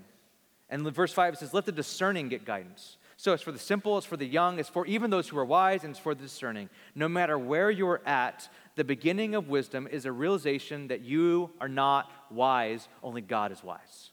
And 0.69 0.87
verse 0.93 1.13
5 1.13 1.33
it 1.33 1.39
says, 1.39 1.51
let 1.51 1.65
the 1.65 1.71
discerning 1.71 2.29
get 2.29 2.45
guidance. 2.45 2.97
So 3.21 3.33
it's 3.33 3.43
for 3.43 3.51
the 3.51 3.59
simple, 3.59 3.99
it's 3.99 4.07
for 4.07 4.17
the 4.17 4.25
young, 4.25 4.57
it's 4.57 4.67
for 4.67 4.83
even 4.87 5.11
those 5.11 5.29
who 5.29 5.37
are 5.37 5.45
wise, 5.45 5.83
and 5.83 5.91
it's 5.91 5.99
for 5.99 6.15
the 6.15 6.23
discerning. 6.23 6.71
No 6.95 7.07
matter 7.07 7.37
where 7.37 7.69
you're 7.69 8.01
at, 8.03 8.49
the 8.75 8.83
beginning 8.83 9.35
of 9.35 9.47
wisdom 9.47 9.87
is 9.91 10.05
a 10.05 10.11
realization 10.11 10.87
that 10.87 11.01
you 11.01 11.51
are 11.61 11.67
not 11.69 12.09
wise, 12.31 12.87
only 13.03 13.21
God 13.21 13.51
is 13.51 13.63
wise. 13.63 14.09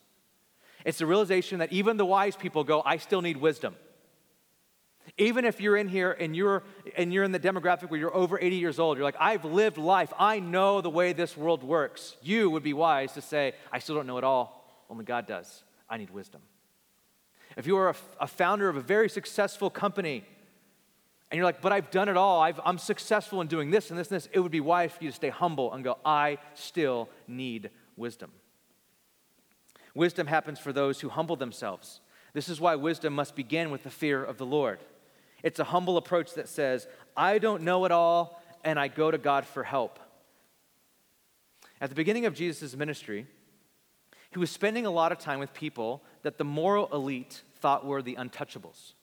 It's 0.85 0.99
the 0.99 1.07
realization 1.07 1.57
that 1.57 1.73
even 1.73 1.97
the 1.97 2.05
wise 2.05 2.35
people 2.35 2.63
go, 2.63 2.83
I 2.85 2.97
still 2.97 3.23
need 3.23 3.37
wisdom. 3.37 3.75
Even 5.17 5.43
if 5.43 5.59
you're 5.59 5.75
in 5.75 5.87
here 5.87 6.11
and 6.11 6.35
you're, 6.35 6.61
and 6.95 7.11
you're 7.11 7.23
in 7.23 7.31
the 7.31 7.39
demographic 7.39 7.89
where 7.89 7.99
you're 7.99 8.15
over 8.15 8.39
80 8.39 8.57
years 8.57 8.77
old, 8.77 8.99
you're 8.99 9.05
like, 9.05 9.17
I've 9.19 9.43
lived 9.43 9.79
life, 9.79 10.13
I 10.19 10.39
know 10.39 10.81
the 10.81 10.89
way 10.91 11.13
this 11.13 11.35
world 11.35 11.63
works. 11.63 12.15
You 12.21 12.51
would 12.51 12.61
be 12.61 12.73
wise 12.73 13.13
to 13.13 13.21
say, 13.21 13.53
I 13.71 13.79
still 13.79 13.95
don't 13.95 14.05
know 14.05 14.19
it 14.19 14.23
all, 14.23 14.85
only 14.87 15.03
God 15.03 15.25
does. 15.25 15.63
I 15.89 15.97
need 15.97 16.11
wisdom. 16.11 16.41
If 17.59 17.67
you 17.67 17.75
are 17.75 17.89
a, 17.89 17.95
a 18.21 18.27
founder 18.27 18.69
of 18.69 18.77
a 18.77 18.81
very 18.81 19.09
successful 19.09 19.69
company 19.69 20.23
and 21.29 21.37
you're 21.37 21.45
like, 21.45 21.59
but 21.59 21.73
I've 21.73 21.91
done 21.91 22.07
it 22.07 22.15
all, 22.15 22.39
i 22.39 22.53
am 22.65 22.77
successful 22.77 23.41
in 23.41 23.47
doing 23.47 23.69
this 23.69 23.89
and 23.89 23.99
this 23.99 24.07
and 24.07 24.15
this, 24.15 24.29
it 24.31 24.39
would 24.39 24.49
be 24.49 24.61
wise 24.61 24.93
for 24.93 25.03
you 25.03 25.09
to 25.09 25.15
stay 25.15 25.27
humble 25.27 25.73
and 25.73 25.83
go, 25.83 25.97
I 26.05 26.37
still 26.53 27.09
need 27.27 27.69
wisdom. 27.97 28.31
Wisdom 29.93 30.27
happens 30.27 30.57
for 30.57 30.71
those 30.71 31.01
who 31.01 31.09
humble 31.09 31.35
themselves. 31.35 31.99
This 32.31 32.47
is 32.47 32.61
why 32.61 32.75
wisdom 32.75 33.11
must 33.11 33.35
begin 33.35 33.71
with 33.71 33.83
the 33.83 33.89
fear 33.89 34.23
of 34.23 34.37
the 34.37 34.45
Lord. 34.45 34.79
It's 35.43 35.59
a 35.59 35.65
humble 35.65 35.97
approach 35.97 36.35
that 36.35 36.47
says, 36.47 36.87
I 37.17 37.39
don't 37.39 37.63
know 37.63 37.83
it 37.83 37.91
all, 37.91 38.41
and 38.63 38.79
I 38.79 38.87
go 38.87 39.11
to 39.11 39.17
God 39.17 39.45
for 39.45 39.65
help. 39.65 39.99
At 41.81 41.89
the 41.89 41.95
beginning 41.95 42.25
of 42.25 42.33
Jesus' 42.33 42.77
ministry, 42.77 43.27
he 44.31 44.39
was 44.39 44.51
spending 44.51 44.85
a 44.85 44.91
lot 44.91 45.11
of 45.11 45.17
time 45.17 45.39
with 45.39 45.53
people 45.53 46.03
that 46.21 46.37
the 46.37 46.43
moral 46.43 46.87
elite 46.93 47.41
thought 47.59 47.85
were 47.85 48.01
the 48.01 48.15
untouchables. 48.15 48.93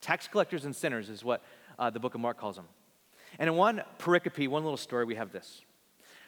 Tax 0.00 0.26
collectors 0.26 0.64
and 0.64 0.74
sinners 0.74 1.08
is 1.08 1.24
what 1.24 1.42
uh, 1.78 1.90
the 1.90 2.00
book 2.00 2.14
of 2.14 2.20
Mark 2.20 2.38
calls 2.38 2.56
them. 2.56 2.66
And 3.38 3.48
in 3.48 3.56
one 3.56 3.82
pericope, 3.98 4.48
one 4.48 4.64
little 4.64 4.76
story, 4.76 5.04
we 5.04 5.14
have 5.14 5.30
this. 5.30 5.62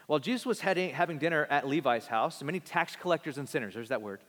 While 0.07 0.19
Jesus 0.19 0.47
was 0.47 0.61
heading, 0.61 0.91
having 0.91 1.19
dinner 1.19 1.47
at 1.51 1.67
Levi's 1.67 2.07
house, 2.07 2.43
many 2.43 2.61
tax 2.61 2.97
collectors 2.97 3.39
and 3.39 3.49
sinners, 3.49 3.75
there's 3.75 3.89
that 3.89 4.03
word, 4.03 4.21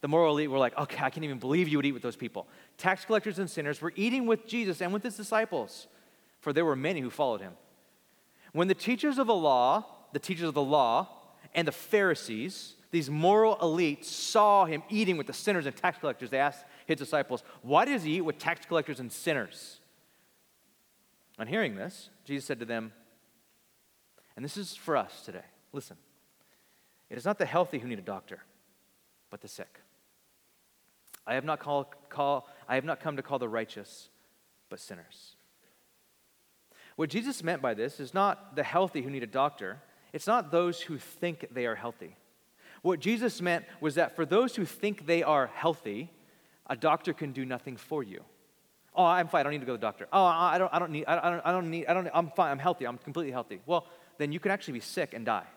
the 0.00 0.08
moral 0.08 0.32
elite 0.32 0.50
were 0.50 0.58
like, 0.58 0.76
okay, 0.78 1.02
I 1.02 1.10
can't 1.10 1.24
even 1.24 1.38
believe 1.38 1.68
you 1.68 1.78
would 1.78 1.86
eat 1.86 1.92
with 1.92 2.02
those 2.02 2.16
people. 2.16 2.46
Tax 2.78 3.04
collectors 3.04 3.38
and 3.38 3.50
sinners 3.50 3.80
were 3.80 3.92
eating 3.96 4.26
with 4.26 4.46
Jesus 4.46 4.80
and 4.80 4.92
with 4.92 5.02
his 5.02 5.16
disciples, 5.16 5.88
for 6.40 6.52
there 6.52 6.64
were 6.64 6.76
many 6.76 7.00
who 7.00 7.10
followed 7.10 7.40
him. 7.40 7.54
When 8.52 8.68
the 8.68 8.74
teachers 8.74 9.18
of 9.18 9.26
the 9.26 9.34
law, 9.34 9.84
the 10.12 10.18
teachers 10.18 10.48
of 10.48 10.54
the 10.54 10.62
law, 10.62 11.08
and 11.54 11.66
the 11.66 11.72
Pharisees, 11.72 12.75
these 12.90 13.10
moral 13.10 13.56
elites, 13.56 14.04
saw 14.04 14.64
him 14.64 14.82
eating 14.88 15.16
with 15.16 15.26
the 15.26 15.32
sinners 15.32 15.66
and 15.66 15.74
tax 15.74 15.98
collectors, 15.98 16.30
they 16.30 16.38
asked 16.38 16.64
his 16.86 16.96
disciples, 16.96 17.42
Why 17.62 17.84
does 17.84 18.02
he 18.04 18.16
eat 18.16 18.20
with 18.22 18.38
tax 18.38 18.64
collectors 18.66 19.00
and 19.00 19.10
sinners? 19.10 19.80
On 21.38 21.46
hearing 21.46 21.74
this, 21.74 22.10
Jesus 22.24 22.46
said 22.46 22.60
to 22.60 22.64
them, 22.64 22.92
and 24.36 24.44
this 24.44 24.56
is 24.56 24.74
for 24.74 24.96
us 24.96 25.22
today 25.24 25.44
listen, 25.72 25.96
it 27.10 27.18
is 27.18 27.24
not 27.24 27.38
the 27.38 27.44
healthy 27.44 27.78
who 27.78 27.88
need 27.88 27.98
a 27.98 28.02
doctor, 28.02 28.40
but 29.30 29.40
the 29.40 29.48
sick. 29.48 29.80
I 31.26 31.34
have 31.34 31.44
not, 31.44 31.58
call, 31.58 31.92
call, 32.08 32.48
I 32.68 32.76
have 32.76 32.84
not 32.84 33.00
come 33.00 33.16
to 33.16 33.22
call 33.22 33.38
the 33.38 33.48
righteous, 33.48 34.08
but 34.70 34.80
sinners. 34.80 35.36
What 36.94 37.10
Jesus 37.10 37.42
meant 37.42 37.60
by 37.60 37.74
this 37.74 38.00
is 38.00 38.14
not 38.14 38.56
the 38.56 38.62
healthy 38.62 39.02
who 39.02 39.10
need 39.10 39.22
a 39.22 39.26
doctor, 39.26 39.82
it's 40.14 40.26
not 40.26 40.50
those 40.50 40.80
who 40.80 40.96
think 40.96 41.46
they 41.50 41.66
are 41.66 41.74
healthy. 41.74 42.16
What 42.86 43.00
Jesus 43.00 43.42
meant 43.42 43.64
was 43.80 43.96
that 43.96 44.14
for 44.14 44.24
those 44.24 44.54
who 44.54 44.64
think 44.64 45.06
they 45.06 45.24
are 45.24 45.48
healthy, 45.48 46.08
a 46.68 46.76
doctor 46.76 47.12
can 47.12 47.32
do 47.32 47.44
nothing 47.44 47.76
for 47.76 48.04
you. 48.04 48.22
Oh, 48.94 49.04
I'm 49.04 49.26
fine. 49.26 49.40
I 49.40 49.42
don't 49.42 49.52
need 49.54 49.58
to 49.58 49.66
go 49.66 49.72
to 49.72 49.78
the 49.78 49.84
doctor. 49.84 50.06
Oh, 50.12 50.22
I 50.22 50.56
don't, 50.56 50.72
I 50.72 50.78
don't 50.78 50.92
need, 50.92 51.04
I 51.06 51.28
don't, 51.28 51.44
I 51.44 51.50
don't 51.50 51.68
need, 51.68 51.86
I 51.88 51.94
don't, 51.94 52.08
I'm 52.14 52.30
fine. 52.30 52.52
I'm 52.52 52.60
healthy. 52.60 52.86
I'm 52.86 52.98
completely 52.98 53.32
healthy. 53.32 53.58
Well, 53.66 53.88
then 54.18 54.30
you 54.30 54.38
can 54.38 54.52
actually 54.52 54.74
be 54.74 54.80
sick 54.80 55.14
and 55.14 55.26
die. 55.26 55.48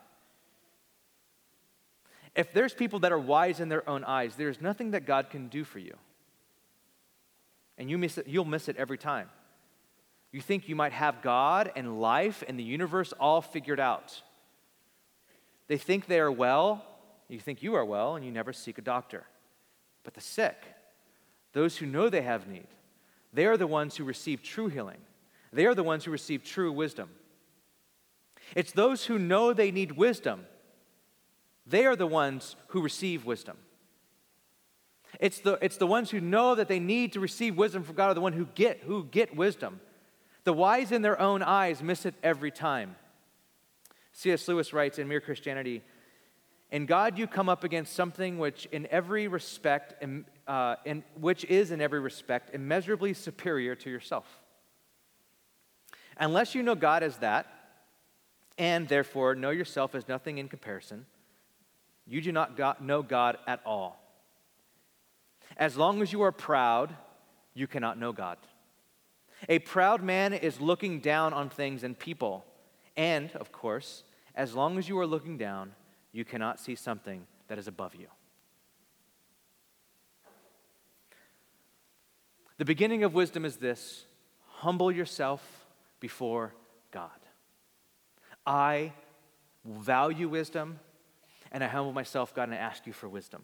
If 2.33 2.51
there's 2.51 2.73
people 2.73 2.97
that 3.01 3.11
are 3.11 3.19
wise 3.19 3.59
in 3.59 3.69
their 3.69 3.87
own 3.87 4.03
eyes, 4.03 4.33
there's 4.35 4.59
nothing 4.59 4.89
that 4.91 5.05
God 5.05 5.29
can 5.29 5.49
do 5.49 5.63
for 5.63 5.77
you. 5.77 5.93
And 7.77 7.91
you 7.91 7.99
miss 7.99 8.17
it, 8.17 8.27
you'll 8.27 8.43
miss 8.43 8.67
it 8.69 8.75
every 8.77 8.97
time. 8.97 9.29
You 10.31 10.41
think 10.41 10.67
you 10.67 10.75
might 10.75 10.93
have 10.93 11.21
God 11.21 11.71
and 11.75 12.01
life 12.01 12.43
and 12.47 12.57
the 12.57 12.63
universe 12.63 13.13
all 13.19 13.43
figured 13.43 13.79
out. 13.79 14.19
They 15.67 15.77
think 15.77 16.07
they 16.07 16.19
are 16.19 16.31
well, 16.31 16.85
you 17.29 17.39
think 17.39 17.61
you 17.61 17.75
are 17.75 17.85
well, 17.85 18.15
and 18.15 18.25
you 18.25 18.31
never 18.31 18.51
seek 18.51 18.77
a 18.77 18.81
doctor. 18.81 19.25
But 20.03 20.15
the 20.15 20.21
sick, 20.21 20.55
those 21.53 21.77
who 21.77 21.85
know 21.85 22.09
they 22.09 22.23
have 22.23 22.47
need, 22.47 22.67
they 23.31 23.45
are 23.45 23.57
the 23.57 23.67
ones 23.67 23.95
who 23.95 24.03
receive 24.03 24.41
true 24.41 24.67
healing. 24.67 24.97
They 25.53 25.65
are 25.65 25.75
the 25.75 25.83
ones 25.83 26.05
who 26.05 26.11
receive 26.11 26.43
true 26.43 26.71
wisdom. 26.71 27.09
It's 28.55 28.71
those 28.71 29.05
who 29.05 29.19
know 29.19 29.53
they 29.53 29.71
need 29.71 29.93
wisdom. 29.93 30.45
They 31.65 31.85
are 31.85 31.95
the 31.95 32.07
ones 32.07 32.55
who 32.67 32.81
receive 32.81 33.25
wisdom. 33.25 33.57
It's 35.19 35.39
the, 35.39 35.57
it's 35.61 35.77
the 35.77 35.87
ones 35.87 36.09
who 36.11 36.19
know 36.19 36.55
that 36.55 36.67
they 36.67 36.79
need 36.79 37.13
to 37.13 37.19
receive 37.19 37.57
wisdom 37.57 37.83
from 37.83 37.95
God 37.95 38.11
are 38.11 38.13
the 38.13 38.21
ones 38.21 38.35
who 38.35 38.47
get, 38.55 38.81
who 38.81 39.03
get 39.05 39.35
wisdom. 39.35 39.79
The 40.43 40.53
wise 40.53 40.91
in 40.91 41.01
their 41.01 41.19
own 41.19 41.43
eyes 41.43 41.83
miss 41.83 42.05
it 42.05 42.15
every 42.23 42.51
time. 42.51 42.95
C.S. 44.13 44.47
Lewis 44.47 44.73
writes 44.73 44.97
in 44.99 45.07
Mere 45.07 45.21
Christianity 45.21 45.83
In 46.71 46.85
God, 46.85 47.17
you 47.17 47.25
come 47.25 47.49
up 47.49 47.63
against 47.63 47.93
something 47.93 48.37
which, 48.37 48.67
in 48.67 48.87
every 48.91 49.27
respect, 49.27 50.03
uh, 50.47 50.75
which 51.19 51.43
is 51.45 51.71
in 51.71 51.81
every 51.81 51.99
respect 51.99 52.53
immeasurably 52.53 53.13
superior 53.13 53.75
to 53.75 53.89
yourself. 53.89 54.25
Unless 56.17 56.53
you 56.53 56.61
know 56.61 56.75
God 56.75 57.01
as 57.01 57.17
that, 57.17 57.47
and 58.57 58.87
therefore 58.87 59.35
know 59.35 59.49
yourself 59.49 59.95
as 59.95 60.07
nothing 60.07 60.37
in 60.37 60.47
comparison, 60.47 61.05
you 62.05 62.21
do 62.21 62.31
not 62.31 62.81
know 62.81 63.01
God 63.01 63.37
at 63.47 63.61
all. 63.65 63.99
As 65.57 65.75
long 65.75 66.01
as 66.01 66.11
you 66.11 66.21
are 66.21 66.31
proud, 66.31 66.95
you 67.53 67.67
cannot 67.67 67.97
know 67.97 68.11
God. 68.11 68.37
A 69.47 69.59
proud 69.59 70.03
man 70.03 70.33
is 70.33 70.59
looking 70.59 70.99
down 70.99 71.33
on 71.33 71.49
things 71.49 71.83
and 71.83 71.97
people. 71.97 72.45
And, 72.97 73.31
of 73.35 73.51
course, 73.51 74.03
as 74.35 74.53
long 74.53 74.77
as 74.77 74.89
you 74.89 74.99
are 74.99 75.07
looking 75.07 75.37
down, 75.37 75.73
you 76.11 76.25
cannot 76.25 76.59
see 76.59 76.75
something 76.75 77.25
that 77.47 77.57
is 77.57 77.67
above 77.67 77.95
you. 77.95 78.07
The 82.57 82.65
beginning 82.65 83.03
of 83.03 83.13
wisdom 83.13 83.45
is 83.45 83.57
this 83.57 84.05
humble 84.45 84.91
yourself 84.91 85.41
before 85.99 86.53
God. 86.91 87.09
I 88.45 88.93
value 89.63 90.27
wisdom 90.27 90.79
and 91.51 91.63
I 91.63 91.67
humble 91.67 91.93
myself, 91.93 92.33
God, 92.35 92.43
and 92.43 92.53
I 92.53 92.57
ask 92.57 92.85
you 92.85 92.93
for 92.93 93.07
wisdom. 93.07 93.43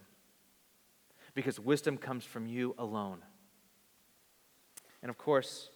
Because 1.34 1.60
wisdom 1.60 1.98
comes 1.98 2.24
from 2.24 2.48
you 2.48 2.76
alone. 2.78 3.22
And 5.02 5.10
of 5.10 5.18
course, 5.18 5.70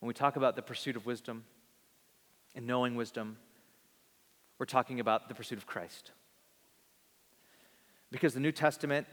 when 0.00 0.08
we 0.08 0.14
talk 0.14 0.36
about 0.36 0.56
the 0.56 0.62
pursuit 0.62 0.96
of 0.96 1.06
wisdom 1.06 1.44
and 2.54 2.66
knowing 2.66 2.94
wisdom, 2.94 3.36
we're 4.58 4.66
talking 4.66 5.00
about 5.00 5.28
the 5.28 5.34
pursuit 5.34 5.58
of 5.58 5.66
Christ. 5.66 6.12
Because 8.10 8.34
the 8.34 8.40
New 8.40 8.52
Testament 8.52 9.06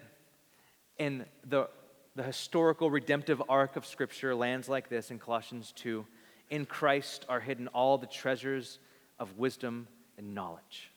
and 1.00 1.26
the, 1.48 1.70
the 2.16 2.24
historical 2.24 2.92
redemptive 2.92 3.42
arc 3.50 3.76
of 3.76 3.86
Scripture 3.86 4.36
lands 4.36 4.70
like 4.70 4.90
this 4.90 5.10
in 5.10 5.18
Colossians 5.18 5.74
2 5.76 6.06
In 6.50 6.66
Christ 6.66 7.26
are 7.28 7.40
hidden 7.40 7.68
all 7.70 7.98
the 7.98 8.08
treasures 8.08 8.80
of 9.20 9.38
wisdom 9.38 9.88
and 10.18 10.36
knowledge. 10.36 10.92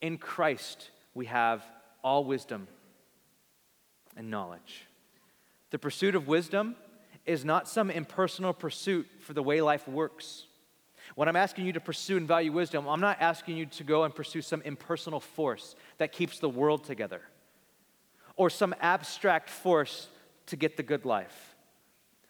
In 0.00 0.18
Christ, 0.18 0.90
we 1.14 1.26
have 1.26 1.62
all 2.02 2.24
wisdom 2.24 2.68
and 4.16 4.30
knowledge. 4.30 4.86
The 5.70 5.78
pursuit 5.78 6.14
of 6.14 6.26
wisdom 6.26 6.74
is 7.26 7.44
not 7.44 7.68
some 7.68 7.90
impersonal 7.90 8.52
pursuit 8.52 9.06
for 9.20 9.34
the 9.34 9.42
way 9.42 9.60
life 9.60 9.86
works. 9.86 10.47
When 11.18 11.26
I'm 11.26 11.34
asking 11.34 11.66
you 11.66 11.72
to 11.72 11.80
pursue 11.80 12.16
and 12.16 12.28
value 12.28 12.52
wisdom, 12.52 12.86
I'm 12.86 13.00
not 13.00 13.16
asking 13.20 13.56
you 13.56 13.66
to 13.66 13.82
go 13.82 14.04
and 14.04 14.14
pursue 14.14 14.40
some 14.40 14.62
impersonal 14.62 15.18
force 15.18 15.74
that 15.96 16.12
keeps 16.12 16.38
the 16.38 16.48
world 16.48 16.84
together 16.84 17.22
or 18.36 18.48
some 18.48 18.72
abstract 18.80 19.50
force 19.50 20.06
to 20.46 20.54
get 20.54 20.76
the 20.76 20.84
good 20.84 21.04
life. 21.04 21.56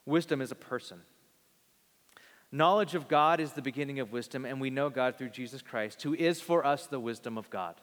Wisdom 0.07 0.41
is 0.41 0.53
a 0.53 0.55
person. 0.55 1.03
Knowledge 2.51 2.95
of 2.95 3.09
God 3.09 3.41
is 3.41 3.53
the 3.53 3.61
beginning 3.61 4.01
of 4.01 4.11
wisdom, 4.11 4.47
and 4.47 4.59
we 4.59 4.71
know 4.71 4.89
God 4.89 5.19
through 5.19 5.29
Jesus 5.29 5.61
Christ, 5.61 6.01
who 6.01 6.15
is 6.15 6.41
for 6.41 6.65
us 6.65 6.87
the 6.87 6.99
wisdom 6.99 7.37
of 7.37 7.51
God. 7.51 7.75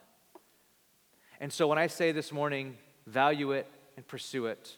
And 1.39 1.53
so 1.53 1.67
when 1.67 1.77
I 1.77 1.85
say 1.85 2.13
this 2.13 2.31
morning, 2.31 2.77
value 3.05 3.51
it 3.51 3.67
and 3.95 4.07
pursue 4.07 4.47
it, 4.47 4.75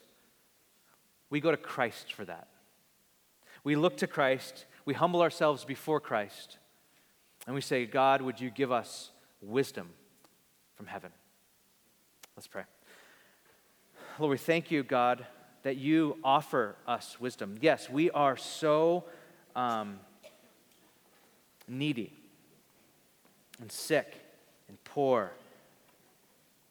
we 1.29 1.39
go 1.39 1.51
to 1.51 1.55
Christ 1.55 2.11
for 2.11 2.25
that. 2.25 2.49
We 3.63 3.75
look 3.75 3.97
to 3.97 4.07
Christ, 4.07 4.65
we 4.87 4.93
humble 4.93 5.21
ourselves 5.21 5.65
before 5.65 5.99
Christ, 5.99 6.59
and 7.45 7.53
we 7.53 7.59
say, 7.59 7.85
God, 7.85 8.21
would 8.21 8.39
you 8.39 8.49
give 8.49 8.71
us 8.71 9.11
wisdom 9.41 9.89
from 10.75 10.85
heaven? 10.85 11.11
Let's 12.37 12.47
pray. 12.47 12.63
Lord, 14.17 14.31
we 14.31 14.37
thank 14.37 14.71
you, 14.71 14.83
God, 14.83 15.25
that 15.63 15.75
you 15.75 16.15
offer 16.23 16.77
us 16.87 17.19
wisdom. 17.19 17.57
Yes, 17.59 17.89
we 17.89 18.09
are 18.11 18.37
so 18.37 19.03
um, 19.57 19.99
needy 21.67 22.13
and 23.59 23.69
sick 23.69 24.15
and 24.69 24.81
poor. 24.85 25.33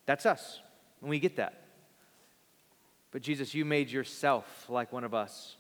That's 0.07 0.25
us, 0.25 0.61
and 1.03 1.11
we 1.11 1.19
get 1.19 1.37
that. 1.37 1.65
But 3.11 3.21
Jesus, 3.21 3.53
you 3.53 3.67
made 3.67 3.91
yourself 3.91 4.65
like 4.71 4.91
one 4.91 5.05
of 5.05 5.13
us. 5.13 5.57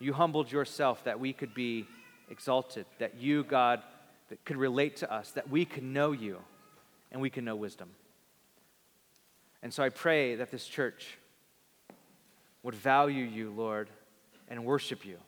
You 0.00 0.14
humbled 0.14 0.50
yourself 0.50 1.04
that 1.04 1.20
we 1.20 1.32
could 1.32 1.54
be 1.54 1.86
exalted, 2.30 2.86
that 2.98 3.18
you, 3.18 3.44
God, 3.44 3.82
that 4.30 4.44
could 4.44 4.56
relate 4.56 4.96
to 4.96 5.12
us, 5.12 5.32
that 5.32 5.50
we 5.50 5.64
could 5.64 5.82
know 5.82 6.12
you 6.12 6.38
and 7.12 7.20
we 7.20 7.30
can 7.30 7.44
know 7.44 7.54
wisdom. 7.54 7.90
And 9.62 9.72
so 9.72 9.82
I 9.82 9.90
pray 9.90 10.36
that 10.36 10.50
this 10.50 10.66
church 10.66 11.18
would 12.62 12.74
value 12.74 13.24
you, 13.24 13.50
Lord, 13.50 13.90
and 14.48 14.64
worship 14.64 15.04
you. 15.04 15.18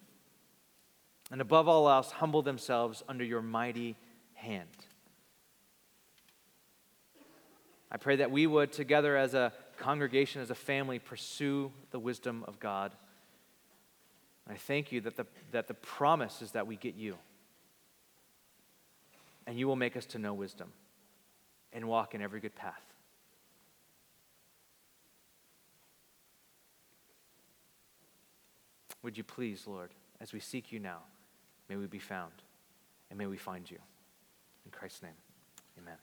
And 1.31 1.41
above 1.41 1.69
all 1.69 1.89
else, 1.89 2.11
humble 2.11 2.43
themselves 2.43 3.03
under 3.09 3.25
your 3.25 3.43
mighty 3.43 3.97
hand. 4.35 4.69
I 7.91 7.99
pray 7.99 8.17
that 8.17 8.31
we 8.31 8.47
would, 8.47 8.73
together 8.73 9.17
as 9.19 9.35
a 9.35 9.53
congregation, 9.79 10.41
as 10.41 10.51
a 10.51 10.55
family, 10.55 10.99
pursue 10.99 11.73
the 11.91 11.99
wisdom 11.99 12.45
of 12.49 12.59
God. 12.59 12.93
I 14.49 14.55
thank 14.55 14.93
you 14.93 15.01
that 15.03 15.17
the, 15.17 15.27
that 15.53 15.69
the 15.69 15.75
promise 15.75 16.43
is 16.43 16.53
that 16.53 16.67
we 16.67 16.77
get 16.77 16.95
you. 16.95 17.17
And 19.47 19.59
you 19.59 19.67
will 19.67 19.77
make 19.77 19.97
us 19.97 20.07
to 20.07 20.19
know 20.19 20.35
wisdom 20.35 20.73
and 21.73 21.89
walk 21.89 22.15
in 22.15 22.23
every 22.23 22.41
good 22.41 22.55
path. 22.55 22.83
Would 29.03 29.17
you 29.17 29.25
please, 29.25 29.67
Lord, 29.67 29.91
as 30.21 30.33
we 30.33 30.39
seek 30.39 30.71
you 30.71 30.79
now, 30.79 30.99
may 31.69 31.77
we 31.77 31.87
be 31.87 31.99
found 31.99 32.33
and 33.11 33.19
may 33.19 33.27
we 33.27 33.37
find 33.37 33.69
you. 33.69 33.79
In 34.65 34.71
Christ's 34.71 35.03
name, 35.03 35.11
amen. 35.79 35.97